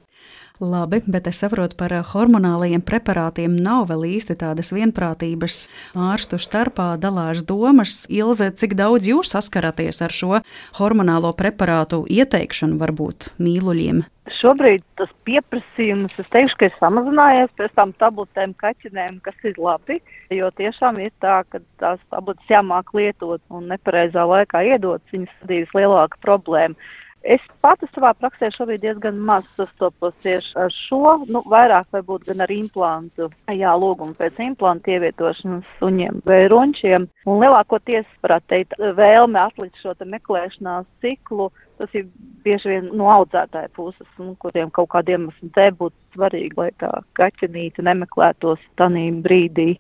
Labi, 0.59 1.01
bet 1.03 1.27
es 1.27 1.41
saprotu, 1.43 1.75
par 1.75 1.91
hormonālajiem 2.13 2.79
preparātiem 2.85 3.57
nav 3.59 3.89
vēl 3.89 4.05
īsti 4.15 4.37
tādas 4.39 4.71
vienprātības. 4.71 5.65
Ārstu 5.99 6.39
starpā 6.39 6.93
dalās 6.95 7.43
domas. 7.43 8.05
Ilze, 8.07 8.47
cik 8.55 8.77
daudz 8.79 9.09
jūs 9.09 9.35
saskaraties 9.35 9.99
ar 10.05 10.15
šo 10.15 10.39
hormonālo 10.79 11.33
preparātu 11.35 12.05
ieteikšanu 12.07 12.79
varbūt 12.79 13.33
mīluļiem? 13.35 14.05
Šobrīd 14.31 14.81
tas 14.97 15.11
pieprasījums, 15.27 16.15
es 16.17 16.29
teikšu, 16.33 16.55
ka 16.57 16.69
ir 16.69 16.77
samazinājies 16.79 17.51
pēc 17.59 17.75
tam 17.77 17.91
tabletēm, 17.99 18.55
kaķinēm, 18.57 19.19
kas 19.25 19.35
ir 19.45 19.59
labi. 19.61 19.99
Jo 20.33 20.49
tiešām 20.55 20.97
ir 21.03 21.11
tā, 21.21 21.43
ka 21.51 21.59
tās 21.83 21.99
tabletes 22.09 22.49
jāmāk 22.49 22.95
lietot 22.97 23.43
un 23.53 23.67
nepareizā 23.69 24.23
laikā 24.25 24.63
iedot, 24.71 25.03
viņas 25.11 25.35
radīs 25.43 25.75
lielāku 25.77 26.23
problēmu. 26.25 26.79
Es 27.25 27.41
pati 27.65 27.87
savā 27.89 28.11
praksē 28.13 28.51
šobrīd 28.53 28.83
diezgan 28.83 29.15
maz 29.27 29.47
sastopos 29.57 30.13
tieši 30.21 30.51
ar 30.61 30.69
šo, 30.69 31.15
nu, 31.25 31.41
vairāk 31.49 31.87
varbūt 31.95 32.27
gan 32.27 32.43
ar 32.45 32.51
implantu, 32.53 33.31
jā, 33.49 33.71
lūgumu 33.81 34.13
pēc 34.19 34.37
implantu 34.45 34.93
ievietošanas 34.93 35.71
suņiem 35.79 36.21
vai 36.29 36.43
runčiem. 36.53 37.07
Un 37.25 37.41
lielākoties, 37.41 38.05
varētu 38.21 38.51
teikt, 38.53 38.77
vēlme 38.99 39.41
atlikt 39.41 39.81
šo 39.81 39.95
meklēšanās 40.05 40.85
ciklu, 41.01 41.49
tas 41.77 41.93
ir 41.97 42.07
bieži 42.45 42.71
vien 42.71 42.89
no 42.97 43.09
audzētāja 43.13 43.71
puses, 43.75 44.07
nu, 44.21 44.33
kuriem 44.41 44.71
kaut 44.73 44.91
kādiem 44.93 45.27
iemesliem 45.27 45.77
būtu 45.79 45.95
svarīgi, 46.15 46.55
lai 46.57 46.71
tā 46.79 46.91
kaķenīte 47.17 47.83
nemeklētos 47.85 48.61
tajā 48.79 49.05
brīdī. 49.25 49.75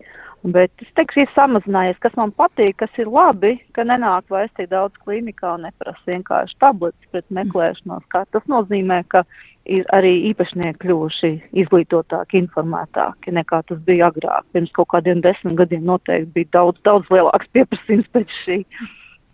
Bet 0.45 0.83
es 0.83 0.91
teikšu, 0.93 1.23
ir 1.23 1.31
samazinājies, 1.33 1.97
kas 2.03 2.13
man 2.19 2.29
patīk, 2.37 2.75
kas 2.83 2.99
ir 3.01 3.09
labi, 3.09 3.55
ka 3.73 3.85
nenāk 3.87 4.27
vairs 4.29 4.51
tik 4.57 4.69
daudz 4.69 4.99
klinikā 5.01 5.55
un 5.55 5.65
neprasa 5.65 6.11
vienkārši 6.11 6.59
tabletes 6.61 7.09
pret 7.09 7.25
meklēšanos. 7.33 8.03
Kā 8.13 8.25
tas 8.29 8.45
nozīmē, 8.51 8.99
ka 9.09 9.23
ir 9.65 9.89
arī 9.95 10.13
īpašnieki 10.29 10.83
kļuvuši 10.83 11.31
izglītotāki, 11.63 12.43
informētāki 12.43 13.33
nekā 13.33 13.63
tas 13.71 13.81
bija 13.87 14.11
agrāk. 14.11 14.45
Pirms 14.53 14.75
kaut 14.75 14.91
kādiem 14.93 15.23
desmit 15.25 15.57
gadiem 15.57 15.87
noteikti 15.89 16.35
bija 16.37 16.53
daudz, 16.59 16.83
daudz 16.85 17.09
lielāks 17.09 17.49
pieprasījums 17.55 18.13
pēc 18.13 18.37
šī 18.43 18.61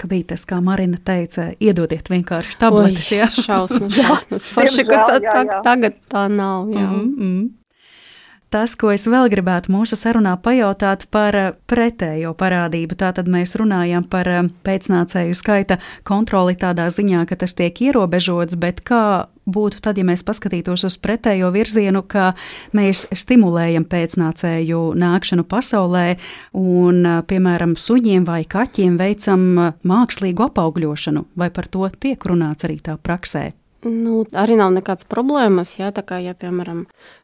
ka 0.02 0.10
bija 0.10 0.32
tas, 0.34 0.44
kā 0.50 0.58
Marina 0.64 0.98
teica, 1.06 1.52
iedodiet 1.62 2.10
vienkārši 2.12 2.58
tabletes. 2.62 3.12
Oi, 3.12 3.22
jā, 3.22 3.30
šausmas, 3.38 3.96
šausmas. 3.96 4.48
Forši, 4.56 4.86
ka 4.90 5.02
tā, 5.10 5.18
tā, 5.24 5.64
tagad 5.66 5.98
tā 6.12 6.28
nav. 6.32 6.70
Jā. 6.74 6.88
Mm 6.90 7.16
-hmm. 7.18 7.50
Tas, 8.52 8.74
ko 8.76 8.90
es 8.92 9.06
vēl 9.08 9.30
gribētu 9.32 9.72
mūsu 9.72 9.96
sarunā 9.96 10.34
pajautāt 10.44 11.06
par 11.16 11.36
eh, 11.40 11.52
pretējo 11.72 12.34
parādību, 12.36 12.98
tātad 13.00 13.30
mēs 13.32 13.56
runājam 13.56 14.04
par 14.04 14.28
eh, 14.28 14.42
pēcnācēju 14.68 15.38
skaita 15.40 15.78
kontroli 16.04 16.58
tādā 16.60 16.90
ziņā, 16.92 17.22
ka 17.30 17.38
tas 17.40 17.56
tiek 17.56 17.80
ierobežots, 17.80 18.58
bet 18.60 18.82
kā 18.84 19.30
būtu 19.48 19.80
tad, 19.88 20.02
ja 20.02 20.04
mēs 20.04 20.26
paskatītos 20.28 20.84
uz 20.84 21.00
pretējo 21.00 21.54
virzienu, 21.56 22.04
ka 22.04 22.34
mēs 22.76 23.06
stimulējam 23.24 23.88
pēcnācēju 23.88 24.84
nākšanu 25.00 25.48
pasaulē 25.48 26.06
un, 26.52 27.06
eh, 27.06 27.24
piemēram, 27.32 27.80
suņiem 27.80 28.28
vai 28.28 28.44
kaķiem 28.44 29.00
veicam 29.00 29.48
mākslīgu 29.80 30.50
apaugļošanu, 30.52 31.24
vai 31.40 31.54
par 31.56 31.72
to 31.72 31.88
tiek 32.04 32.20
runāts 32.28 32.68
arī 32.68 32.82
tā 32.84 33.00
praksē? 33.00 33.54
Nu, 33.82 34.28
arī 34.38 34.54
nav 34.60 34.70
nekādas 34.76 35.08
problēmas. 35.10 35.74
Jā, 35.80 35.90
tā 35.96 36.04
kā, 36.06 36.20
ja, 36.22 36.36
piemēram, 36.38 36.84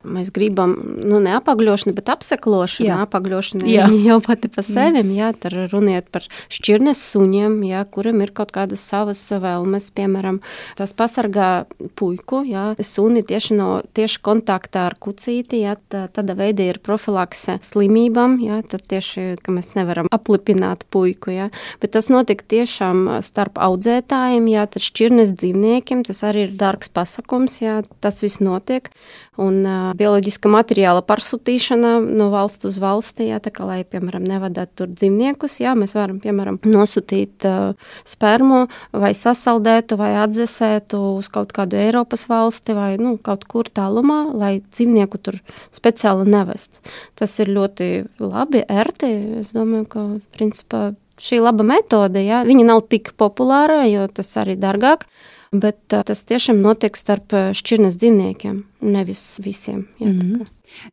mēs 0.09 0.31
gribam, 0.33 0.73
nu, 1.05 1.19
ne 1.21 1.35
apakļošanu, 1.37 1.93
bet 1.99 2.09
apseklošanu, 2.09 2.87
jā. 2.87 2.95
apakļošanu 3.05 3.69
jā. 3.69 3.85
jau 4.09 4.17
pati 4.25 4.49
pa 4.49 4.63
sevi, 4.65 5.03
jā, 5.19 5.29
tad 5.37 5.53
runiet 5.69 6.07
par 6.09 6.25
šķirnes 6.53 7.03
suņiem, 7.11 7.59
jā, 7.67 7.83
kuram 7.93 8.23
ir 8.25 8.33
kaut 8.33 8.53
kādas 8.55 8.81
savas 8.81 9.21
vēlmes, 9.29 9.91
piemēram, 9.97 10.39
tas 10.79 10.95
pasargā 10.97 11.67
puiku, 11.99 12.41
jā, 12.47 12.71
suni 12.81 13.21
tieši 13.27 13.59
no 13.59 13.69
tieši 13.93 14.23
kontaktā 14.25 14.87
ar 14.89 14.97
kucīti, 14.97 15.61
jā, 15.67 15.75
tā, 15.93 16.07
tāda 16.09 16.33
veida 16.39 16.65
ir 16.65 16.81
profilakse 16.81 17.59
slimībām, 17.61 18.39
jā, 18.41 18.63
tad 18.65 18.87
tieši, 18.89 19.27
ka 19.45 19.53
mēs 19.53 19.75
nevaram 19.77 20.09
aplipināt 20.09 20.87
puiku, 20.89 21.35
jā, 21.35 21.51
bet 21.83 21.93
tas 21.93 22.09
notika 22.09 22.49
tiešām 22.57 23.05
starp 23.21 23.61
audzētājiem, 23.61 24.49
jā, 24.55 24.65
tad 24.73 24.89
šķirnes 24.89 25.37
dzīvniekiem, 25.37 26.01
tas 26.07 26.25
arī 26.25 26.46
ir 26.47 26.55
dārgs 26.57 26.89
pasakums, 26.93 27.59
jā, 27.61 27.81
tas 28.03 28.23
viss 28.23 28.41
notiek. 28.43 28.89
Un 29.37 29.59
uh, 29.69 29.91
bioloģiska 29.93 30.49
materiāla 30.49 31.03
pārsūtīšana 31.05 31.91
no 32.01 32.31
valsts 32.33 32.65
uz 32.65 32.79
valsti, 32.81 33.27
jā, 33.29 33.37
tā 33.43 33.51
kā, 33.53 33.67
lai, 33.69 33.83
piemēram, 33.85 34.25
nevadētu 34.25 34.79
tur 34.81 34.89
dzīvniekus, 34.95 35.59
jā, 35.61 35.75
mēs 35.77 35.93
varam, 35.93 36.17
piemēram, 36.23 36.57
nosūtīt 36.65 37.45
uh, 37.45 37.77
spermu 38.07 38.63
vai 38.97 39.13
sasaldētu 39.17 39.99
vai 40.01 40.15
atdzesētu 40.23 41.03
uz 41.19 41.29
kaut 41.29 41.53
kādu 41.53 41.77
Eiropas 41.77 42.25
valsti 42.31 42.73
vai, 42.77 42.91
nu, 42.97 43.15
kaut 43.21 43.45
kur 43.45 43.69
tālumā, 43.69 44.23
lai 44.33 44.55
dzīvnieku 44.65 45.21
tur 45.21 45.37
speciāli 45.75 46.25
nevest. 46.33 46.81
Tas 47.19 47.37
ir 47.43 47.53
ļoti 47.53 47.91
labi, 48.23 48.65
ērti, 48.65 49.13
es 49.43 49.53
domāju, 49.53 49.91
ka, 49.93 50.07
principā, 50.33 50.87
šī 51.21 51.41
laba 51.41 51.65
metode, 51.65 52.21
jā, 52.25 52.43
viņa 52.47 52.65
nav 52.67 52.83
tik 52.91 53.13
populāra, 53.17 53.83
jo 53.89 54.05
tas 54.09 54.29
arī 54.41 54.57
dārgāk, 54.59 55.07
bet 55.51 55.79
tas 55.89 56.23
tiešām 56.27 56.61
notiek 56.61 56.97
starp 56.97 57.33
šķirnes 57.57 57.97
dzīvniekiem, 58.01 58.63
nevis 58.81 59.39
visiem. 59.43 59.87
Jā, 59.99 60.07
mm 60.07 60.19
-hmm. 60.19 60.47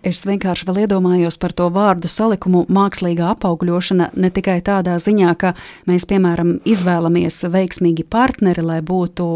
Es 0.05 0.25
vienkārši 0.27 0.67
vēl 0.69 0.83
iedomājos 0.85 1.39
par 1.41 1.55
to 1.57 1.69
vārdu 1.73 2.09
salikumu 2.11 2.65
mākslīgā 2.73 3.31
apaugļošana 3.35 4.11
ne 4.21 4.31
tikai 4.35 4.59
tādā 4.65 4.97
ziņā, 5.01 5.33
ka 5.41 5.55
mēs, 5.89 6.07
piemēram, 6.11 6.59
izvēlamies 6.69 7.39
veiksmīgi 7.53 8.07
partneri, 8.11 8.65
lai 8.65 8.81
būtu 8.85 9.27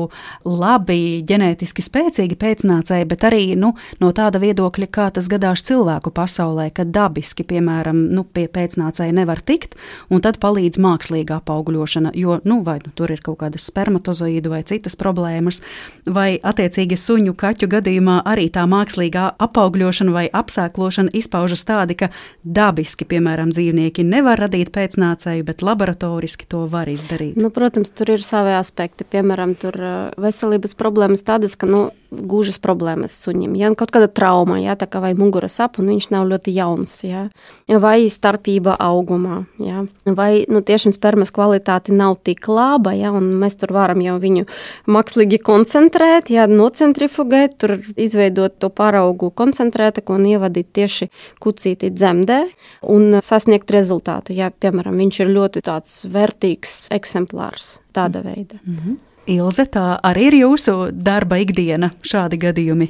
labi, 0.48 1.22
ģenētiski 1.28 1.84
spēcīgi 1.84 2.38
pēcnācēji, 2.40 3.08
bet 3.08 3.26
arī 3.28 3.42
nu, 3.58 3.74
no 4.02 4.12
tāda 4.16 4.40
viedokļa, 4.42 4.88
kā 4.92 5.08
tas 5.14 5.28
gadās 5.30 5.64
cilvēku 5.68 6.12
pasaulē, 6.14 6.68
ka 6.74 6.86
dabiski, 6.88 7.46
piemēram, 7.48 8.08
nu, 8.14 8.24
pie 8.24 8.48
pēcnācēja 8.52 9.16
nevar 9.20 9.40
tikt, 9.40 9.78
un 10.12 10.24
tad 10.24 10.40
palīdz 10.42 10.80
mākslīga 10.82 11.40
apaugļošana, 11.42 12.14
jo, 12.18 12.40
nu, 12.48 12.60
vai 12.66 12.78
nu, 12.84 12.92
tur 12.96 13.12
ir 13.14 13.22
kaut 13.24 13.40
kādas 13.42 13.68
spermatozoīdu 13.70 14.52
vai 14.52 14.62
citas 14.68 14.98
problēmas, 14.98 15.62
vai 16.06 16.38
attiecīgi 16.42 16.98
suņu 16.98 17.36
kaķu 17.38 17.70
gadījumā 17.72 18.20
arī 18.28 18.48
tā 18.52 18.64
mākslīgā 18.68 19.30
apaugļošana 19.48 20.14
vai 20.14 20.26
apsēklošana 20.38 21.12
izpaužas 21.18 21.64
tādi, 21.68 21.98
ka 21.98 22.10
dabiski, 22.44 23.06
piemēram, 23.08 23.52
dzīvnieki 23.54 24.06
nevar 24.06 24.40
radīt 24.46 24.72
pēcnācēju, 24.74 25.46
bet 25.48 25.64
laboratoriski 25.66 26.48
to 26.50 26.64
var 26.70 26.90
izdarīt. 26.92 27.38
Nu, 27.40 27.52
protams, 27.54 27.92
tur 27.94 28.14
ir 28.16 28.24
savi 28.24 28.54
aspekti. 28.56 29.06
Piemēram, 29.08 29.54
tur 29.58 29.78
veselības 30.20 30.76
problēmas 30.78 31.26
tādas, 31.26 31.58
ka 31.58 31.68
nu, 31.70 31.88
gūžas 32.10 32.56
problēmas 32.62 33.12
suņam. 33.22 33.54
Ja 33.58 33.70
kaut 33.76 33.92
kāda 33.92 34.08
trauma, 34.08 34.58
ja, 34.62 34.76
kā 34.78 35.00
vai 35.02 35.12
muguras 35.18 35.58
sap, 35.58 35.78
un 35.80 35.90
viņš 35.92 36.08
nav 36.14 36.26
ļoti 36.30 36.54
jauns, 36.56 36.94
ja, 37.04 37.26
vai 37.68 38.08
starpība 38.08 38.76
augumā, 38.80 39.42
ja, 39.62 39.84
vai 40.04 40.44
nu, 40.48 40.62
tiešām 40.64 40.94
spermas 40.96 41.32
kvalitāte 41.34 41.92
nav 41.92 42.18
tik 42.24 42.48
laba, 42.48 42.94
ja, 42.96 43.12
un 43.12 43.28
mēs 43.42 43.58
tur 43.60 43.74
varam 43.76 44.00
jau 44.04 44.16
viņu 44.22 44.46
mākslīgi 44.88 45.40
koncentrēt, 45.44 46.32
ja, 46.32 46.46
nocentrifugēt, 46.48 47.58
tur 47.60 47.76
izveidot 47.96 48.56
to 48.58 48.72
paraugu 48.72 49.30
koncentrētāku 49.36 50.16
un 50.16 50.28
ievadīt 50.32 50.72
tieši 50.78 51.10
kucīti 51.44 51.92
dzemdē 51.92 52.40
un 52.88 53.20
sasniegt 53.24 53.70
rezultātu. 53.74 54.32
Ja, 54.36 54.50
piemēram, 54.50 54.96
viņš 55.04 55.20
ir 55.24 55.34
ļoti 55.34 55.64
tāds 55.68 56.00
vērtīgs 56.08 56.86
eksemplārs 56.94 57.76
tāda 57.92 58.22
veida. 58.24 58.58
Mm 58.64 58.78
-hmm. 58.78 58.96
Ilze, 59.28 59.66
tā 59.68 59.98
arī 60.08 60.30
ir 60.30 60.36
jūsu 60.40 60.74
darba 60.92 61.36
ikdiena, 61.42 61.90
šādi 62.00 62.38
gadījumi. 62.40 62.88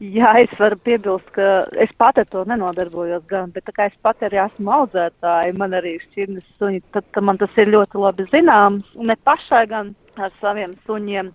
Jā, 0.00 0.30
es 0.40 0.52
varu 0.56 0.78
piebilst, 0.80 1.26
ka 1.34 1.66
es 1.84 1.90
pati 2.00 2.24
to 2.32 2.46
nenodarbojos, 2.48 3.26
gan, 3.28 3.50
bet 3.52 3.66
tā 3.68 3.74
kā 3.76 3.88
es 3.90 3.98
pati 4.00 4.24
arī 4.30 4.38
esmu 4.40 4.72
audzētāja, 4.78 5.52
man 5.60 5.76
arī 5.76 5.98
ir 5.98 6.06
šķirnes 6.06 6.46
suņi, 6.56 6.80
tad 6.96 7.20
man 7.20 7.36
tas 7.42 7.58
ir 7.60 7.68
ļoti 7.74 8.00
labi 8.00 8.24
zināms. 8.32 8.94
Ne 8.96 9.18
pašai 9.28 9.66
gan 9.68 9.92
ar 10.16 10.32
saviem 10.40 10.72
suņiem, 10.88 11.28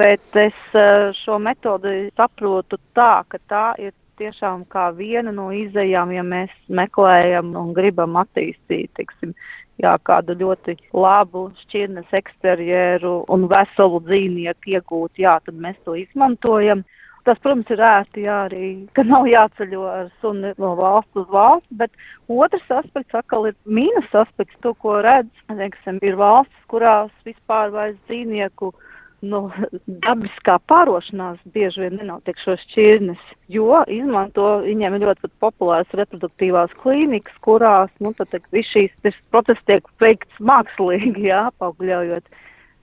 bet 0.00 0.42
es 0.42 0.58
eh, 0.74 1.12
šo 1.14 1.38
metodi 1.38 2.10
saprotu 2.18 2.80
tā, 2.98 3.22
ka 3.30 3.38
tā 3.46 3.64
ir 3.78 3.94
tiešām 4.20 4.66
kā 4.68 4.90
viena 4.96 5.30
no 5.32 5.48
izējām, 5.54 6.10
ja 6.12 6.26
mēs 6.26 6.52
meklējam 6.68 7.54
un 7.56 7.70
gribam 7.76 8.18
attīstīt 8.20 8.90
tiksim, 8.98 9.32
jā, 9.82 9.96
kādu 10.06 10.36
ļoti 10.40 10.76
labu 10.94 11.48
šķirnes 11.62 12.16
eksterjeru 12.20 13.20
un 13.32 13.46
veselu 13.50 14.00
dzīvnieku 14.08 14.74
iegūt, 14.76 15.22
jā, 15.24 15.38
tad 15.44 15.60
mēs 15.66 15.78
to 15.84 15.96
izmantojam. 15.98 16.84
Tas, 17.24 17.36
protams, 17.36 17.68
ir 17.68 17.82
ērti 17.84 18.22
jā, 18.24 18.36
arī, 18.46 18.68
ka 18.96 19.04
nav 19.04 19.26
jāceļo 19.28 19.82
ar 19.90 20.06
suni 20.22 20.54
no 20.62 20.70
valsts 20.78 21.20
uz 21.20 21.26
valsts, 21.28 21.68
bet 21.82 21.92
otrs 22.32 22.72
aspekts 22.78 23.18
atkal 23.18 23.50
ir 23.50 23.58
mīnus 23.68 24.08
aspekts, 24.16 24.56
to, 24.64 24.72
ko 24.72 24.96
redz. 25.04 25.44
Teiksim, 25.50 26.00
ir 26.06 26.16
valstis, 26.16 26.64
kurās 26.72 27.12
vispār 27.28 27.74
vairs 27.74 27.98
dzīvnieku 28.08 28.72
nu, 29.22 29.40
dabiskā 29.86 30.56
pārošanās 30.70 31.40
bieži 31.54 31.84
vien 31.84 31.98
nenotiek 32.00 32.38
šos 32.40 32.62
šķirnes, 32.66 33.22
jo 33.52 33.82
izmanto, 33.90 34.46
viņiem 34.64 34.96
ir 34.96 35.06
ļoti 35.08 35.32
populāras 35.42 35.98
reproduktīvās 36.00 36.76
klīnikas, 36.80 37.36
kurās 37.44 37.92
nu, 38.00 38.14
viss 38.52 38.72
šīs 38.72 39.20
process 39.32 39.66
tiek 39.68 39.86
veikts 40.02 40.40
mākslīgi, 40.40 41.28
jā, 41.30 41.46
apaugļojot. 41.52 42.30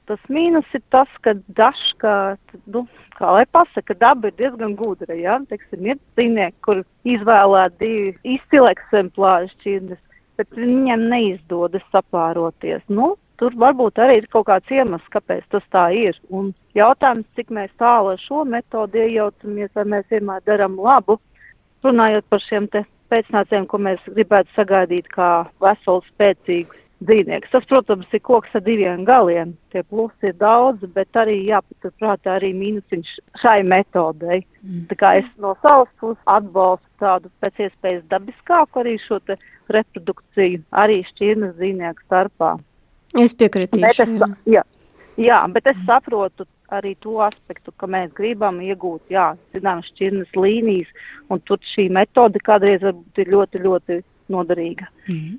Tas 0.07 0.19
mīnus 0.31 0.67
ir 0.71 0.81
tas, 0.93 1.11
ka 1.19 1.33
dažkārt, 1.51 2.53
nu, 2.71 2.85
kā 3.17 3.33
lai 3.35 3.43
pasaka, 3.51 3.91
daba 3.91 4.29
ir 4.29 4.37
diezgan 4.39 4.77
gudra. 4.79 5.11
Ja? 5.19 5.35
Teiksim, 5.49 5.83
ir 5.83 5.97
dzīvnieki, 6.15 6.55
kur 6.63 6.85
izvēlēt 7.03 7.75
divi 7.81 8.13
izcili 8.37 8.71
eksemplāri 8.71 9.51
šķirnes, 9.57 9.99
bet 10.39 10.55
viņiem 10.55 11.03
neizdodas 11.11 11.83
sapāroties. 11.91 12.85
Nu, 12.87 13.17
tur 13.37 13.55
varbūt 13.55 14.01
arī 14.03 14.21
ir 14.21 14.27
kaut 14.33 14.47
kāds 14.49 14.73
iemesls, 14.73 15.07
kāpēc 15.13 15.45
tas 15.53 15.65
tā 15.73 15.87
ir. 15.95 16.17
Un 16.29 16.53
jautājums, 16.77 17.27
cik 17.37 17.53
tālu 17.77 18.13
ar 18.13 18.21
šo 18.21 18.43
metodi 18.45 19.05
iejaucamies, 19.05 19.73
vai 19.75 19.85
mēs 19.85 20.09
vienmēr 20.11 20.41
darām 20.45 20.77
labu, 20.79 21.19
runājot 21.83 22.25
par 22.29 22.43
šiem 22.43 22.67
pēcnācējiem, 23.11 23.67
ko 23.67 23.77
mēs 23.77 24.03
gribētu 24.07 24.49
sagaidīt 24.55 25.07
kā 25.13 25.47
veselu, 25.63 26.03
spēcīgu 26.11 26.83
dzīvnieks. 27.05 27.51
Tas, 27.53 27.65
protams, 27.69 28.07
ir 28.13 28.21
koks 28.25 28.55
ar 28.57 28.63
diviem 28.65 29.03
galiem. 29.05 29.53
Tie 29.71 29.83
plusi 29.83 30.31
ir 30.31 30.37
daudz, 30.39 30.85
bet 30.93 31.19
arī 31.19 31.37
jāpaturprātā 31.47 32.37
arī 32.37 32.53
mīnusiņš 32.57 33.13
šai 33.41 33.59
metodei. 33.63 34.41
Mm. 34.63 34.87
Es 35.13 35.29
no 35.37 35.53
savas 35.61 35.91
puses 35.99 36.21
atbalstu 36.25 36.87
tādu 36.99 37.31
pēc 37.41 37.67
iespējas 37.67 38.07
dabiskāku 38.09 38.81
arī 38.81 38.97
šo 39.01 39.19
reprodukciju, 39.69 40.63
arī 40.71 41.03
šķirnes 41.05 41.55
dzīvnieku 41.59 42.07
starpā. 42.07 42.57
Es 43.23 43.99
es, 44.03 44.13
jā. 44.21 44.29
Jā, 44.57 44.63
jā, 45.17 45.39
bet 45.53 45.71
es 45.73 45.79
saprotu 45.87 46.47
arī 46.77 46.93
to 46.99 47.17
aspektu, 47.23 47.71
ka 47.79 47.87
mēs 47.87 48.11
gribam 48.15 48.59
iegūt, 48.63 49.05
jā, 49.13 49.29
zinām, 49.55 49.81
šķirnes 49.85 50.35
līnijas, 50.35 50.89
un 51.31 51.41
tur 51.47 51.61
šī 51.63 51.87
metode 51.95 52.41
kādreiz 52.43 52.83
ir 52.83 53.31
ļoti, 53.31 53.63
ļoti 53.63 54.01
noderīga. 54.33 54.89
Mm. 55.07 55.37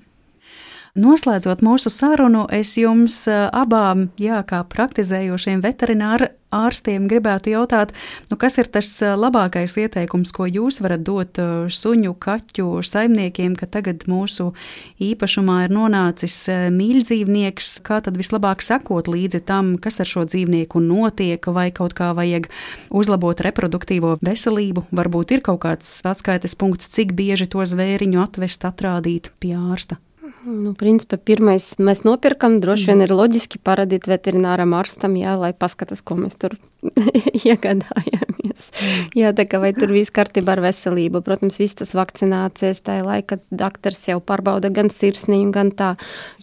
Noslēdzot 0.97 1.61
mūsu 1.65 1.93
sarunu, 1.93 2.47
es 2.49 2.77
jums 2.81 3.27
abām, 3.29 4.09
jā, 4.21 4.41
kā 4.49 4.63
praktizējošiem 4.73 5.61
veterināru 5.65 6.31
ārstiem, 6.55 7.09
gribētu 7.11 7.53
jautāt, 7.53 7.93
nu, 8.31 8.39
kas 8.41 8.57
ir 8.61 8.71
tas 8.73 8.89
labākais 9.21 9.75
ieteikums, 9.83 10.33
ko 10.33 10.47
jūs 10.49 10.81
varat 10.81 11.05
dot 11.05 11.41
suņu, 11.75 12.15
kaķu 12.17 12.81
saimniekiem, 12.89 13.57
ka 13.59 13.69
tagad 13.69 14.07
mūsu 14.09 14.51
īpašumā 15.05 15.59
ir 15.67 15.77
nonācis 15.77 16.39
mīļdzīvnieks, 16.73 17.75
kā 17.85 18.01
tad 18.05 18.17
vislabāk 18.21 18.65
sekot 18.65 19.13
līdzi 19.13 19.43
tam, 19.49 19.77
kas 19.77 20.01
ar 20.01 20.09
šo 20.09 20.25
dzīvnieku 20.31 20.81
notiek, 20.85 21.51
vai 21.53 21.69
kaut 21.75 21.97
kā 21.99 22.15
vajag 22.17 22.49
uzlabot 22.89 23.45
reproduktīvo 23.45 24.17
veselību, 24.25 24.89
varbūt 24.89 25.37
ir 25.37 25.45
kaut 25.45 25.63
kāds 25.69 25.99
atskaites 26.09 26.57
punkts, 26.57 26.89
cik 26.97 27.13
bieži 27.19 27.51
to 27.53 27.65
zvēriņu 27.69 28.25
atvest, 28.25 28.65
atrādīt 28.65 29.35
pie 29.43 29.57
ārsta. 29.59 30.01
Nu, 30.47 30.73
principā, 30.79 31.19
pirmais 31.19 31.73
mēs 31.83 32.05
nopirkam, 32.07 32.59
droši 32.63 32.93
vien 32.93 33.03
ir 33.03 33.15
loģiski 33.15 33.59
parādīt 33.65 34.07
veterināram 34.11 34.77
ārstam, 34.79 35.17
jā, 35.19 35.35
lai 35.41 35.51
paskatās, 35.57 36.05
ko 36.05 36.19
mēs 36.21 36.39
tur 36.39 36.55
iegādājamies. 38.39 38.71
Jā, 39.17 39.33
tā 39.33 39.45
kā 39.49 39.61
vai 39.61 39.73
tur 39.77 39.93
viss 39.93 40.13
kārtībā 40.15 40.57
ar 40.57 40.63
veselību. 40.63 41.23
Protams, 41.25 41.59
viss 41.59 41.77
tas 41.79 41.95
vakcinācijas, 41.97 42.81
tā 42.85 43.01
laika 43.05 43.39
doktors 43.51 44.01
jau 44.09 44.21
pārbauda 44.21 44.71
gan 44.71 44.91
sirsniņu, 44.91 45.51
gan 45.53 45.71
tā 45.73 45.95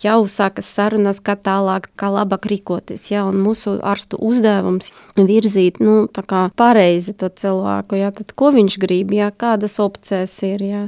jau 0.01 0.25
sākas 0.27 0.67
sarunas, 0.67 1.21
kā 1.23 1.35
tālāk, 1.35 1.89
kā 1.99 2.09
labāk 2.13 2.47
rīkoties. 2.51 3.09
Jā, 3.11 3.25
un 3.25 3.39
mūsu 3.43 3.77
ārstu 3.83 4.19
uzdevums 4.19 4.91
virzīt, 5.15 5.79
nu, 5.83 6.07
tā 6.11 6.25
kā 6.25 6.45
pareizi 6.57 7.15
to 7.15 7.29
cilvēku, 7.29 7.99
jā, 7.99 8.11
tad 8.15 8.33
ko 8.37 8.51
viņš 8.55 8.79
grib, 8.81 9.13
jā, 9.15 9.31
kādas 9.31 9.79
opcijas 9.83 10.35
ir, 10.45 10.63
jā, 10.65 10.83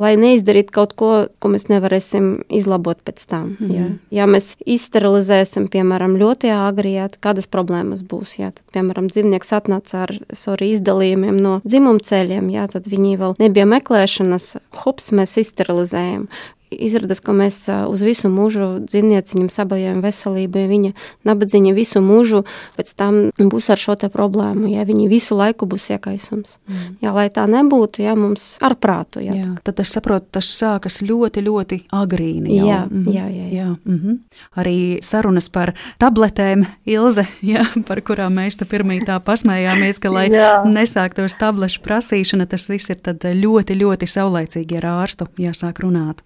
lai 0.00 0.14
neizdarīt 0.20 0.72
kaut 0.74 0.94
ko, 0.98 1.10
ko 1.40 1.52
mēs 1.52 1.68
nevarēsim 1.72 2.32
izlabot 2.48 3.00
pēc 3.04 3.26
tam. 3.30 3.56
Mm 3.58 3.70
jā. 3.70 3.86
Ja 4.10 4.26
mēs 4.26 4.56
izsterilizēsim, 4.66 5.68
piemēram, 5.70 6.16
ļoti 6.20 6.50
āgri, 6.52 6.96
jā, 6.98 7.06
kādas 7.22 7.46
problēmas 7.50 8.02
būs, 8.06 8.36
jā, 8.40 8.50
tad, 8.56 8.64
piemēram, 8.74 9.08
dzīvnieks 9.12 9.52
atnāca 9.56 10.04
ar 10.04 10.12
sorry, 10.50 10.72
izdalījumiem 10.74 11.38
no 11.40 11.58
dzimumceļiem, 11.66 12.50
jā, 12.54 12.66
tad 12.72 12.88
viņi 12.90 13.18
vēl 13.20 13.36
nebija 13.40 13.68
meklēšanas, 13.70 14.54
hops, 14.82 15.10
mēs 15.16 15.38
izsterilizējam. 15.44 16.26
Izrādās, 16.70 17.18
ka 17.24 17.34
mēs 17.34 17.64
uz 17.68 18.02
visu 18.06 18.30
mūžu 18.30 18.66
dzīvnieciņam 18.86 19.48
sabojājam 19.50 20.02
veselību, 20.04 20.60
ja 20.62 20.70
viņa 20.70 20.90
nabadzīņa 21.26 21.72
visu 21.74 22.02
mūžu 22.04 22.44
pēc 22.76 22.92
tam 22.94 23.18
būs 23.34 23.70
ar 23.74 23.80
šo 23.80 23.96
te 23.98 24.10
problēmu, 24.12 24.68
ja 24.70 24.84
viņi 24.86 25.08
visu 25.10 25.34
laiku 25.38 25.66
būs 25.70 25.88
iekaisums. 25.96 26.58
Mm. 26.70 26.92
Jā, 27.02 27.14
lai 27.16 27.26
tā 27.34 27.46
nebūtu, 27.50 28.04
ja 28.04 28.14
mums 28.18 28.52
ar 28.62 28.76
prātu. 28.78 29.22
Jā, 29.24 29.34
jā, 29.34 29.48
tad 29.66 29.82
es 29.82 29.90
saprotu, 29.96 30.28
tas 30.38 30.46
sākas 30.60 31.00
ļoti, 31.02 31.44
ļoti 31.48 31.80
agrīni. 31.96 32.60
Jau. 32.60 32.68
Jā, 32.68 32.80
mm 32.86 33.02
-hmm. 33.02 33.12
jā, 33.14 33.26
jā. 33.26 33.46
jā. 33.46 33.64
jā. 33.64 33.68
Mm 33.84 33.98
-hmm. 33.98 34.18
Arī 34.56 34.98
sarunas 35.02 35.48
par 35.48 35.74
tabletēm, 35.98 36.66
Ilze, 36.86 37.26
jā, 37.54 37.66
par 37.86 38.00
kurām 38.00 38.38
mēs 38.38 38.58
te 38.58 38.64
pirmie 38.64 39.00
tā 39.00 39.20
pasmējāmies, 39.20 39.98
ka 39.98 40.10
lai 40.10 40.28
jā. 40.28 40.64
nesāktos 40.64 41.38
tablešu 41.38 41.80
prasīšana, 41.82 42.46
tas 42.46 42.68
viss 42.68 42.90
ir 42.90 42.98
ļoti, 43.34 43.74
ļoti 43.74 44.06
saulaicīgi 44.06 44.76
ar 44.76 44.84
ārstu 44.84 45.26
jāsāk 45.38 45.80
runāt. 45.82 46.22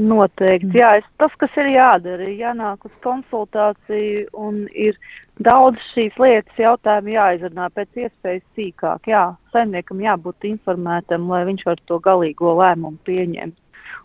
Noteikti. 0.00 0.70
Mm. 0.70 0.76
Jā, 0.78 0.90
es, 1.02 1.08
tas, 1.20 1.34
kas 1.36 1.56
ir 1.60 1.68
jādara, 1.74 2.24
ir 2.24 2.40
jānāk 2.40 2.86
uz 2.88 2.92
konsultāciju 3.04 4.24
un 4.40 4.62
ir 4.72 4.96
daudz 5.44 5.82
šīs 5.92 6.16
lietas 6.22 6.60
jautājumu 6.60 7.12
jāizrunā 7.12 7.68
pēc 7.76 8.06
iespējas 8.06 8.46
sīkāk. 8.56 9.10
Jā, 9.12 9.24
saimniekam 9.52 10.00
jābūt 10.00 10.48
informētam, 10.48 11.28
lai 11.28 11.42
viņš 11.50 11.66
var 11.68 11.82
to 11.84 12.00
galīgo 12.00 12.54
lēmumu 12.62 13.02
pieņemt. 13.04 13.58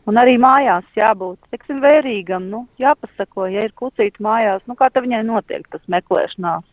Un 0.10 0.20
arī 0.20 0.36
mājās 0.42 0.88
jābūt 0.98 1.40
teiksim, 1.54 1.80
vērīgam. 1.80 2.50
Nu, 2.52 2.66
jāpasako, 2.82 3.48
ja 3.54 3.64
ir 3.68 3.76
kucīte 3.78 4.24
mājās, 4.24 4.66
nu, 4.68 4.76
kā 4.76 4.90
viņai 4.92 5.24
notiek 5.24 5.68
tas 5.72 5.84
meklēšanās 5.88 6.68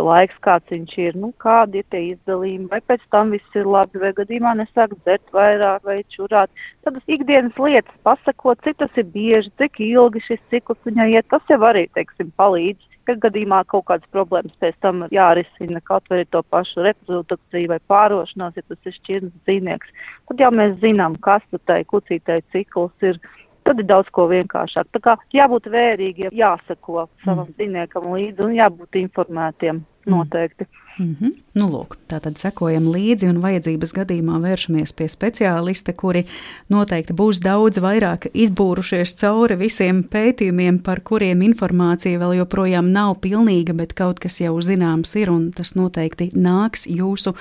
laiks, 0.00 0.38
kāds 0.42 0.72
viņš 0.72 0.94
ir, 0.98 1.18
nu, 1.18 1.30
kādi 1.38 1.80
ir 1.80 1.86
tie 1.90 2.00
izdalījumi, 2.10 2.70
vai 2.70 2.80
pēc 2.82 3.04
tam 3.14 3.30
viss 3.34 3.58
ir 3.58 3.68
labi, 3.70 4.00
vai 4.02 4.12
gadījumā 4.16 4.54
nesāk 4.58 4.96
dzert 5.04 5.30
vairāk 5.34 5.84
vai 5.86 6.00
čurāt. 6.10 6.50
Tad 6.84 6.98
ikdienas 7.06 7.58
lietas 7.60 7.94
pasakot, 8.06 8.58
cik 8.64 8.80
tas 8.82 8.98
ir 9.00 9.06
bieži, 9.14 9.52
cik 9.60 9.80
ilgi 9.86 10.24
šis 10.24 10.42
cikls 10.50 10.82
viņai 10.88 11.12
iet, 11.14 11.30
tas 11.30 11.46
jau 11.50 11.60
arī, 11.70 11.86
teiksim, 11.94 12.32
palīdz. 12.36 12.90
Kad 13.04 13.18
gadījumā 13.20 13.58
kaut 13.68 13.84
kādas 13.90 14.08
problēmas 14.08 14.54
pēc 14.62 14.78
tam 14.80 15.02
jārisina, 15.12 15.82
kaut 15.84 16.06
vai 16.08 16.22
to 16.24 16.40
pašu 16.48 16.86
reprodukciju 16.86 17.68
vai 17.68 17.76
pārošanās, 17.92 18.54
ja 18.56 18.64
tas 18.64 18.88
ir 18.88 18.94
šķirnes 18.96 19.34
dzīvnieks, 19.44 19.90
tad 20.30 20.40
jau 20.40 20.48
mēs 20.56 20.78
zinām, 20.80 21.18
kas 21.20 21.44
tai 21.68 21.82
kucītai 21.84 22.40
cikls 22.54 23.04
ir 23.04 23.20
tad 23.64 23.80
ir 23.80 23.88
daudz 23.88 24.12
ko 24.14 24.28
vienkāršāk. 24.30 24.92
Tā 24.94 25.02
kā 25.02 25.16
jābūt 25.34 25.70
vērīgiem, 25.72 26.30
jāsako 26.34 27.08
savam 27.24 27.48
mm. 27.48 27.56
dzīvniekam 27.58 28.12
līdzi 28.12 28.46
un 28.46 28.56
jābūt 28.60 29.02
informētiem. 29.02 29.82
Mm. 30.04 30.18
Noteikti. 30.18 30.66
Mm 30.98 31.16
-hmm. 31.20 31.32
nu, 31.54 31.68
lūk, 31.70 31.96
tā 32.08 32.20
tad 32.20 32.36
sekojam 32.36 32.84
līdzi 32.92 33.28
un 33.28 33.40
vajadzības 33.40 33.92
gadījumā 33.92 34.40
vēršamies 34.40 34.92
pie 34.92 35.08
speciālista, 35.08 35.92
kuri 35.96 36.26
noteikti 36.68 37.12
būs 37.12 37.40
daudz 37.40 37.80
vairāk 37.80 38.26
izbūrušies 38.34 39.16
cauri 39.16 39.56
visiem 39.56 40.04
pētījumiem, 40.04 40.82
par 40.82 41.00
kuriem 41.00 41.42
informācija 41.42 42.18
vēl 42.18 42.36
joprojām 42.36 42.92
nav 42.92 43.16
pilnīga, 43.20 43.72
bet 43.72 43.92
kaut 43.92 44.20
kas 44.20 44.40
jau 44.40 44.60
zināms 44.60 45.16
ir, 45.16 45.30
un 45.30 45.50
tas 45.50 45.74
noteikti 45.74 46.30
nāks 46.34 46.86
jūsu 46.86 47.34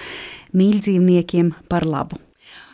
mīļdzīvniekiem 0.53 1.53
par 1.69 1.85
labu. 1.85 2.15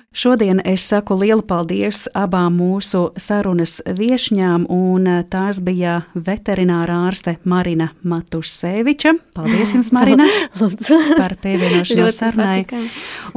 Šodien 0.09 0.57
es 0.65 0.81
saku 0.89 1.13
lielu 1.21 1.43
paldies 1.45 2.07
abām 2.17 2.55
mūsu 2.57 3.11
sarunas 3.21 3.75
viesņām, 3.85 4.63
un 4.73 5.05
tās 5.29 5.59
bija 5.61 5.99
veterinārā 6.17 6.95
ārste 7.05 7.35
Marina 7.45 7.91
Matuseviča. 8.01 9.13
Paldies 9.37 9.75
jums, 9.77 9.91
Marina, 9.93 10.25
par 11.21 11.37
pievienošanos 11.43 12.17
sarunai. 12.23 12.65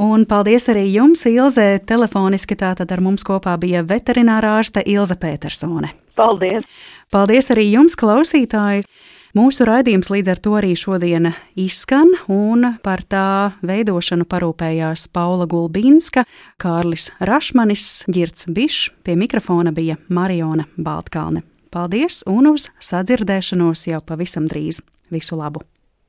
Un 0.01 0.25
paldies 0.25 0.65
arī 0.73 0.87
jums, 0.95 1.27
Ilze, 1.29 1.77
telefoniski 1.85 2.57
tātad 2.57 2.89
ar 2.89 3.05
mums 3.05 3.21
kopā 3.27 3.53
bija 3.61 3.85
veterinārā 3.85 4.57
ārste 4.63 4.81
Ilze 4.81 5.19
Petersone. 5.21 5.93
Paldies! 6.17 6.65
Paldies 7.13 7.53
arī 7.53 7.69
jums, 7.69 7.93
klausītāji! 8.01 8.87
Mūsu 9.33 9.65
raidījums 9.65 10.11
līdz 10.13 10.29
ar 10.29 10.39
to 10.45 10.51
arī 10.59 10.75
šodien 10.77 11.31
izskan, 11.57 12.11
un 12.29 12.75
par 12.85 13.01
tā 13.09 13.55
veidošanu 13.65 14.27
parūpējās 14.29 15.07
Paula 15.09 15.47
Gulbīnska, 15.49 16.27
Kārlis 16.61 17.07
Rašmanis, 17.17 18.03
Girts 18.13 18.45
Bišs, 18.45 18.91
pie 19.01 19.17
mikrofona 19.17 19.73
bija 19.73 19.97
Mariona 20.13 20.67
Baltkalne. 20.77 21.41
Paldies 21.73 22.21
un 22.29 22.53
uz 22.53 22.69
sadzirdēšanos 22.77 23.87
jau 23.89 24.05
pavisam 24.05 24.45
drīz. 24.45 24.83
Visu 25.09 25.41
labu! 25.41 25.65